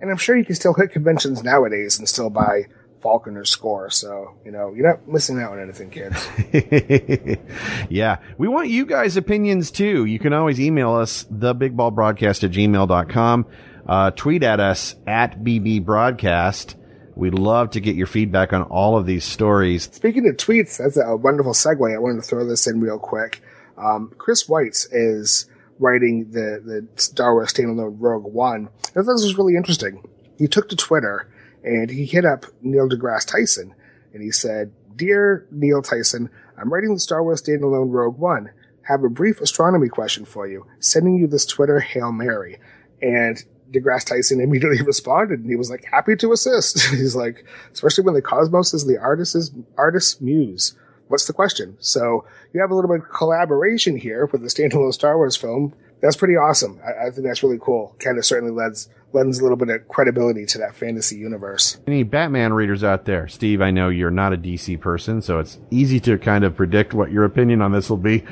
And 0.00 0.10
I'm 0.10 0.16
sure 0.16 0.36
you 0.36 0.44
can 0.44 0.54
still 0.54 0.74
hit 0.74 0.92
conventions 0.92 1.42
nowadays 1.42 1.98
and 1.98 2.08
still 2.08 2.30
buy 2.30 2.66
Faulconer's 3.02 3.50
score. 3.50 3.90
So, 3.90 4.34
you 4.44 4.50
know, 4.50 4.72
you're 4.74 4.88
not 4.88 5.06
missing 5.08 5.38
out 5.38 5.52
on 5.52 5.60
anything, 5.60 5.90
kids. 5.90 6.26
yeah. 7.90 8.18
We 8.38 8.48
want 8.48 8.68
you 8.68 8.86
guys' 8.86 9.16
opinions 9.16 9.70
too. 9.70 10.04
You 10.04 10.18
can 10.18 10.32
always 10.32 10.60
email 10.60 10.94
us, 10.94 11.24
thebigballbroadcast 11.24 12.44
at 12.44 12.50
gmail.com. 12.50 13.46
Uh, 13.86 14.10
tweet 14.12 14.42
at 14.42 14.60
us 14.60 14.94
at 15.06 15.42
BB 15.42 15.84
Broadcast. 15.84 16.76
We'd 17.20 17.34
love 17.34 17.72
to 17.72 17.80
get 17.80 17.96
your 17.96 18.06
feedback 18.06 18.54
on 18.54 18.62
all 18.62 18.96
of 18.96 19.04
these 19.04 19.26
stories. 19.26 19.90
Speaking 19.92 20.26
of 20.26 20.38
tweets, 20.38 20.78
that's 20.78 20.96
a 20.96 21.14
wonderful 21.14 21.52
segue. 21.52 21.94
I 21.94 21.98
wanted 21.98 22.22
to 22.22 22.26
throw 22.26 22.46
this 22.46 22.66
in 22.66 22.80
real 22.80 22.98
quick. 22.98 23.42
Um, 23.76 24.10
Chris 24.16 24.44
Weitz 24.44 24.88
is 24.90 25.44
writing 25.78 26.30
the, 26.30 26.62
the 26.64 26.88
Star 26.98 27.34
Wars 27.34 27.52
standalone 27.52 27.96
Rogue 27.98 28.24
One. 28.24 28.70
I 28.86 29.02
thought 29.02 29.16
this 29.16 29.24
was 29.24 29.36
really 29.36 29.54
interesting. 29.54 30.02
He 30.38 30.48
took 30.48 30.70
to 30.70 30.76
Twitter 30.76 31.30
and 31.62 31.90
he 31.90 32.06
hit 32.06 32.24
up 32.24 32.46
Neil 32.62 32.88
deGrasse 32.88 33.26
Tyson 33.26 33.74
and 34.14 34.22
he 34.22 34.30
said, 34.30 34.72
Dear 34.96 35.46
Neil 35.50 35.82
Tyson, 35.82 36.30
I'm 36.56 36.72
writing 36.72 36.94
the 36.94 37.00
Star 37.00 37.22
Wars 37.22 37.42
standalone 37.42 37.92
Rogue 37.92 38.16
One. 38.16 38.48
Have 38.84 39.04
a 39.04 39.10
brief 39.10 39.42
astronomy 39.42 39.90
question 39.90 40.24
for 40.24 40.48
you. 40.48 40.64
Sending 40.78 41.16
you 41.16 41.26
this 41.26 41.44
Twitter 41.44 41.80
Hail 41.80 42.12
Mary. 42.12 42.58
And 43.02 43.44
deGrasse 43.72 44.04
Tyson 44.04 44.40
immediately 44.40 44.82
responded 44.86 45.40
and 45.40 45.50
he 45.50 45.56
was 45.56 45.70
like, 45.70 45.84
happy 45.84 46.16
to 46.16 46.32
assist. 46.32 46.80
He's 46.90 47.16
like, 47.16 47.44
especially 47.72 48.04
when 48.04 48.14
the 48.14 48.22
cosmos 48.22 48.74
is 48.74 48.86
the 48.86 48.98
artist's, 48.98 49.50
artist's 49.76 50.20
muse. 50.20 50.74
What's 51.08 51.26
the 51.26 51.32
question? 51.32 51.76
So 51.80 52.24
you 52.52 52.60
have 52.60 52.70
a 52.70 52.74
little 52.74 52.90
bit 52.90 53.00
of 53.00 53.08
collaboration 53.10 53.96
here 53.96 54.26
with 54.26 54.42
the 54.42 54.48
standalone 54.48 54.94
Star 54.94 55.16
Wars 55.16 55.36
film. 55.36 55.74
That's 56.00 56.16
pretty 56.16 56.36
awesome. 56.36 56.80
I, 56.84 57.06
I 57.06 57.10
think 57.10 57.26
that's 57.26 57.42
really 57.42 57.58
cool. 57.60 57.96
Kind 57.98 58.16
of 58.16 58.24
certainly 58.24 58.54
lends 58.54 58.88
lends 59.12 59.40
a 59.40 59.42
little 59.42 59.56
bit 59.56 59.68
of 59.68 59.88
credibility 59.88 60.46
to 60.46 60.58
that 60.58 60.74
fantasy 60.74 61.16
universe. 61.16 61.78
Any 61.86 62.02
Batman 62.02 62.52
readers 62.52 62.84
out 62.84 63.04
there? 63.04 63.26
Steve, 63.28 63.60
I 63.60 63.70
know 63.70 63.88
you're 63.88 64.10
not 64.10 64.32
a 64.32 64.36
DC 64.36 64.80
person, 64.80 65.20
so 65.20 65.38
it's 65.38 65.58
easy 65.70 66.00
to 66.00 66.18
kind 66.18 66.44
of 66.44 66.56
predict 66.56 66.94
what 66.94 67.10
your 67.10 67.24
opinion 67.24 67.60
on 67.60 67.72
this 67.72 67.90
will 67.90 67.96
be. 67.96 68.24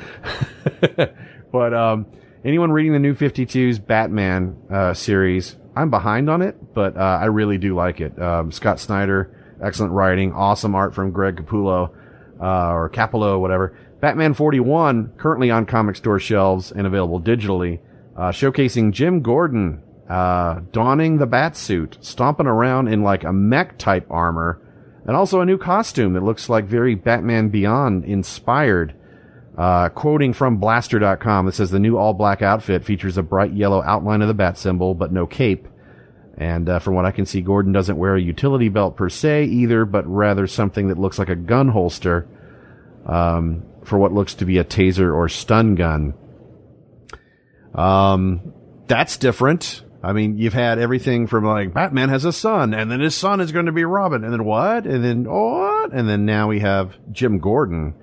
but 1.51 1.73
um, 1.73 2.05
anyone 2.43 2.71
reading 2.71 2.93
the 2.93 2.99
new 2.99 3.13
52's 3.13 3.79
Batman 3.79 4.57
uh, 4.71 4.93
series, 4.93 5.55
I'm 5.75 5.89
behind 5.89 6.29
on 6.29 6.41
it, 6.41 6.73
but 6.73 6.97
uh, 6.97 7.19
I 7.21 7.25
really 7.25 7.57
do 7.57 7.75
like 7.75 8.01
it. 8.01 8.19
Um, 8.21 8.51
Scott 8.51 8.79
Snyder, 8.79 9.57
excellent 9.61 9.93
writing, 9.93 10.33
awesome 10.33 10.75
art 10.75 10.93
from 10.93 11.11
Greg 11.11 11.37
Capullo, 11.37 11.93
uh, 12.41 12.71
or 12.71 12.89
Capullo, 12.89 13.39
whatever. 13.39 13.77
Batman 13.99 14.33
41, 14.33 15.13
currently 15.17 15.51
on 15.51 15.65
comic 15.65 15.95
store 15.95 16.19
shelves 16.19 16.71
and 16.71 16.87
available 16.87 17.21
digitally, 17.21 17.79
uh, 18.15 18.29
showcasing 18.29 18.91
Jim 18.91 19.21
Gordon 19.21 19.81
uh, 20.09 20.61
donning 20.71 21.17
the 21.17 21.27
bat 21.27 21.55
suit, 21.55 21.97
stomping 22.01 22.47
around 22.47 22.87
in 22.87 23.03
like 23.03 23.23
a 23.23 23.31
mech 23.31 23.77
type 23.77 24.07
armor, 24.09 24.59
and 25.05 25.15
also 25.15 25.41
a 25.41 25.45
new 25.45 25.57
costume 25.57 26.13
that 26.13 26.23
looks 26.23 26.49
like 26.49 26.65
very 26.65 26.95
Batman 26.95 27.49
Beyond 27.49 28.05
inspired. 28.05 28.95
Uh, 29.59 29.89
quoting 29.89 30.31
from 30.31 30.57
Blastr.com, 30.57 31.49
it 31.49 31.51
says 31.51 31.69
the 31.69 31.79
new 31.79 31.97
all 31.97 32.13
black 32.13 32.41
outfit 32.41 32.85
features 32.85 33.17
a 33.17 33.21
bright 33.21 33.51
yellow 33.51 33.83
outline 33.83 34.21
of 34.21 34.29
the 34.29 34.33
bat 34.33 34.57
symbol, 34.57 34.95
but 34.95 35.11
no 35.11 35.27
cape. 35.27 35.67
And 36.37 36.69
uh, 36.69 36.79
from 36.79 36.95
what 36.95 37.03
I 37.03 37.11
can 37.11 37.25
see, 37.25 37.41
Gordon 37.41 37.73
doesn't 37.73 37.97
wear 37.97 38.15
a 38.15 38.21
utility 38.21 38.69
belt 38.69 38.95
per 38.95 39.09
se 39.09 39.43
either, 39.43 39.83
but 39.83 40.07
rather 40.07 40.47
something 40.47 40.87
that 40.87 40.97
looks 40.97 41.19
like 41.19 41.27
a 41.27 41.35
gun 41.35 41.67
holster 41.67 42.25
um, 43.05 43.65
for 43.83 43.99
what 43.99 44.13
looks 44.13 44.35
to 44.35 44.45
be 44.45 44.59
a 44.59 44.63
taser 44.63 45.13
or 45.13 45.27
stun 45.27 45.75
gun. 45.75 46.13
Um, 47.75 48.53
that's 48.87 49.17
different. 49.17 49.83
I 50.01 50.13
mean, 50.13 50.37
you've 50.37 50.53
had 50.53 50.79
everything 50.79 51.27
from 51.27 51.43
like 51.43 51.73
Batman 51.73 52.07
has 52.07 52.23
a 52.23 52.31
son, 52.31 52.73
and 52.73 52.89
then 52.89 53.01
his 53.01 53.13
son 53.13 53.41
is 53.41 53.51
going 53.51 53.65
to 53.65 53.73
be 53.73 53.83
Robin, 53.83 54.23
and 54.23 54.31
then 54.31 54.45
what, 54.45 54.85
and 54.85 55.03
then 55.03 55.29
what, 55.29 55.91
and 55.91 56.07
then 56.07 56.25
now 56.25 56.47
we 56.47 56.61
have 56.61 56.95
Jim 57.11 57.39
Gordon 57.39 57.93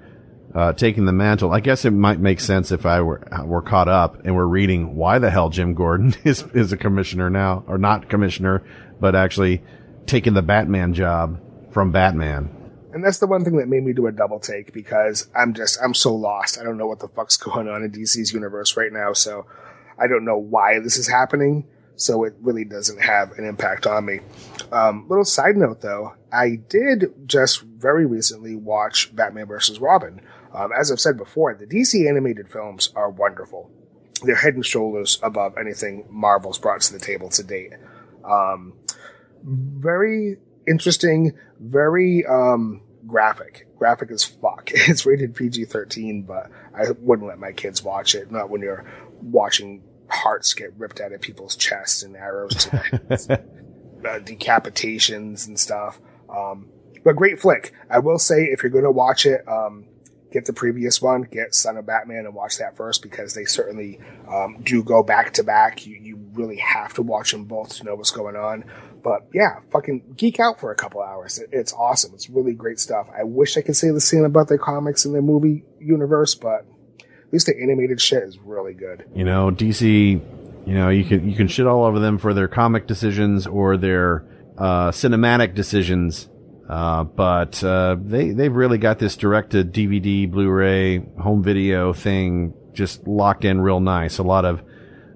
uh, 0.56 0.72
taking 0.72 1.04
the 1.04 1.12
mantle. 1.12 1.52
I 1.52 1.60
guess 1.60 1.84
it 1.84 1.90
might 1.90 2.18
make 2.18 2.40
sense 2.40 2.72
if 2.72 2.86
I 2.86 3.02
were 3.02 3.22
were 3.44 3.60
caught 3.60 3.88
up 3.88 4.24
and 4.24 4.34
we're 4.34 4.46
reading 4.46 4.96
why 4.96 5.18
the 5.18 5.30
hell 5.30 5.50
Jim 5.50 5.74
Gordon 5.74 6.14
is 6.24 6.44
is 6.54 6.72
a 6.72 6.78
commissioner 6.78 7.28
now, 7.28 7.62
or 7.68 7.76
not 7.76 8.08
commissioner, 8.08 8.64
but 8.98 9.14
actually 9.14 9.62
taking 10.06 10.32
the 10.32 10.42
Batman 10.42 10.94
job 10.94 11.38
from 11.72 11.92
Batman. 11.92 12.50
And 12.94 13.04
that's 13.04 13.18
the 13.18 13.26
one 13.26 13.44
thing 13.44 13.56
that 13.58 13.68
made 13.68 13.82
me 13.82 13.92
do 13.92 14.06
a 14.06 14.12
double 14.12 14.40
take 14.40 14.72
because 14.72 15.28
I'm 15.36 15.52
just 15.52 15.78
I'm 15.84 15.92
so 15.92 16.14
lost. 16.14 16.58
I 16.58 16.64
don't 16.64 16.78
know 16.78 16.86
what 16.86 17.00
the 17.00 17.08
fuck's 17.08 17.36
going 17.36 17.68
on 17.68 17.82
in 17.82 17.92
DC's 17.92 18.32
universe 18.32 18.78
right 18.78 18.92
now, 18.92 19.12
so 19.12 19.44
I 19.98 20.06
don't 20.06 20.24
know 20.24 20.38
why 20.38 20.80
this 20.80 20.96
is 20.96 21.06
happening 21.06 21.68
so 21.96 22.24
it 22.24 22.34
really 22.40 22.64
doesn't 22.64 23.00
have 23.00 23.32
an 23.32 23.46
impact 23.46 23.86
on 23.86 24.04
me. 24.04 24.20
Um, 24.70 25.06
little 25.08 25.24
side 25.24 25.56
note 25.56 25.80
though, 25.80 26.14
I 26.32 26.56
did 26.68 27.12
just 27.26 27.62
very 27.62 28.06
recently 28.06 28.54
watch 28.54 29.14
Batman 29.14 29.46
vs. 29.46 29.80
Robin. 29.80 30.20
Um, 30.56 30.70
as 30.72 30.90
I've 30.90 31.00
said 31.00 31.18
before, 31.18 31.54
the 31.54 31.66
DC 31.66 32.08
animated 32.08 32.48
films 32.48 32.90
are 32.96 33.10
wonderful. 33.10 33.70
They're 34.22 34.34
head 34.34 34.54
and 34.54 34.64
shoulders 34.64 35.20
above 35.22 35.58
anything 35.58 36.06
Marvel's 36.08 36.58
brought 36.58 36.80
to 36.80 36.92
the 36.94 36.98
table 36.98 37.28
to 37.30 37.42
date. 37.42 37.74
Um, 38.24 38.72
very 39.44 40.38
interesting, 40.66 41.32
very 41.60 42.24
um, 42.24 42.80
graphic. 43.06 43.68
Graphic 43.76 44.10
as 44.10 44.24
fuck. 44.24 44.70
It's 44.74 45.04
rated 45.04 45.34
PG 45.34 45.66
13, 45.66 46.22
but 46.22 46.50
I 46.74 46.92
wouldn't 47.00 47.28
let 47.28 47.38
my 47.38 47.52
kids 47.52 47.82
watch 47.82 48.14
it. 48.14 48.32
Not 48.32 48.48
when 48.48 48.62
you're 48.62 48.90
watching 49.20 49.82
hearts 50.08 50.54
get 50.54 50.72
ripped 50.78 51.00
out 51.00 51.12
of 51.12 51.20
people's 51.20 51.54
chests 51.54 52.02
and 52.02 52.16
arrows 52.16 52.54
to 52.54 52.76
uh, 54.08 54.20
decapitations 54.20 55.46
and 55.46 55.60
stuff. 55.60 56.00
Um, 56.34 56.70
but 57.04 57.14
great 57.14 57.38
flick. 57.40 57.74
I 57.90 57.98
will 57.98 58.18
say 58.18 58.44
if 58.44 58.62
you're 58.62 58.70
going 58.70 58.84
to 58.84 58.90
watch 58.90 59.26
it, 59.26 59.46
um, 59.46 59.84
get 60.32 60.44
the 60.44 60.52
previous 60.52 61.00
one, 61.00 61.22
get 61.22 61.54
Son 61.54 61.76
of 61.76 61.86
Batman 61.86 62.26
and 62.26 62.34
watch 62.34 62.58
that 62.58 62.76
first 62.76 63.02
because 63.02 63.34
they 63.34 63.44
certainly 63.44 64.00
um, 64.28 64.58
do 64.62 64.82
go 64.82 65.02
back 65.02 65.32
to 65.34 65.44
back. 65.44 65.86
You, 65.86 65.96
you 65.96 66.18
really 66.32 66.56
have 66.56 66.94
to 66.94 67.02
watch 67.02 67.32
them 67.32 67.44
both 67.44 67.76
to 67.76 67.84
know 67.84 67.94
what's 67.94 68.10
going 68.10 68.36
on. 68.36 68.64
But 69.02 69.28
yeah, 69.32 69.60
fucking 69.70 70.14
geek 70.16 70.40
out 70.40 70.58
for 70.58 70.72
a 70.72 70.74
couple 70.74 71.00
hours. 71.00 71.38
It, 71.38 71.50
it's 71.52 71.72
awesome. 71.72 72.12
It's 72.14 72.28
really 72.28 72.54
great 72.54 72.80
stuff. 72.80 73.08
I 73.16 73.24
wish 73.24 73.56
I 73.56 73.60
could 73.62 73.76
say 73.76 73.90
the 73.90 74.00
same 74.00 74.24
about 74.24 74.48
their 74.48 74.58
comics 74.58 75.04
and 75.04 75.14
their 75.14 75.22
movie 75.22 75.64
universe, 75.80 76.34
but 76.34 76.66
at 77.00 77.32
least 77.32 77.46
the 77.46 77.56
animated 77.60 78.00
shit 78.00 78.22
is 78.24 78.38
really 78.38 78.74
good. 78.74 79.04
You 79.14 79.24
know, 79.24 79.50
DC, 79.50 80.20
you 80.66 80.74
know, 80.74 80.88
you 80.88 81.04
can 81.04 81.28
you 81.28 81.36
can 81.36 81.48
shit 81.48 81.66
all 81.66 81.84
over 81.84 81.98
them 81.98 82.18
for 82.18 82.34
their 82.34 82.48
comic 82.48 82.86
decisions 82.86 83.46
or 83.46 83.76
their 83.76 84.24
uh, 84.58 84.90
cinematic 84.90 85.54
decisions, 85.54 86.28
uh, 86.68 87.04
but 87.04 87.62
uh, 87.62 87.96
they 88.00 88.30
they've 88.30 88.54
really 88.54 88.78
got 88.78 88.98
this 88.98 89.16
direct 89.16 89.50
to 89.50 89.64
DVD, 89.64 90.30
Blu-ray, 90.30 90.98
home 91.18 91.42
video 91.42 91.92
thing 91.92 92.54
just 92.72 93.06
locked 93.06 93.44
in 93.44 93.60
real 93.60 93.80
nice. 93.80 94.18
A 94.18 94.22
lot 94.22 94.44
of 94.44 94.62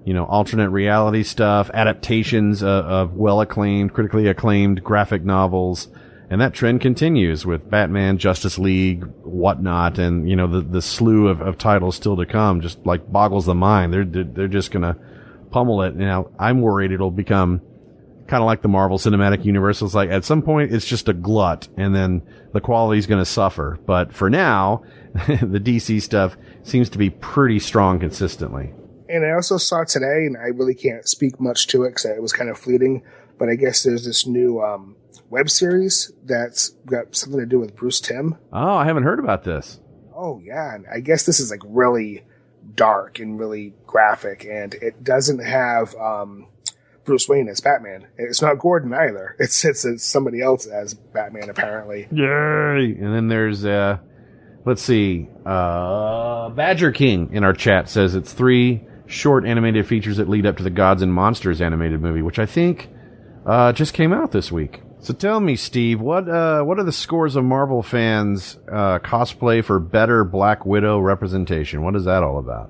you 0.05 0.13
know 0.13 0.25
alternate 0.25 0.69
reality 0.69 1.23
stuff, 1.23 1.69
adaptations 1.73 2.63
of, 2.63 2.85
of 2.85 3.13
well 3.13 3.41
acclaimed, 3.41 3.93
critically 3.93 4.27
acclaimed 4.27 4.83
graphic 4.83 5.23
novels 5.23 5.87
and 6.31 6.39
that 6.39 6.53
trend 6.53 6.79
continues 6.79 7.45
with 7.45 7.69
Batman, 7.69 8.17
Justice 8.17 8.57
League, 8.57 9.03
whatnot, 9.23 9.99
and 9.99 10.29
you 10.29 10.37
know 10.37 10.47
the 10.47 10.61
the 10.61 10.81
slew 10.81 11.27
of, 11.27 11.41
of 11.41 11.57
titles 11.57 11.97
still 11.97 12.15
to 12.15 12.25
come 12.25 12.61
just 12.61 12.85
like 12.85 13.11
boggles 13.11 13.45
the 13.45 13.53
mind. 13.53 13.93
They're 13.93 14.05
they're, 14.05 14.47
just 14.47 14.71
gonna 14.71 14.95
pummel 15.51 15.81
it. 15.81 15.93
Now 15.93 16.31
I'm 16.39 16.61
worried 16.61 16.93
it'll 16.93 17.11
become 17.11 17.61
kind 18.31 18.41
of 18.41 18.47
like 18.47 18.61
the 18.61 18.69
Marvel 18.69 18.97
Cinematic 18.97 19.43
Universe. 19.43 19.81
It's 19.81 19.93
like 19.93 20.09
at 20.09 20.23
some 20.23 20.41
point 20.41 20.73
it's 20.73 20.87
just 20.87 21.09
a 21.09 21.13
glut, 21.13 21.67
and 21.75 21.93
then 21.93 22.21
the 22.53 22.61
quality's 22.61 23.05
gonna 23.05 23.25
suffer. 23.25 23.77
But 23.85 24.13
for 24.13 24.29
now, 24.29 24.83
the 25.13 25.59
DC 25.59 26.01
stuff 26.01 26.37
seems 26.63 26.89
to 26.91 26.97
be 26.97 27.09
pretty 27.09 27.59
strong 27.59 27.99
consistently. 27.99 28.73
And 29.09 29.25
I 29.25 29.31
also 29.31 29.57
saw 29.57 29.83
today, 29.83 30.25
and 30.25 30.37
I 30.37 30.47
really 30.47 30.73
can't 30.73 31.05
speak 31.05 31.41
much 31.41 31.67
to 31.67 31.83
it 31.83 31.89
because 31.89 32.05
it 32.05 32.21
was 32.21 32.31
kind 32.31 32.49
of 32.49 32.57
fleeting. 32.57 33.03
But 33.37 33.49
I 33.49 33.55
guess 33.55 33.83
there's 33.83 34.05
this 34.05 34.25
new 34.25 34.61
um, 34.61 34.95
web 35.29 35.49
series 35.49 36.13
that's 36.23 36.69
got 36.85 37.13
something 37.13 37.41
to 37.41 37.45
do 37.45 37.59
with 37.59 37.75
Bruce 37.75 37.99
Timm. 37.99 38.37
Oh, 38.53 38.75
I 38.75 38.85
haven't 38.85 39.03
heard 39.03 39.19
about 39.19 39.43
this. 39.43 39.81
Oh 40.15 40.39
yeah, 40.41 40.73
and 40.73 40.85
I 40.89 41.01
guess 41.01 41.25
this 41.25 41.41
is 41.41 41.51
like 41.51 41.63
really 41.65 42.23
dark 42.75 43.19
and 43.19 43.37
really 43.37 43.73
graphic, 43.85 44.45
and 44.45 44.73
it 44.75 45.03
doesn't 45.03 45.39
have 45.39 45.93
um, 45.95 46.47
Bruce 47.03 47.27
Wayne 47.27 47.47
as 47.49 47.59
Batman. 47.61 48.07
It's 48.17 48.41
not 48.41 48.59
Gordon 48.59 48.93
either. 48.93 49.35
It's 49.39 49.65
it's, 49.65 49.85
it's 49.85 50.05
somebody 50.05 50.41
else 50.41 50.67
as 50.67 50.93
Batman 50.93 51.49
apparently. 51.49 52.07
Yay! 52.11 52.95
And 52.99 53.13
then 53.13 53.27
there's 53.27 53.65
uh 53.65 53.97
let's 54.65 54.81
see, 54.81 55.27
uh 55.45 56.49
Badger 56.49 56.91
King 56.91 57.29
in 57.33 57.43
our 57.43 57.53
chat 57.53 57.89
says 57.89 58.15
it's 58.15 58.33
three 58.33 58.85
short 59.07 59.45
animated 59.45 59.87
features 59.87 60.17
that 60.17 60.29
lead 60.29 60.45
up 60.45 60.57
to 60.57 60.63
the 60.63 60.69
Gods 60.69 61.01
and 61.01 61.13
Monsters 61.13 61.61
animated 61.61 62.01
movie, 62.01 62.21
which 62.21 62.39
I 62.39 62.45
think 62.45 62.89
uh 63.45 63.73
just 63.73 63.93
came 63.93 64.13
out 64.13 64.31
this 64.31 64.51
week. 64.51 64.81
So 64.99 65.15
tell 65.15 65.39
me, 65.39 65.55
Steve, 65.55 65.99
what 65.99 66.29
uh 66.29 66.61
what 66.61 66.77
are 66.77 66.83
the 66.83 66.91
scores 66.91 67.35
of 67.35 67.43
Marvel 67.43 67.81
fans 67.81 68.59
uh 68.71 68.99
cosplay 68.99 69.63
for 69.63 69.79
better 69.79 70.23
Black 70.23 70.65
Widow 70.65 70.99
representation? 70.99 71.81
What 71.83 71.95
is 71.95 72.05
that 72.05 72.21
all 72.21 72.37
about? 72.37 72.69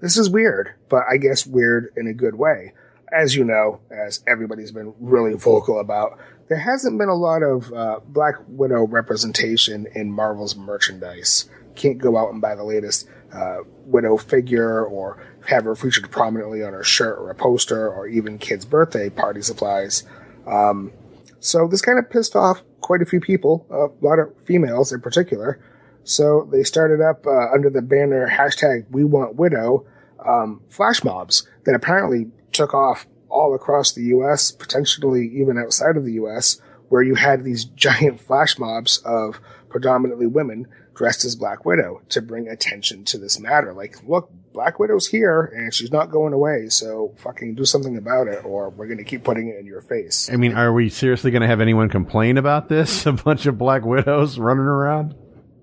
This 0.00 0.16
is 0.16 0.30
weird, 0.30 0.74
but 0.88 1.02
I 1.10 1.16
guess 1.18 1.46
weird 1.46 1.92
in 1.96 2.06
a 2.06 2.14
good 2.14 2.36
way. 2.36 2.72
As 3.12 3.34
you 3.34 3.44
know, 3.44 3.80
as 3.90 4.22
everybody's 4.26 4.72
been 4.72 4.94
really 5.00 5.34
vocal 5.34 5.80
about, 5.80 6.18
there 6.48 6.58
hasn't 6.58 6.98
been 6.98 7.08
a 7.08 7.14
lot 7.14 7.42
of 7.42 7.72
uh, 7.72 8.00
Black 8.06 8.34
Widow 8.48 8.86
representation 8.86 9.86
in 9.94 10.10
Marvel's 10.10 10.56
merchandise. 10.56 11.48
Can't 11.74 11.98
go 11.98 12.16
out 12.16 12.32
and 12.32 12.40
buy 12.40 12.54
the 12.54 12.64
latest 12.64 13.08
uh, 13.32 13.58
Widow 13.84 14.16
figure 14.16 14.84
or 14.84 15.22
have 15.46 15.64
her 15.64 15.74
featured 15.74 16.10
prominently 16.10 16.62
on 16.62 16.74
a 16.74 16.82
shirt 16.82 17.18
or 17.18 17.30
a 17.30 17.34
poster 17.34 17.88
or 17.88 18.06
even 18.06 18.38
kids' 18.38 18.64
birthday 18.64 19.08
party 19.08 19.42
supplies. 19.42 20.04
Um, 20.46 20.92
so 21.40 21.68
this 21.68 21.82
kind 21.82 21.98
of 21.98 22.10
pissed 22.10 22.34
off 22.34 22.62
quite 22.80 23.02
a 23.02 23.06
few 23.06 23.20
people, 23.20 23.66
a 23.70 24.04
lot 24.04 24.18
of 24.18 24.32
females 24.44 24.92
in 24.92 25.00
particular. 25.00 25.60
So 26.04 26.48
they 26.50 26.62
started 26.62 27.02
up 27.02 27.26
uh, 27.26 27.52
under 27.52 27.70
the 27.70 27.82
banner 27.82 28.28
hashtag 28.28 28.86
We 28.90 29.04
Want 29.04 29.36
Widow 29.36 29.86
um, 30.26 30.62
flash 30.68 31.04
mobs 31.04 31.46
that 31.64 31.74
apparently 31.74 32.30
took 32.58 32.74
off 32.74 33.06
all 33.28 33.54
across 33.54 33.92
the 33.92 34.02
U.S., 34.04 34.50
potentially 34.50 35.26
even 35.34 35.56
outside 35.58 35.96
of 35.96 36.04
the 36.04 36.14
U.S., 36.14 36.60
where 36.88 37.02
you 37.02 37.14
had 37.14 37.44
these 37.44 37.64
giant 37.86 38.20
flash 38.20 38.58
mobs 38.58 38.98
of 39.04 39.40
predominantly 39.68 40.26
women 40.26 40.66
dressed 40.94 41.24
as 41.24 41.36
Black 41.36 41.64
Widow 41.64 42.02
to 42.08 42.20
bring 42.20 42.48
attention 42.48 43.04
to 43.04 43.18
this 43.18 43.38
matter. 43.38 43.72
Like, 43.72 43.96
look, 44.06 44.32
Black 44.52 44.80
Widow's 44.80 45.06
here 45.06 45.44
and 45.44 45.72
she's 45.72 45.92
not 45.92 46.10
going 46.10 46.32
away, 46.32 46.68
so 46.68 47.14
fucking 47.18 47.54
do 47.54 47.64
something 47.64 47.96
about 47.96 48.26
it 48.26 48.44
or 48.44 48.70
we're 48.70 48.86
going 48.86 48.98
to 48.98 49.04
keep 49.04 49.22
putting 49.22 49.48
it 49.48 49.60
in 49.60 49.66
your 49.66 49.80
face. 49.80 50.28
I 50.32 50.36
mean, 50.36 50.54
are 50.54 50.72
we 50.72 50.88
seriously 50.88 51.30
going 51.30 51.42
to 51.42 51.46
have 51.46 51.60
anyone 51.60 51.88
complain 51.88 52.36
about 52.36 52.68
this? 52.68 53.06
A 53.06 53.12
bunch 53.12 53.46
of 53.46 53.56
Black 53.56 53.84
Widows 53.84 54.38
running 54.38 54.64
around? 54.64 55.14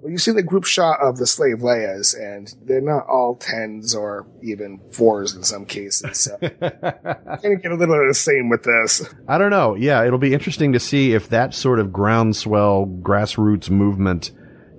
Well, 0.05 0.11
you 0.11 0.19
see 0.19 0.33
the 0.33 0.43
group 0.43 0.65
shot 0.65 0.99
of 1.01 1.17
the 1.17 1.25
slave 1.25 1.61
Leias, 1.61 2.15
and 2.15 2.53
they're 2.63 2.79
not 2.79 3.07
all 3.07 3.37
tens 3.37 3.95
or 3.95 4.27
even 4.43 4.79
fours 4.91 5.33
in 5.33 5.41
some 5.41 5.65
cases. 5.65 6.19
So, 6.19 6.37
gonna 6.41 7.55
get 7.55 7.71
a 7.71 7.75
little 7.75 7.99
of 7.99 8.07
the 8.07 8.13
same 8.13 8.47
with 8.49 8.61
this. 8.61 9.01
I 9.27 9.39
don't 9.39 9.49
know. 9.49 9.73
Yeah, 9.73 10.05
it'll 10.05 10.19
be 10.19 10.35
interesting 10.35 10.73
to 10.73 10.79
see 10.79 11.13
if 11.13 11.29
that 11.29 11.55
sort 11.55 11.79
of 11.79 11.91
groundswell 11.91 12.85
grassroots 12.85 13.71
movement 13.71 14.29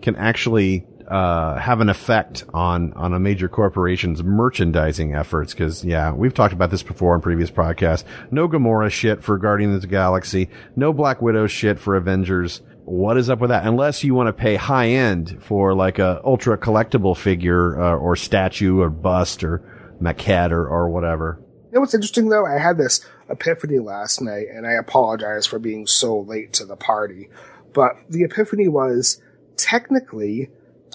can 0.01 0.15
actually 0.15 0.87
uh, 1.09 1.59
have 1.59 1.81
an 1.81 1.89
effect 1.89 2.45
on 2.55 2.93
on 2.93 3.13
a 3.13 3.19
major 3.19 3.49
corporation's 3.49 4.23
merchandising 4.23 5.13
efforts. 5.13 5.55
Because 5.55 5.85
yeah, 5.85 6.13
we've 6.13 6.35
talked 6.35 6.55
about 6.55 6.71
this 6.71 6.85
before 6.85 7.17
in 7.17 7.21
previous 7.21 7.51
podcasts. 7.51 8.05
No 8.31 8.49
Gamora 8.49 8.93
shit 8.93 9.25
for 9.25 9.39
Guardians 9.39 9.75
of 9.75 9.81
the 9.81 9.89
Galaxy. 9.89 10.51
No 10.77 10.93
Black 10.93 11.21
Widow 11.21 11.49
shit 11.49 11.81
for 11.81 11.97
Avengers. 11.97 12.63
What 12.87 13.17
is 13.17 13.29
up 13.29 13.41
with 13.41 13.51
that? 13.51 13.67
Unless 13.67 14.05
you 14.05 14.15
want 14.15 14.29
to 14.29 14.33
pay 14.33 14.55
high 14.55 14.91
end 14.91 15.43
for 15.43 15.75
like 15.75 15.99
a 15.99 16.21
ultra 16.25 16.57
collectible 16.57 17.17
figure 17.17 17.83
uh, 17.83 17.97
or 17.97 18.15
statue 18.15 18.79
or 18.79 18.91
bust 18.91 19.43
or 19.43 19.59
maquette 20.01 20.53
or, 20.53 20.69
or 20.69 20.89
whatever. 20.89 21.43
You 21.65 21.73
know 21.73 21.81
what's 21.81 21.95
interesting 21.95 22.29
though? 22.29 22.47
I 22.47 22.59
had 22.59 22.79
this 22.79 23.05
epiphany 23.29 23.81
last 23.81 24.23
night, 24.23 24.47
and 24.55 24.69
I 24.69 24.75
apologize 24.75 25.47
for 25.47 25.59
being 25.59 25.89
so 25.89 26.21
late 26.21 26.53
to 26.55 26.65
the 26.65 26.77
party. 26.77 27.29
But 27.75 27.97
the 28.09 28.23
epiphany 28.23 28.69
was 28.69 29.21
technically 29.57 30.51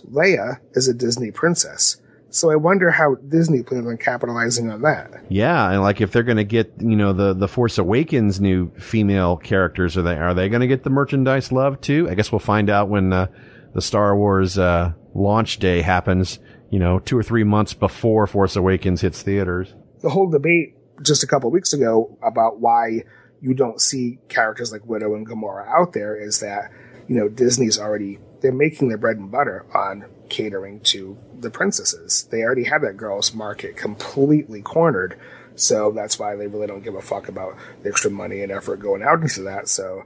Leia 0.10 0.62
is 0.72 0.88
a 0.88 0.94
Disney 0.94 1.30
princess. 1.30 1.98
So 2.32 2.50
I 2.50 2.56
wonder 2.56 2.90
how 2.90 3.16
Disney 3.16 3.62
plans 3.62 3.86
on 3.86 3.98
capitalizing 3.98 4.72
on 4.72 4.82
that. 4.84 5.12
Yeah, 5.30 5.70
and 5.70 5.82
like 5.82 6.00
if 6.00 6.12
they're 6.12 6.24
going 6.24 6.38
to 6.38 6.46
get, 6.46 6.74
you 6.80 6.96
know, 6.96 7.12
the 7.12 7.34
the 7.34 7.48
Force 7.48 7.78
Awakens 7.78 8.40
new 8.40 8.72
female 8.80 9.38
characters, 9.38 9.98
are 9.98 10.02
they 10.02 10.16
are 10.16 10.34
they 10.34 10.48
going 10.48 10.62
to 10.62 10.68
get 10.68 10.84
the 10.84 10.90
merchandise 10.90 11.52
love 11.52 11.82
too? 11.82 12.08
I 12.10 12.16
guess 12.16 12.32
we'll 12.32 12.40
find 12.40 12.70
out 12.70 12.90
when 12.90 13.12
uh, 13.12 13.28
the 13.74 13.82
Star 13.82 14.16
Wars 14.16 14.58
uh, 14.58 14.94
launch 15.14 15.60
day 15.60 15.82
happens. 15.82 16.40
You 16.70 16.80
know, 16.80 17.00
two 17.00 17.18
or 17.18 17.24
three 17.24 17.44
months 17.44 17.74
before 17.74 18.26
Force 18.28 18.56
Awakens 18.56 19.02
hits 19.02 19.22
theaters. 19.22 19.74
The 20.02 20.10
whole 20.10 20.30
debate 20.30 20.76
just 21.02 21.24
a 21.24 21.28
couple 21.28 21.52
weeks 21.52 21.74
ago 21.74 22.18
about 22.24 22.62
why 22.62 23.04
you 23.42 23.54
don't 23.54 23.82
see 23.82 24.20
characters 24.30 24.72
like 24.72 24.86
Widow 24.86 25.16
and 25.16 25.28
Gamora 25.28 25.68
out 25.68 25.92
there 25.94 26.16
is 26.16 26.40
that 26.40 26.72
you 27.08 27.16
know 27.16 27.28
Disney's 27.28 27.78
already 27.78 28.20
they're 28.40 28.54
making 28.54 28.88
their 28.88 28.98
bread 28.98 29.18
and 29.18 29.32
butter 29.32 29.66
on 29.74 30.06
catering 30.32 30.80
to 30.80 31.18
the 31.40 31.52
princesses. 31.52 32.28
They 32.32 32.42
already 32.42 32.64
have 32.64 32.82
that 32.82 32.98
girls' 32.98 33.34
market 33.34 33.78
completely 33.78 34.62
cornered. 34.62 35.20
So 35.56 35.92
that's 35.92 36.18
why 36.18 36.36
they 36.36 36.48
really 36.48 36.66
don't 36.66 36.84
give 36.84 36.96
a 36.96 37.02
fuck 37.02 37.28
about 37.28 37.56
the 37.84 37.90
extra 37.90 38.10
money 38.10 38.42
and 38.42 38.52
effort 38.52 38.78
going 38.78 39.04
out 39.04 39.22
into 39.22 39.44
that. 39.44 39.68
So 39.68 40.04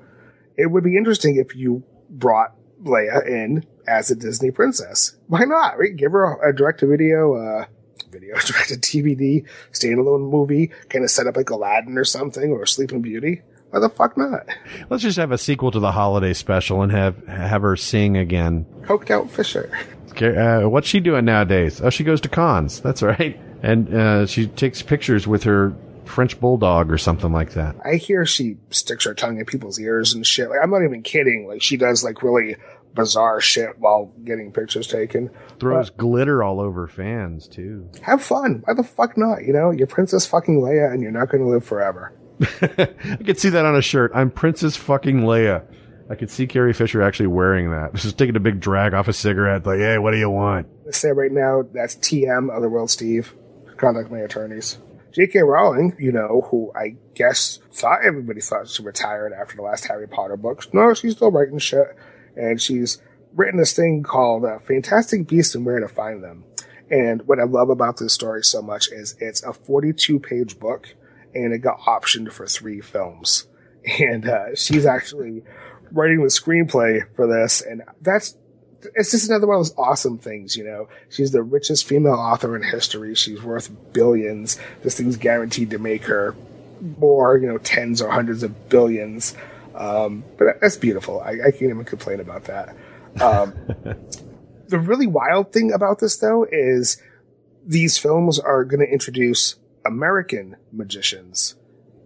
it 0.57 0.65
would 0.65 0.83
be 0.83 0.97
interesting 0.97 1.37
if 1.37 1.55
you 1.55 1.83
brought 2.09 2.55
Leia 2.83 3.25
in 3.25 3.63
as 3.87 4.11
a 4.11 4.15
Disney 4.15 4.51
princess. 4.51 5.15
Why 5.27 5.45
not? 5.45 5.77
Right? 5.79 5.95
Give 5.95 6.11
her 6.11 6.23
a, 6.23 6.49
a 6.49 6.53
direct 6.53 6.79
to 6.79 6.87
video, 6.87 7.35
uh, 7.35 7.65
video, 8.09 8.35
direct 8.45 8.69
to 8.69 8.75
DVD, 8.75 9.45
standalone 9.71 10.29
movie, 10.29 10.71
kind 10.89 11.05
of 11.05 11.11
set 11.11 11.27
up 11.27 11.37
like 11.37 11.51
Aladdin 11.51 11.97
or 11.97 12.05
something 12.05 12.51
or 12.51 12.65
Sleeping 12.65 13.01
Beauty. 13.01 13.41
Why 13.69 13.79
the 13.79 13.89
fuck 13.89 14.17
not? 14.17 14.47
Let's 14.89 15.03
just 15.03 15.17
have 15.17 15.31
a 15.31 15.37
sequel 15.37 15.71
to 15.71 15.79
the 15.79 15.91
holiday 15.91 16.33
special 16.33 16.81
and 16.81 16.91
have 16.91 17.27
have 17.27 17.61
her 17.61 17.75
sing 17.75 18.15
again. 18.15 18.65
Coked 18.83 19.11
out 19.11 19.29
Fisher. 19.29 19.69
Uh, 20.21 20.61
what's 20.69 20.87
she 20.87 20.99
doing 20.99 21.25
nowadays? 21.25 21.81
Oh, 21.81 21.89
she 21.89 22.03
goes 22.03 22.21
to 22.21 22.29
cons. 22.29 22.81
That's 22.81 23.01
right, 23.01 23.39
and 23.61 23.93
uh, 23.93 24.25
she 24.25 24.47
takes 24.47 24.81
pictures 24.81 25.27
with 25.27 25.43
her 25.43 25.75
French 26.05 26.39
bulldog 26.39 26.91
or 26.91 26.97
something 26.97 27.31
like 27.31 27.51
that. 27.53 27.75
I 27.83 27.95
hear 27.95 28.25
she 28.25 28.57
sticks 28.69 29.05
her 29.05 29.13
tongue 29.13 29.39
in 29.39 29.45
people's 29.45 29.79
ears 29.79 30.13
and 30.13 30.25
shit. 30.25 30.49
Like 30.49 30.59
I'm 30.61 30.69
not 30.69 30.83
even 30.83 31.01
kidding. 31.01 31.47
Like 31.47 31.61
she 31.61 31.77
does 31.77 32.03
like 32.03 32.23
really 32.23 32.55
bizarre 32.93 33.41
shit 33.41 33.77
while 33.77 34.13
getting 34.23 34.51
pictures 34.51 34.87
taken. 34.87 35.29
Throws 35.59 35.89
glitter 35.89 36.41
all 36.41 36.59
over 36.59 36.87
fans 36.87 37.47
too. 37.47 37.89
Have 38.01 38.23
fun. 38.23 38.63
Why 38.65 38.73
the 38.73 38.83
fuck 38.83 39.17
not? 39.17 39.43
You 39.43 39.53
know, 39.53 39.71
you're 39.71 39.87
Princess 39.87 40.25
fucking 40.25 40.61
Leia 40.61 40.91
and 40.91 41.01
you're 41.01 41.11
not 41.11 41.29
going 41.29 41.43
to 41.43 41.49
live 41.49 41.65
forever. 41.65 42.13
I 42.61 43.17
could 43.25 43.39
see 43.39 43.49
that 43.49 43.65
on 43.65 43.75
a 43.75 43.81
shirt. 43.81 44.11
I'm 44.13 44.31
Princess 44.31 44.75
fucking 44.75 45.21
Leia. 45.21 45.65
I 46.09 46.15
could 46.15 46.29
see 46.29 46.45
Carrie 46.45 46.73
Fisher 46.73 47.01
actually 47.01 47.27
wearing 47.27 47.71
that. 47.71 47.93
Just 47.95 48.17
taking 48.17 48.35
a 48.35 48.39
big 48.39 48.59
drag 48.59 48.93
off 48.93 49.07
a 49.07 49.13
cigarette, 49.13 49.65
like, 49.65 49.79
hey, 49.79 49.97
what 49.97 50.11
do 50.11 50.17
you 50.17 50.29
want? 50.29 50.67
I 50.87 50.91
say 50.91 51.11
right 51.11 51.31
now, 51.31 51.63
that's 51.73 51.95
TM, 51.95 52.55
Otherworld 52.55 52.89
Steve. 52.89 53.33
Contact 53.77 54.11
my 54.11 54.19
attorneys. 54.19 54.77
J.K. 55.11 55.39
Rowling, 55.43 55.95
you 55.97 56.11
know, 56.11 56.45
who 56.51 56.73
I 56.75 56.97
guess 57.13 57.59
thought 57.71 57.99
everybody 58.03 58.41
thought 58.41 58.67
she 58.67 58.83
retired 58.83 59.31
after 59.31 59.55
the 59.55 59.61
last 59.61 59.87
Harry 59.87 60.07
Potter 60.07 60.35
books. 60.35 60.67
No, 60.73 60.93
she's 60.93 61.13
still 61.13 61.31
writing 61.31 61.57
shit. 61.57 61.87
And 62.35 62.61
she's 62.61 63.01
written 63.33 63.57
this 63.57 63.73
thing 63.73 64.03
called 64.03 64.43
uh, 64.43 64.59
Fantastic 64.59 65.25
Beasts 65.25 65.55
and 65.55 65.65
Where 65.65 65.79
to 65.79 65.87
Find 65.87 66.21
Them. 66.21 66.43
And 66.91 67.25
what 67.27 67.39
I 67.39 67.43
love 67.43 67.69
about 67.69 67.97
this 67.97 68.13
story 68.13 68.43
so 68.43 68.61
much 68.61 68.91
is 68.91 69.15
it's 69.19 69.41
a 69.43 69.53
42 69.53 70.19
page 70.19 70.59
book 70.59 70.93
and 71.33 71.53
it 71.53 71.59
got 71.59 71.79
optioned 71.79 72.31
for 72.31 72.45
three 72.45 72.81
films. 72.81 73.47
And 73.99 74.27
uh, 74.27 74.55
she's 74.55 74.87
actually 74.87 75.43
writing 75.91 76.21
the 76.21 76.27
screenplay 76.27 77.03
for 77.15 77.27
this, 77.27 77.61
and 77.61 77.83
that's 78.01 78.37
it's 78.93 79.11
just 79.11 79.29
another 79.29 79.47
one 79.47 79.57
of 79.57 79.65
those 79.65 79.75
awesome 79.77 80.17
things, 80.17 80.55
you 80.55 80.63
know. 80.63 80.87
She's 81.09 81.31
the 81.31 81.41
richest 81.41 81.85
female 81.85 82.13
author 82.13 82.55
in 82.55 82.63
history. 82.63 83.15
She's 83.15 83.41
worth 83.41 83.71
billions. 83.93 84.59
This 84.83 84.95
thing's 84.97 85.17
guaranteed 85.17 85.71
to 85.71 85.79
make 85.79 86.03
her 86.05 86.35
more, 86.99 87.37
you 87.37 87.47
know, 87.47 87.57
tens 87.57 88.01
or 88.01 88.11
hundreds 88.11 88.43
of 88.43 88.69
billions. 88.69 89.35
Um, 89.73 90.23
but 90.37 90.59
that's 90.61 90.77
beautiful. 90.77 91.19
I, 91.21 91.31
I, 91.31 91.51
can't 91.51 91.63
even 91.63 91.83
complain 91.83 92.19
about 92.19 92.45
that. 92.45 92.75
Um, 93.21 93.53
the 94.67 94.79
really 94.79 95.07
wild 95.07 95.51
thing 95.51 95.73
about 95.73 95.99
this, 95.99 96.17
though, 96.17 96.45
is 96.49 97.01
these 97.65 97.97
films 97.97 98.39
are 98.39 98.63
going 98.63 98.79
to 98.79 98.91
introduce 98.91 99.55
American 99.85 100.55
magicians. 100.71 101.55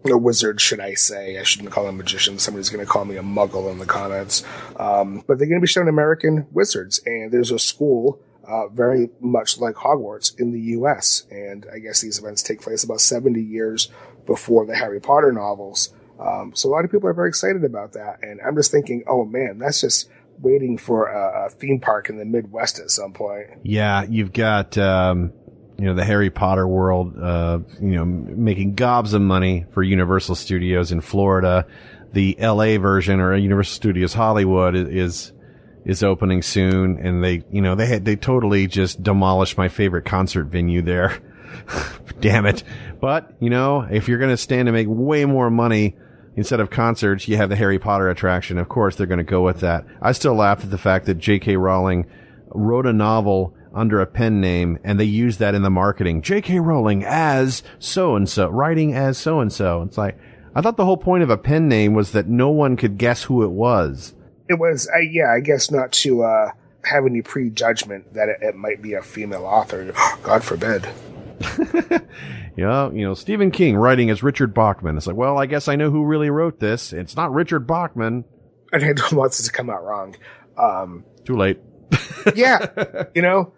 Or 0.05 0.17
wizard, 0.17 0.61
should 0.61 0.79
I 0.79 0.93
say. 0.93 1.37
I 1.37 1.43
shouldn't 1.43 1.71
call 1.71 1.85
them 1.85 1.97
magicians. 1.97 2.41
Somebody's 2.41 2.69
going 2.69 2.85
to 2.85 2.89
call 2.89 3.03
me 3.03 3.17
a 3.17 3.21
muggle 3.21 3.69
in 3.69 3.79
the 3.79 3.85
comments. 3.85 4.43
Um, 4.77 5.23
but 5.27 5.37
they're 5.37 5.47
going 5.47 5.59
to 5.59 5.63
be 5.63 5.67
showing 5.67 5.89
American 5.89 6.47
wizards. 6.51 7.01
And 7.05 7.31
there's 7.31 7.51
a 7.51 7.59
school 7.59 8.21
uh, 8.47 8.67
very 8.69 9.09
much 9.19 9.59
like 9.59 9.75
Hogwarts 9.75 10.39
in 10.39 10.51
the 10.51 10.59
U.S. 10.59 11.27
And 11.29 11.65
I 11.71 11.79
guess 11.79 12.01
these 12.01 12.17
events 12.17 12.41
take 12.41 12.61
place 12.61 12.83
about 12.83 13.01
70 13.01 13.41
years 13.41 13.89
before 14.25 14.65
the 14.65 14.75
Harry 14.75 14.99
Potter 14.99 15.31
novels. 15.31 15.93
Um, 16.19 16.53
so 16.55 16.69
a 16.69 16.71
lot 16.71 16.83
of 16.83 16.91
people 16.91 17.07
are 17.07 17.13
very 17.13 17.29
excited 17.29 17.63
about 17.63 17.93
that. 17.93 18.19
And 18.21 18.39
I'm 18.45 18.55
just 18.55 18.71
thinking, 18.71 19.03
oh 19.07 19.25
man, 19.25 19.59
that's 19.59 19.81
just 19.81 20.09
waiting 20.39 20.77
for 20.77 21.07
a, 21.07 21.45
a 21.45 21.49
theme 21.49 21.79
park 21.79 22.09
in 22.09 22.17
the 22.17 22.25
Midwest 22.25 22.79
at 22.79 22.89
some 22.89 23.13
point. 23.13 23.47
Yeah, 23.63 24.05
you've 24.09 24.33
got 24.33 24.77
um, 24.77 25.33
you 25.79 25.85
know, 25.85 25.93
the 25.93 26.03
Harry 26.03 26.29
Potter 26.29 26.67
world, 26.67 27.17
uh, 27.17 27.59
you 27.79 27.95
know, 27.95 28.03
making 28.03 28.75
gobs 28.75 29.13
of 29.13 29.21
money 29.21 29.65
for 29.71 29.81
Universal 29.81 30.35
Studios 30.35 30.91
in 30.91 30.99
Florida. 30.99 31.65
The 32.11 32.35
LA 32.37 32.77
version 32.77 33.21
or 33.21 33.33
Universal 33.35 33.75
Studios 33.75 34.13
Hollywood 34.13 34.75
is, 34.75 35.31
is 35.85 36.03
opening 36.03 36.41
soon. 36.41 36.99
And 36.99 37.23
they, 37.23 37.43
you 37.49 37.61
know, 37.61 37.75
they 37.75 37.85
had, 37.85 38.03
they 38.03 38.17
totally 38.17 38.67
just 38.67 39.01
demolished 39.01 39.57
my 39.57 39.69
favorite 39.69 40.03
concert 40.03 40.45
venue 40.45 40.81
there. 40.81 41.17
Damn 42.19 42.45
it. 42.45 42.63
But, 42.99 43.33
you 43.39 43.49
know, 43.49 43.87
if 43.89 44.09
you're 44.09 44.19
going 44.19 44.31
to 44.31 44.37
stand 44.37 44.65
to 44.65 44.73
make 44.73 44.87
way 44.89 45.23
more 45.23 45.49
money, 45.49 45.95
instead 46.35 46.59
of 46.59 46.69
concerts, 46.69 47.27
you 47.27 47.37
have 47.37 47.49
the 47.49 47.55
Harry 47.55 47.79
Potter 47.79 48.09
attraction. 48.09 48.57
Of 48.57 48.67
course, 48.67 48.97
they're 48.97 49.07
going 49.07 49.19
to 49.19 49.23
go 49.23 49.43
with 49.43 49.61
that. 49.61 49.85
I 50.01 50.11
still 50.11 50.35
laugh 50.35 50.61
at 50.61 50.71
the 50.71 50.77
fact 50.77 51.05
that 51.05 51.15
J.K. 51.15 51.55
Rowling 51.55 52.05
wrote 52.49 52.85
a 52.85 52.93
novel 52.93 53.55
under 53.79 54.01
a 54.01 54.05
pen 54.05 54.41
name 54.41 54.77
and 54.83 54.99
they 54.99 55.05
use 55.05 55.37
that 55.37 55.55
in 55.55 55.61
the 55.61 55.69
marketing. 55.69 56.21
J.K. 56.21 56.59
Rowling 56.59 57.03
as 57.05 57.63
so 57.79 58.15
and 58.15 58.29
so, 58.29 58.49
writing 58.49 58.93
as 58.93 59.17
so 59.17 59.39
and 59.39 59.51
so. 59.51 59.81
It's 59.83 59.97
like, 59.97 60.17
I 60.53 60.61
thought 60.61 60.77
the 60.77 60.85
whole 60.85 60.97
point 60.97 61.23
of 61.23 61.29
a 61.29 61.37
pen 61.37 61.67
name 61.67 61.93
was 61.93 62.11
that 62.11 62.27
no 62.27 62.49
one 62.49 62.75
could 62.75 62.97
guess 62.97 63.23
who 63.23 63.43
it 63.43 63.51
was. 63.51 64.13
It 64.49 64.59
was, 64.59 64.89
uh, 64.93 64.99
yeah, 64.99 65.31
I 65.31 65.39
guess 65.39 65.71
not 65.71 65.91
to 65.93 66.23
uh, 66.23 66.51
have 66.83 67.05
any 67.05 67.21
prejudgment 67.21 68.13
that 68.13 68.29
it, 68.29 68.37
it 68.41 68.55
might 68.55 68.81
be 68.81 68.93
a 68.93 69.01
female 69.01 69.45
author. 69.45 69.93
God 70.23 70.43
forbid. 70.43 70.87
yeah, 72.57 72.91
you 72.91 73.05
know, 73.05 73.13
Stephen 73.13 73.51
King 73.51 73.77
writing 73.77 74.09
as 74.09 74.23
Richard 74.23 74.53
Bachman. 74.53 74.97
It's 74.97 75.07
like, 75.07 75.15
well, 75.15 75.37
I 75.37 75.45
guess 75.45 75.67
I 75.67 75.75
know 75.75 75.89
who 75.89 76.03
really 76.03 76.29
wrote 76.29 76.59
this. 76.59 76.91
It's 76.91 77.15
not 77.15 77.31
Richard 77.31 77.65
Bachman. 77.65 78.25
And 78.71 78.83
I 78.83 78.93
don't 78.93 79.13
want 79.13 79.31
this 79.31 79.45
to 79.45 79.51
come 79.51 79.69
out 79.69 79.83
wrong. 79.83 80.15
Um, 80.57 81.05
Too 81.23 81.37
late. 81.37 81.59
yeah, 82.35 83.05
you 83.15 83.21
know, 83.21 83.53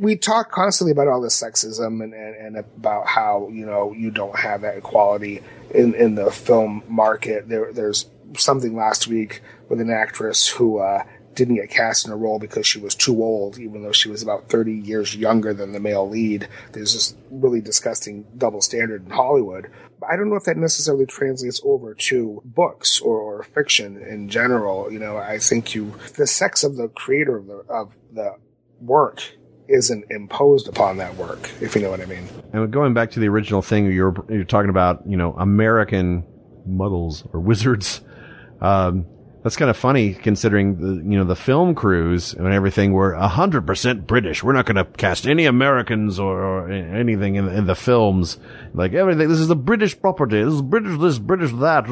we 0.00 0.16
talk 0.16 0.50
constantly 0.50 0.92
about 0.92 1.08
all 1.08 1.20
this 1.20 1.40
sexism 1.40 2.02
and, 2.02 2.14
and, 2.14 2.36
and, 2.36 2.56
about 2.56 3.06
how 3.06 3.48
you 3.50 3.66
know 3.66 3.92
you 3.92 4.10
don't 4.10 4.38
have 4.38 4.62
that 4.62 4.76
equality 4.76 5.42
in 5.70 5.94
in 5.94 6.14
the 6.14 6.30
film 6.30 6.82
market. 6.88 7.48
There, 7.48 7.72
there's 7.72 8.08
something 8.36 8.74
last 8.74 9.06
week 9.06 9.42
with 9.68 9.80
an 9.80 9.90
actress 9.90 10.48
who 10.48 10.78
uh, 10.78 11.04
didn't 11.34 11.56
get 11.56 11.70
cast 11.70 12.06
in 12.06 12.12
a 12.12 12.16
role 12.16 12.38
because 12.38 12.66
she 12.66 12.78
was 12.78 12.94
too 12.94 13.22
old, 13.22 13.58
even 13.58 13.82
though 13.82 13.92
she 13.92 14.08
was 14.08 14.22
about 14.22 14.48
30 14.48 14.72
years 14.72 15.14
younger 15.14 15.52
than 15.52 15.72
the 15.72 15.80
male 15.80 16.08
lead. 16.08 16.48
There's 16.72 16.94
this 16.94 17.14
really 17.30 17.60
disgusting 17.60 18.24
double 18.36 18.60
standard 18.60 19.04
in 19.04 19.10
Hollywood. 19.10 19.70
I 20.08 20.16
don't 20.16 20.28
know 20.28 20.36
if 20.36 20.44
that 20.44 20.56
necessarily 20.56 21.06
translates 21.06 21.60
over 21.64 21.94
to 21.94 22.42
books 22.44 23.00
or, 23.00 23.18
or 23.18 23.42
fiction 23.42 23.96
in 23.96 24.28
general. 24.28 24.92
You 24.92 24.98
know, 24.98 25.16
I 25.16 25.38
think 25.38 25.74
you, 25.74 25.94
the 26.16 26.26
sex 26.26 26.62
of 26.62 26.76
the 26.76 26.88
creator 26.88 27.36
of 27.36 27.46
the, 27.46 27.56
of 27.68 27.96
the 28.12 28.36
work 28.80 29.22
isn't 29.68 30.04
imposed 30.10 30.68
upon 30.68 30.98
that 30.98 31.14
work, 31.16 31.50
if 31.60 31.74
you 31.74 31.82
know 31.82 31.90
what 31.90 32.00
I 32.00 32.06
mean. 32.06 32.28
And 32.52 32.72
going 32.72 32.94
back 32.94 33.10
to 33.12 33.20
the 33.20 33.28
original 33.28 33.62
thing, 33.62 33.90
you're, 33.90 34.14
you're 34.28 34.44
talking 34.44 34.70
about, 34.70 35.02
you 35.06 35.16
know, 35.16 35.34
American 35.34 36.24
muggles 36.68 37.26
or 37.32 37.40
wizards. 37.40 38.00
Um, 38.60 39.06
that's 39.44 39.56
kind 39.56 39.70
of 39.70 39.76
funny 39.76 40.14
considering 40.14 40.78
the, 40.78 41.02
you 41.04 41.18
know, 41.18 41.24
the 41.24 41.36
film 41.36 41.74
crews 41.74 42.32
and 42.32 42.46
everything 42.46 42.94
were 42.94 43.14
hundred 43.14 43.66
percent 43.66 44.06
British. 44.06 44.42
We're 44.42 44.54
not 44.54 44.64
going 44.64 44.76
to 44.76 44.86
cast 44.86 45.26
any 45.26 45.44
Americans 45.44 46.18
or, 46.18 46.42
or 46.42 46.72
anything 46.72 47.34
in, 47.34 47.48
in, 47.48 47.66
the 47.66 47.74
films. 47.74 48.38
Like 48.72 48.94
everything, 48.94 49.28
this 49.28 49.40
is 49.40 49.50
a 49.50 49.54
British 49.54 50.00
property. 50.00 50.42
This 50.42 50.54
is 50.54 50.62
British 50.62 50.98
this, 50.98 51.18
British 51.18 51.52
that. 51.52 51.84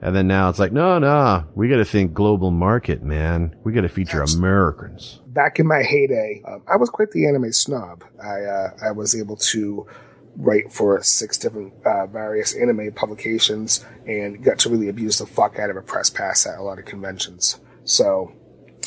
And 0.00 0.14
then 0.14 0.26
now 0.26 0.48
it's 0.48 0.58
like, 0.58 0.72
no, 0.72 0.98
no, 0.98 1.44
we 1.54 1.68
got 1.68 1.76
to 1.76 1.84
think 1.84 2.14
global 2.14 2.50
market, 2.50 3.02
man. 3.02 3.56
We 3.64 3.72
got 3.72 3.80
to 3.82 3.88
feature 3.88 4.22
Americans. 4.22 5.20
Back 5.26 5.58
in 5.58 5.66
my 5.66 5.82
heyday, 5.82 6.42
um, 6.46 6.62
I 6.66 6.76
was 6.76 6.88
quite 6.88 7.10
the 7.10 7.26
anime 7.26 7.52
snob. 7.52 8.04
I, 8.22 8.42
uh, 8.42 8.70
I 8.82 8.90
was 8.92 9.14
able 9.14 9.36
to 9.36 9.86
write 10.36 10.72
for 10.72 11.02
six 11.02 11.36
different 11.36 11.72
uh, 11.84 12.06
various 12.06 12.54
anime 12.54 12.92
publications 12.92 13.84
and 14.06 14.42
got 14.44 14.60
to 14.60 14.70
really 14.70 14.88
abuse 14.88 15.18
the 15.18 15.26
fuck 15.26 15.58
out 15.58 15.68
of 15.68 15.76
a 15.76 15.82
press 15.82 16.10
pass 16.10 16.46
at 16.46 16.58
a 16.58 16.62
lot 16.62 16.78
of 16.78 16.84
conventions. 16.84 17.58
So 17.84 18.32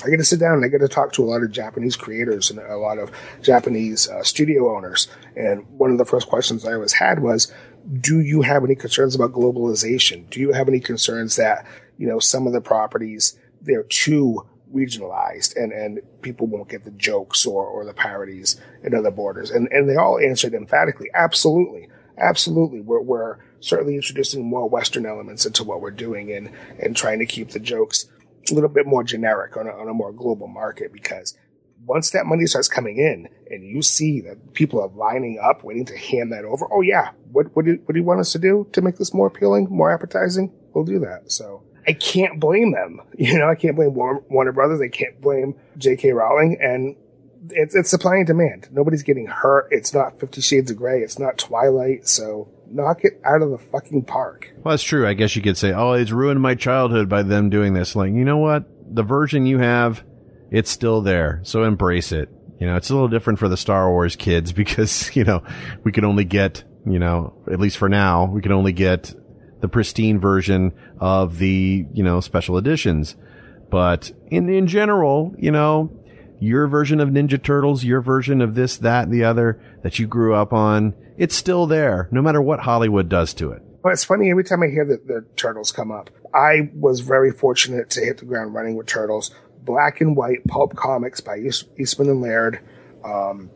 I 0.03 0.09
get 0.09 0.18
to 0.18 0.24
sit 0.24 0.39
down 0.39 0.53
and 0.53 0.66
I 0.66 0.70
get 0.70 0.80
to 0.80 0.88
talk 0.88 1.12
to 1.14 1.24
a 1.24 1.28
lot 1.28 1.43
of 1.43 1.51
Japanese 1.51 1.95
creators 1.95 2.49
and 2.49 2.59
a 2.59 2.78
lot 2.78 2.97
of 2.97 3.12
Japanese 3.41 4.09
uh, 4.09 4.24
studio 4.24 4.76
owners. 4.76 5.09
And 5.36 5.68
one 5.78 5.91
of 5.91 5.97
the 5.97 6.05
first 6.05 6.28
questions 6.28 6.66
I 6.66 6.74
always 6.74 6.93
had 6.93 7.20
was, 7.20 7.51
do 7.99 8.19
you 8.19 8.41
have 8.41 8.63
any 8.63 8.75
concerns 8.75 9.15
about 9.15 9.34
globalization? 9.34 10.29
Do 10.29 10.39
you 10.39 10.51
have 10.53 10.67
any 10.67 10.79
concerns 10.79 11.36
that, 11.36 11.65
you 11.97 12.07
know, 12.07 12.19
some 12.19 12.47
of 12.47 12.53
the 12.53 12.61
properties, 12.61 13.38
they're 13.61 13.84
too 13.84 14.45
regionalized 14.73 15.55
and, 15.55 15.71
and 15.71 15.99
people 16.21 16.47
won't 16.47 16.69
get 16.69 16.86
the 16.86 16.91
jokes 16.91 17.45
or, 17.45 17.65
or 17.65 17.86
the 17.86 17.93
parodies 17.93 18.59
in 18.84 18.95
other 18.95 19.11
borders. 19.11 19.51
And, 19.51 19.67
and 19.71 19.89
they 19.89 19.95
all 19.95 20.19
answered 20.19 20.53
emphatically, 20.53 21.09
absolutely. 21.13 21.89
Absolutely. 22.17 22.82
We're, 22.82 23.01
we're 23.01 23.38
certainly 23.61 23.95
introducing 23.95 24.45
more 24.45 24.69
Western 24.69 25.05
elements 25.05 25.45
into 25.45 25.63
what 25.63 25.82
we're 25.82 25.91
doing 25.91 26.32
and, 26.32 26.51
and 26.79 26.95
trying 26.95 27.19
to 27.19 27.25
keep 27.25 27.49
the 27.49 27.59
jokes 27.59 28.07
a 28.49 28.53
little 28.53 28.69
bit 28.69 28.86
more 28.86 29.03
generic 29.03 29.57
on 29.57 29.67
a, 29.67 29.71
on 29.71 29.88
a 29.88 29.93
more 29.93 30.11
global 30.11 30.47
market 30.47 30.93
because 30.93 31.36
once 31.86 32.11
that 32.11 32.25
money 32.25 32.45
starts 32.45 32.67
coming 32.67 32.97
in 32.97 33.27
and 33.49 33.63
you 33.63 33.82
see 33.82 34.21
that 34.21 34.53
people 34.53 34.82
are 34.82 34.89
lining 34.89 35.39
up 35.41 35.63
waiting 35.63 35.86
to 35.86 35.97
hand 35.97 36.32
that 36.32 36.45
over, 36.45 36.67
oh 36.71 36.82
yeah, 36.82 37.11
what, 37.32 37.55
what 37.55 37.65
do, 37.65 37.79
what 37.86 37.93
do 37.93 37.99
you 37.99 38.05
want 38.05 38.19
us 38.19 38.32
to 38.32 38.39
do 38.39 38.67
to 38.73 38.82
make 38.82 38.97
this 38.97 39.13
more 39.13 39.27
appealing, 39.27 39.67
more 39.69 39.91
appetizing? 39.91 40.51
We'll 40.73 40.86
do 40.86 40.99
that. 40.99 41.32
So 41.32 41.63
I 41.88 41.93
can't 41.93 42.39
blame 42.39 42.71
them. 42.71 43.01
You 43.17 43.38
know, 43.38 43.47
I 43.47 43.55
can't 43.55 43.75
blame 43.75 43.93
Warner 43.93 44.51
Brothers. 44.51 44.82
I 44.82 44.88
can't 44.88 45.21
blame 45.21 45.53
J.K. 45.77 46.11
Rowling. 46.11 46.57
And 46.59 46.95
it's, 47.51 47.75
it's 47.75 47.89
supply 47.91 48.15
and 48.15 48.25
demand. 48.25 48.67
Nobody's 48.71 49.03
getting 49.03 49.27
hurt. 49.27 49.67
It's 49.69 49.93
not 49.93 50.19
Fifty 50.19 50.41
Shades 50.41 50.71
of 50.71 50.77
Grey. 50.77 51.01
It's 51.01 51.19
not 51.19 51.38
Twilight. 51.38 52.07
So 52.07 52.49
knock 52.67 53.03
it 53.03 53.21
out 53.23 53.43
of 53.43 53.51
the 53.51 53.59
fucking 53.59 54.05
park. 54.05 54.51
Well, 54.63 54.73
that's 54.73 54.82
true. 54.82 55.07
I 55.07 55.13
guess 55.13 55.36
you 55.36 55.43
could 55.43 55.57
say, 55.57 55.71
oh, 55.71 55.93
it's 55.93 56.09
ruined 56.09 56.41
my 56.41 56.55
childhood 56.55 57.09
by 57.09 57.21
them 57.21 57.51
doing 57.51 57.73
this. 57.73 57.95
Like, 57.95 58.11
you 58.11 58.25
know 58.25 58.38
what? 58.38 58.65
The 58.93 59.03
version 59.03 59.45
you 59.45 59.59
have, 59.59 60.03
it's 60.52 60.70
still 60.70 61.02
there. 61.02 61.39
So 61.43 61.64
embrace 61.64 62.12
it. 62.12 62.30
You 62.60 62.68
know, 62.68 62.76
it's 62.76 62.89
a 62.91 62.93
little 62.93 63.08
different 63.08 63.39
for 63.39 63.47
the 63.47 63.58
Star 63.58 63.89
Wars 63.89 64.16
kids 64.16 64.52
because, 64.62 65.16
you 65.16 65.24
know, 65.24 65.43
we 65.84 65.91
can 65.91 66.06
only 66.06 66.26
get, 66.26 66.64
you 66.86 66.99
know, 66.99 67.34
at 67.52 67.60
least 67.60 67.78
for 67.78 67.89
now, 67.89 68.26
we 68.26 68.41
can 68.41 68.52
only 68.52 68.74
get 68.74 69.14
the 69.62 69.68
pristine 69.68 70.20
version 70.20 70.74
of 70.99 71.38
the, 71.38 71.86
you 71.93 72.04
know, 72.04 72.20
special 72.20 72.58
editions. 72.58 73.16
But 73.70 74.12
in, 74.28 74.49
in 74.49 74.68
general, 74.68 75.34
you 75.38 75.52
know, 75.52 75.97
your 76.39 76.68
version 76.68 76.99
of 76.99 77.10
Ninja 77.10 77.41
Turtles, 77.41 77.84
your 77.84 78.02
version 78.02 78.41
of 78.41 78.56
this, 78.56 78.78
that, 78.78 79.04
and 79.04 79.14
the 79.14 79.24
other 79.24 79.62
that 79.84 79.99
you 79.99 80.08
grew 80.08 80.34
up 80.34 80.52
on, 80.52 80.95
it's 81.18 81.36
still 81.36 81.68
there, 81.68 82.10
no 82.12 82.22
matter 82.22 82.41
what 82.41 82.62
Hollywood 82.62 83.08
does 83.08 83.34
to 83.36 83.52
it. 83.52 83.62
Well, 83.84 83.93
it's 83.93 84.04
funny 84.04 84.30
every 84.30 84.43
time 84.43 84.64
I 84.64 84.68
hear 84.68 84.86
that 84.86 85.08
the 85.08 85.26
Turtles 85.36 85.72
come 85.72 85.91
up. 85.91 86.10
I 86.34 86.72
was 86.74 87.02
very 87.02 87.32
fortunate 87.32 87.89
to 87.91 88.02
hit 88.02 88.18
the 88.18 88.26
ground 88.26 88.54
running 88.54 88.76
with 88.76 88.88
Turtles. 88.88 89.32
Black 89.62 90.01
and 90.01 90.16
white 90.16 90.45
pulp 90.47 90.76
comics 90.76 91.22
by 91.22 91.38
Eastman 91.38 92.09
and 92.09 92.22
Laird. 92.22 92.59
Um, 93.03 93.49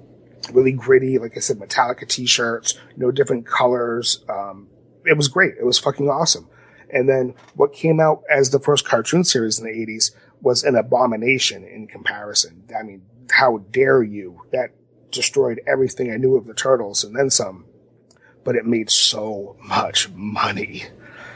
really 0.52 0.72
gritty, 0.72 1.18
like 1.18 1.36
I 1.36 1.40
said, 1.40 1.58
Metallica 1.58 2.08
t-shirts, 2.08 2.78
no 2.96 3.12
different 3.12 3.48
colors, 3.48 4.24
um, 4.30 4.68
it 5.06 5.16
was 5.16 5.28
great. 5.28 5.54
It 5.60 5.66
was 5.66 5.78
fucking 5.78 6.10
awesome. 6.10 6.50
And 6.90 7.08
then 7.08 7.36
what 7.56 7.74
came 7.74 8.00
out 8.00 8.24
as 8.30 8.50
the 8.50 8.60
first 8.60 8.86
cartoon 8.86 9.24
series 9.24 9.60
in 9.60 9.66
the 9.66 9.72
80s 9.72 10.12
was 10.42 10.64
an 10.64 10.76
abomination 10.76 11.64
in 11.64 11.88
comparison. 11.88 12.64
I 12.78 12.84
mean, 12.84 13.04
how 13.32 13.58
dare 13.72 14.04
you? 14.04 14.42
That 14.52 14.72
destroyed 15.12 15.62
everything 15.66 16.12
I 16.12 16.18
knew 16.18 16.36
of 16.36 16.46
the 16.46 16.54
Turtles 16.54 17.04
and 17.04 17.16
then 17.16 17.30
some. 17.30 17.66
But 18.44 18.56
it 18.56 18.66
made 18.66 18.92
so 18.92 19.56
much 19.60 20.10
money. 20.10 20.86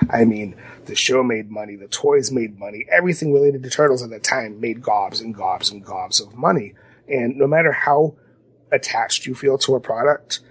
I 0.09 0.25
mean, 0.25 0.55
the 0.89 0.95
show 0.95 1.23
made 1.23 1.49
money, 1.49 1.75
the 1.75 1.87
toys 1.87 2.31
made 2.31 2.59
money, 2.59 2.85
everything 2.91 3.31
related 3.31 3.63
to 3.63 3.69
Turtles 3.69 4.03
at 4.03 4.09
the 4.09 4.19
time 4.19 4.59
made 4.59 4.81
gobs 4.81 5.21
and 5.21 5.33
gobs 5.33 5.71
and 5.71 5.85
gobs 5.85 6.19
of 6.19 6.35
money. 6.35 6.73
And 7.07 7.37
no 7.37 7.47
matter 7.47 7.71
how 7.71 8.15
attached 8.71 9.25
you 9.25 9.35
feel 9.35 9.57
to 9.59 9.75
a 9.75 9.79
product, 9.79 10.41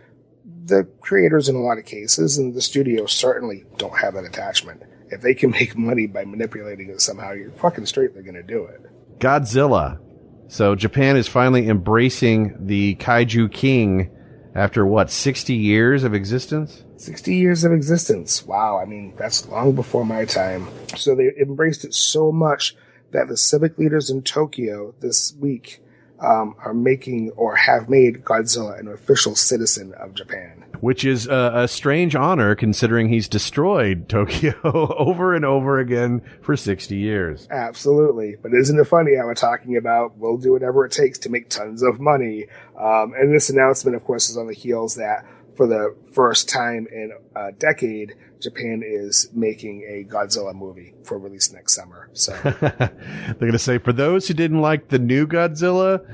the 0.65 0.85
creators 1.01 1.49
in 1.49 1.57
a 1.57 1.61
lot 1.61 1.79
of 1.79 1.85
cases 1.85 2.39
and 2.39 2.55
the 2.55 2.63
studios 2.63 3.13
certainly 3.13 3.65
don't 3.77 3.99
have 3.99 4.15
an 4.15 4.25
attachment. 4.25 4.83
If 5.11 5.21
they 5.23 5.35
can 5.35 5.51
make 5.61 5.77
money 5.77 6.07
by 6.07 6.25
manipulating 6.25 6.89
it 6.89 7.01
somehow, 7.01 7.33
you're 7.33 7.51
fucking 7.53 7.87
straight 7.87 8.15
they're 8.15 8.23
going 8.23 8.35
to 8.35 8.43
do 8.43 8.65
it. 8.65 8.81
Godzilla. 9.19 9.99
So 10.47 10.75
Japan 10.75 11.17
is 11.17 11.29
finally 11.29 11.69
embracing 11.69 12.67
the 12.67 12.95
kaiju 12.97 13.53
king 13.53 14.11
after 14.59 14.85
what, 14.85 15.11
60 15.11 15.55
years 15.55 16.03
of 16.03 16.15
existence? 16.15 16.83
60 16.97 17.35
years 17.35 17.63
of 17.63 17.73
existence. 17.73 18.45
Wow. 18.45 18.79
I 18.79 18.85
mean, 18.87 19.15
that's 19.17 19.47
long 19.49 19.75
before 19.75 20.05
my 20.05 20.25
time. 20.25 20.69
So 20.97 21.15
they 21.15 21.31
embraced 21.41 21.85
it 21.85 21.95
so 21.95 22.33
much 22.33 22.75
that 23.13 23.29
the 23.29 23.37
civic 23.37 23.79
leaders 23.79 24.11
in 24.11 24.23
Tokyo 24.23 24.95
this 25.01 25.33
week 25.39 25.81
um, 26.21 26.55
are 26.65 26.75
making 26.75 27.31
or 27.37 27.57
have 27.57 27.89
made 27.89 28.25
Godzilla 28.25 28.79
an 28.79 28.89
official 28.89 29.35
citizen 29.35 29.95
of 29.95 30.15
Japan. 30.15 30.65
Which 30.81 31.05
is 31.05 31.27
a, 31.27 31.53
a 31.55 31.69
strange 31.69 32.15
honor 32.15 32.55
considering 32.55 33.09
he's 33.09 33.29
destroyed 33.29 34.09
Tokyo 34.09 34.55
over 34.65 35.35
and 35.35 35.45
over 35.45 35.79
again 35.79 36.23
for 36.41 36.57
60 36.57 36.97
years. 36.97 37.49
Absolutely. 37.51 38.37
But 38.41 38.53
isn't 38.55 38.79
it 38.79 38.85
funny 38.85 39.17
how 39.17 39.25
we're 39.25 39.35
talking 39.35 39.77
about 39.77 40.17
we'll 40.17 40.39
do 40.39 40.53
whatever 40.53 40.85
it 40.85 40.93
takes 40.93 41.19
to 41.21 41.31
make 41.31 41.49
tons 41.49 41.83
of 41.83 42.01
money? 42.01 42.47
Um, 42.81 43.15
and 43.17 43.35
this 43.35 43.51
announcement, 43.51 43.97
of 43.97 44.05
course, 44.05 44.31
is 44.31 44.37
on 44.37 44.47
the 44.47 44.55
heels 44.55 44.97
that 44.97 45.25
for 45.57 45.67
the 45.67 45.95
first 46.13 46.49
time 46.49 46.87
in 46.91 47.13
a 47.35 47.51
decade, 47.53 48.15
Japan 48.41 48.83
is 48.85 49.31
making 49.33 49.83
a 49.83 50.05
Godzilla 50.05 50.55
movie 50.55 50.95
for 51.05 51.19
release 51.19 51.53
next 51.53 51.75
summer. 51.75 52.11
So 52.13 52.33
they're 52.43 53.35
going 53.39 53.53
to 53.53 53.59
say 53.59 53.79
for 53.79 53.93
those 53.93 54.29
who 54.29 54.35
didn't 54.35 54.61
like 54.61 54.89
the 54.89 54.99
new 54.99 55.27
Godzilla, 55.27 56.05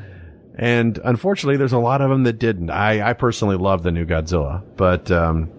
and 0.56 0.98
unfortunately, 1.04 1.56
there's 1.56 1.72
a 1.72 1.78
lot 1.78 2.00
of 2.00 2.10
them 2.10 2.24
that 2.24 2.38
didn't. 2.38 2.70
I, 2.70 3.10
I 3.10 3.12
personally 3.12 3.56
love 3.56 3.82
the 3.82 3.90
new 3.90 4.06
Godzilla, 4.06 4.62
but 4.76 5.10
um, 5.10 5.50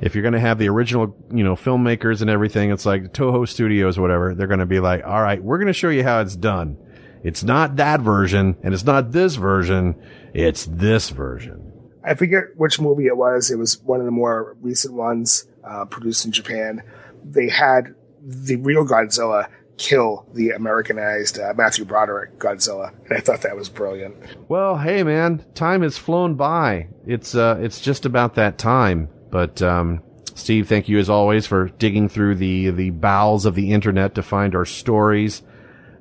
if 0.00 0.14
you're 0.14 0.22
going 0.22 0.34
to 0.34 0.40
have 0.40 0.58
the 0.58 0.68
original, 0.68 1.16
you 1.32 1.44
know, 1.44 1.54
filmmakers 1.54 2.20
and 2.20 2.30
everything, 2.30 2.70
it's 2.70 2.86
like 2.86 3.12
Toho 3.12 3.48
Studios 3.48 3.98
or 3.98 4.02
whatever. 4.02 4.34
They're 4.34 4.46
going 4.46 4.60
to 4.60 4.66
be 4.66 4.80
like, 4.80 5.04
all 5.04 5.22
right, 5.22 5.42
we're 5.42 5.58
going 5.58 5.68
to 5.68 5.72
show 5.72 5.88
you 5.88 6.02
how 6.02 6.20
it's 6.20 6.36
done. 6.36 6.76
It's 7.22 7.42
not 7.42 7.76
that 7.76 8.00
version, 8.00 8.56
and 8.62 8.72
it's 8.72 8.84
not 8.84 9.12
this 9.12 9.34
version. 9.34 9.96
It's 10.34 10.66
this 10.66 11.10
version. 11.10 11.72
I 12.04 12.14
forget 12.14 12.44
which 12.56 12.80
movie 12.80 13.06
it 13.06 13.16
was. 13.16 13.50
It 13.50 13.58
was 13.58 13.80
one 13.82 14.00
of 14.00 14.06
the 14.06 14.12
more 14.12 14.56
recent 14.60 14.94
ones 14.94 15.47
uh, 15.64 15.84
produced 15.84 16.24
in 16.24 16.32
Japan. 16.32 16.82
They 17.24 17.48
had 17.48 17.94
the 18.22 18.56
real 18.56 18.86
Godzilla 18.86 19.48
kill 19.78 20.26
the 20.34 20.50
Americanized 20.50 21.38
uh, 21.38 21.54
Matthew 21.56 21.84
Broderick 21.84 22.38
Godzilla, 22.38 22.92
and 23.04 23.16
I 23.16 23.20
thought 23.20 23.42
that 23.42 23.56
was 23.56 23.68
brilliant. 23.68 24.16
Well, 24.48 24.76
hey 24.76 25.02
man, 25.02 25.44
time 25.54 25.82
has 25.82 25.96
flown 25.96 26.34
by. 26.34 26.88
It's 27.06 27.34
uh, 27.34 27.58
it's 27.60 27.80
just 27.80 28.04
about 28.04 28.34
that 28.34 28.58
time. 28.58 29.08
But 29.30 29.62
um, 29.62 30.02
Steve, 30.34 30.68
thank 30.68 30.88
you 30.88 30.98
as 30.98 31.08
always 31.08 31.46
for 31.46 31.68
digging 31.68 32.08
through 32.08 32.36
the 32.36 32.70
the 32.70 32.90
bowels 32.90 33.46
of 33.46 33.54
the 33.54 33.72
internet 33.72 34.14
to 34.16 34.22
find 34.22 34.54
our 34.54 34.66
stories, 34.66 35.42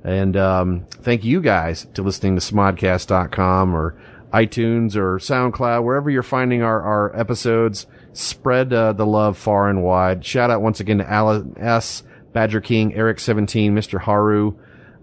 and 0.03 0.35
um, 0.35 0.85
thank 0.89 1.23
you 1.23 1.41
guys 1.41 1.85
to 1.93 2.01
listening 2.01 2.35
to 2.35 2.41
Smodcast.com 2.41 3.75
or 3.75 3.97
iTunes 4.33 4.95
or 4.95 5.17
SoundCloud, 5.17 5.83
wherever 5.83 6.09
you're 6.09 6.23
finding 6.23 6.61
our 6.61 6.81
our 6.81 7.17
episodes. 7.17 7.85
Spread 8.17 8.73
uh, 8.73 8.93
the 8.93 9.05
love 9.05 9.37
far 9.37 9.69
and 9.69 9.83
wide. 9.83 10.25
Shout 10.25 10.49
out 10.49 10.63
once 10.63 10.79
again 10.79 10.97
to 10.97 11.07
Alan 11.07 11.53
S. 11.59 12.01
Badger 12.33 12.61
King, 12.61 12.95
Eric 12.95 13.19
17, 13.19 13.75
Mr. 13.75 14.01
Haru, 14.01 14.55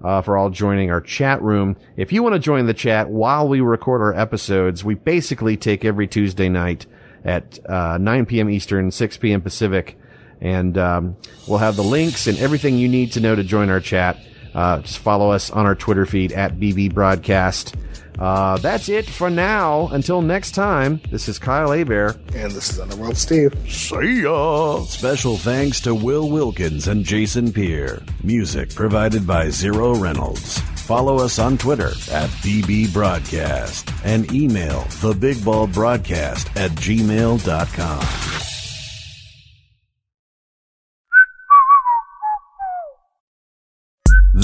uh, 0.03 0.21
for 0.21 0.37
all 0.37 0.51
joining 0.51 0.91
our 0.91 1.01
chat 1.01 1.41
room. 1.41 1.77
If 1.97 2.13
you 2.13 2.25
want 2.25 2.35
to 2.35 2.41
join 2.41 2.67
the 2.67 2.75
chat 2.75 3.09
while 3.09 3.47
we 3.47 3.61
record 3.61 4.01
our 4.01 4.13
episodes, 4.13 4.83
we 4.83 4.97
basically 4.97 5.57
take 5.57 5.85
every 5.85 6.09
Tuesday 6.09 6.49
night 6.49 6.87
at 7.25 7.61
uh, 7.71 7.99
9 7.99 8.27
p.m. 8.27 8.51
Eastern, 8.51 8.91
6 8.91 9.17
p.m. 9.19 9.41
Pacific, 9.43 9.97
and 10.41 10.77
um, 10.77 11.17
we'll 11.47 11.59
have 11.59 11.77
the 11.77 11.85
links 11.85 12.27
and 12.27 12.37
everything 12.39 12.79
you 12.79 12.89
need 12.89 13.13
to 13.13 13.21
know 13.21 13.37
to 13.37 13.45
join 13.45 13.71
our 13.71 13.79
chat. 13.79 14.19
Uh, 14.55 14.81
just 14.81 14.99
follow 14.99 15.31
us 15.31 15.51
on 15.51 15.67
our 15.67 15.75
Twitter 15.75 16.07
feed 16.07 16.33
at 16.33 16.59
BB 16.59 16.95
Broadcast. 16.95 17.75
Uh, 18.19 18.57
that's 18.59 18.89
it 18.89 19.07
for 19.07 19.29
now. 19.29 19.89
Until 19.89 20.23
next 20.23 20.53
time, 20.53 21.01
this 21.11 21.29
is 21.29 21.39
Kyle 21.39 21.73
Hebert. 21.73 22.17
And 22.35 22.53
this 22.53 22.71
is 22.71 22.79
Otherworld 22.79 23.17
Steve. 23.17 23.53
See 23.69 24.23
ya! 24.23 24.83
Special 24.85 25.37
thanks 25.37 25.81
to 25.81 25.95
Will 25.95 26.31
Wilkins 26.31 26.87
and 26.87 27.05
Jason 27.05 27.53
Peer. 27.53 28.03
Music 28.23 28.73
provided 28.75 29.27
by 29.27 29.51
Zero 29.51 29.95
Reynolds. 29.97 30.61
Follow 30.85 31.17
us 31.17 31.39
on 31.39 31.59
Twitter 31.59 31.89
at 32.13 32.29
BB 32.45 32.93
Broadcast 32.93 33.91
and 34.05 34.31
email 34.33 34.83
thebigballbroadcast 34.83 36.57
at 36.57 36.71
gmail.com. 36.73 38.54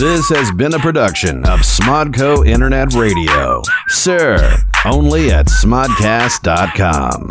This 0.00 0.30
has 0.30 0.50
been 0.50 0.72
a 0.72 0.78
production 0.78 1.44
of 1.44 1.60
Smodco 1.60 2.48
Internet 2.48 2.94
Radio. 2.94 3.60
Sir, 3.88 4.56
only 4.86 5.30
at 5.30 5.44
smodcast.com. 5.44 7.28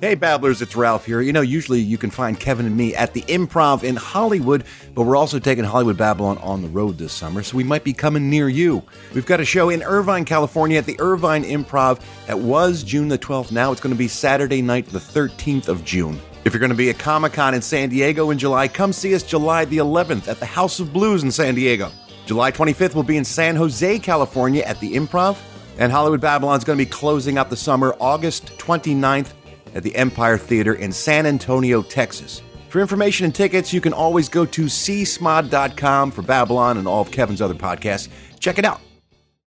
Hey, 0.00 0.16
Babblers, 0.16 0.60
it's 0.60 0.74
Ralph 0.74 1.06
here. 1.06 1.20
You 1.20 1.32
know, 1.32 1.40
usually 1.40 1.78
you 1.78 1.98
can 1.98 2.10
find 2.10 2.40
Kevin 2.40 2.66
and 2.66 2.76
me 2.76 2.96
at 2.96 3.12
the 3.12 3.22
Improv 3.22 3.84
in 3.84 3.94
Hollywood, 3.94 4.64
but 4.92 5.04
we're 5.04 5.14
also 5.14 5.38
taking 5.38 5.62
Hollywood 5.62 5.96
Babylon 5.96 6.38
on 6.38 6.60
the 6.60 6.68
road 6.68 6.98
this 6.98 7.12
summer, 7.12 7.44
so 7.44 7.56
we 7.56 7.62
might 7.62 7.84
be 7.84 7.92
coming 7.92 8.28
near 8.28 8.48
you. 8.48 8.82
We've 9.14 9.24
got 9.24 9.38
a 9.38 9.44
show 9.44 9.70
in 9.70 9.84
Irvine, 9.84 10.24
California 10.24 10.78
at 10.78 10.86
the 10.86 10.98
Irvine 10.98 11.44
Improv. 11.44 12.00
It 12.28 12.38
was 12.38 12.82
June 12.82 13.06
the 13.06 13.18
12th. 13.18 13.52
Now 13.52 13.70
it's 13.70 13.80
going 13.80 13.94
to 13.94 13.96
be 13.96 14.08
Saturday 14.08 14.62
night, 14.62 14.86
the 14.88 14.98
13th 14.98 15.68
of 15.68 15.84
June. 15.84 16.20
If 16.44 16.52
you're 16.52 16.60
going 16.60 16.70
to 16.70 16.76
be 16.76 16.90
at 16.90 16.98
Comic 16.98 17.34
Con 17.34 17.54
in 17.54 17.62
San 17.62 17.88
Diego 17.88 18.30
in 18.30 18.38
July, 18.38 18.66
come 18.66 18.92
see 18.92 19.14
us 19.14 19.22
July 19.22 19.64
the 19.64 19.78
11th 19.78 20.26
at 20.26 20.40
the 20.40 20.46
House 20.46 20.80
of 20.80 20.92
Blues 20.92 21.22
in 21.22 21.30
San 21.30 21.54
Diego. 21.54 21.92
July 22.26 22.50
25th, 22.50 22.94
we'll 22.94 23.04
be 23.04 23.16
in 23.16 23.24
San 23.24 23.54
Jose, 23.54 23.98
California 24.00 24.62
at 24.62 24.80
the 24.80 24.94
Improv. 24.94 25.38
And 25.78 25.92
Hollywood 25.92 26.20
Babylon 26.20 26.58
is 26.58 26.64
going 26.64 26.78
to 26.78 26.84
be 26.84 26.90
closing 26.90 27.38
out 27.38 27.48
the 27.48 27.56
summer 27.56 27.94
August 28.00 28.46
29th 28.58 29.32
at 29.74 29.84
the 29.84 29.94
Empire 29.94 30.36
Theater 30.36 30.74
in 30.74 30.90
San 30.90 31.26
Antonio, 31.26 31.80
Texas. 31.80 32.42
For 32.68 32.80
information 32.80 33.24
and 33.24 33.34
tickets, 33.34 33.72
you 33.72 33.80
can 33.80 33.92
always 33.92 34.28
go 34.28 34.44
to 34.44 34.64
seesmod.com 34.64 36.10
for 36.10 36.22
Babylon 36.22 36.78
and 36.78 36.88
all 36.88 37.02
of 37.02 37.10
Kevin's 37.10 37.40
other 37.40 37.54
podcasts. 37.54 38.08
Check 38.40 38.58
it 38.58 38.64
out. 38.64 38.80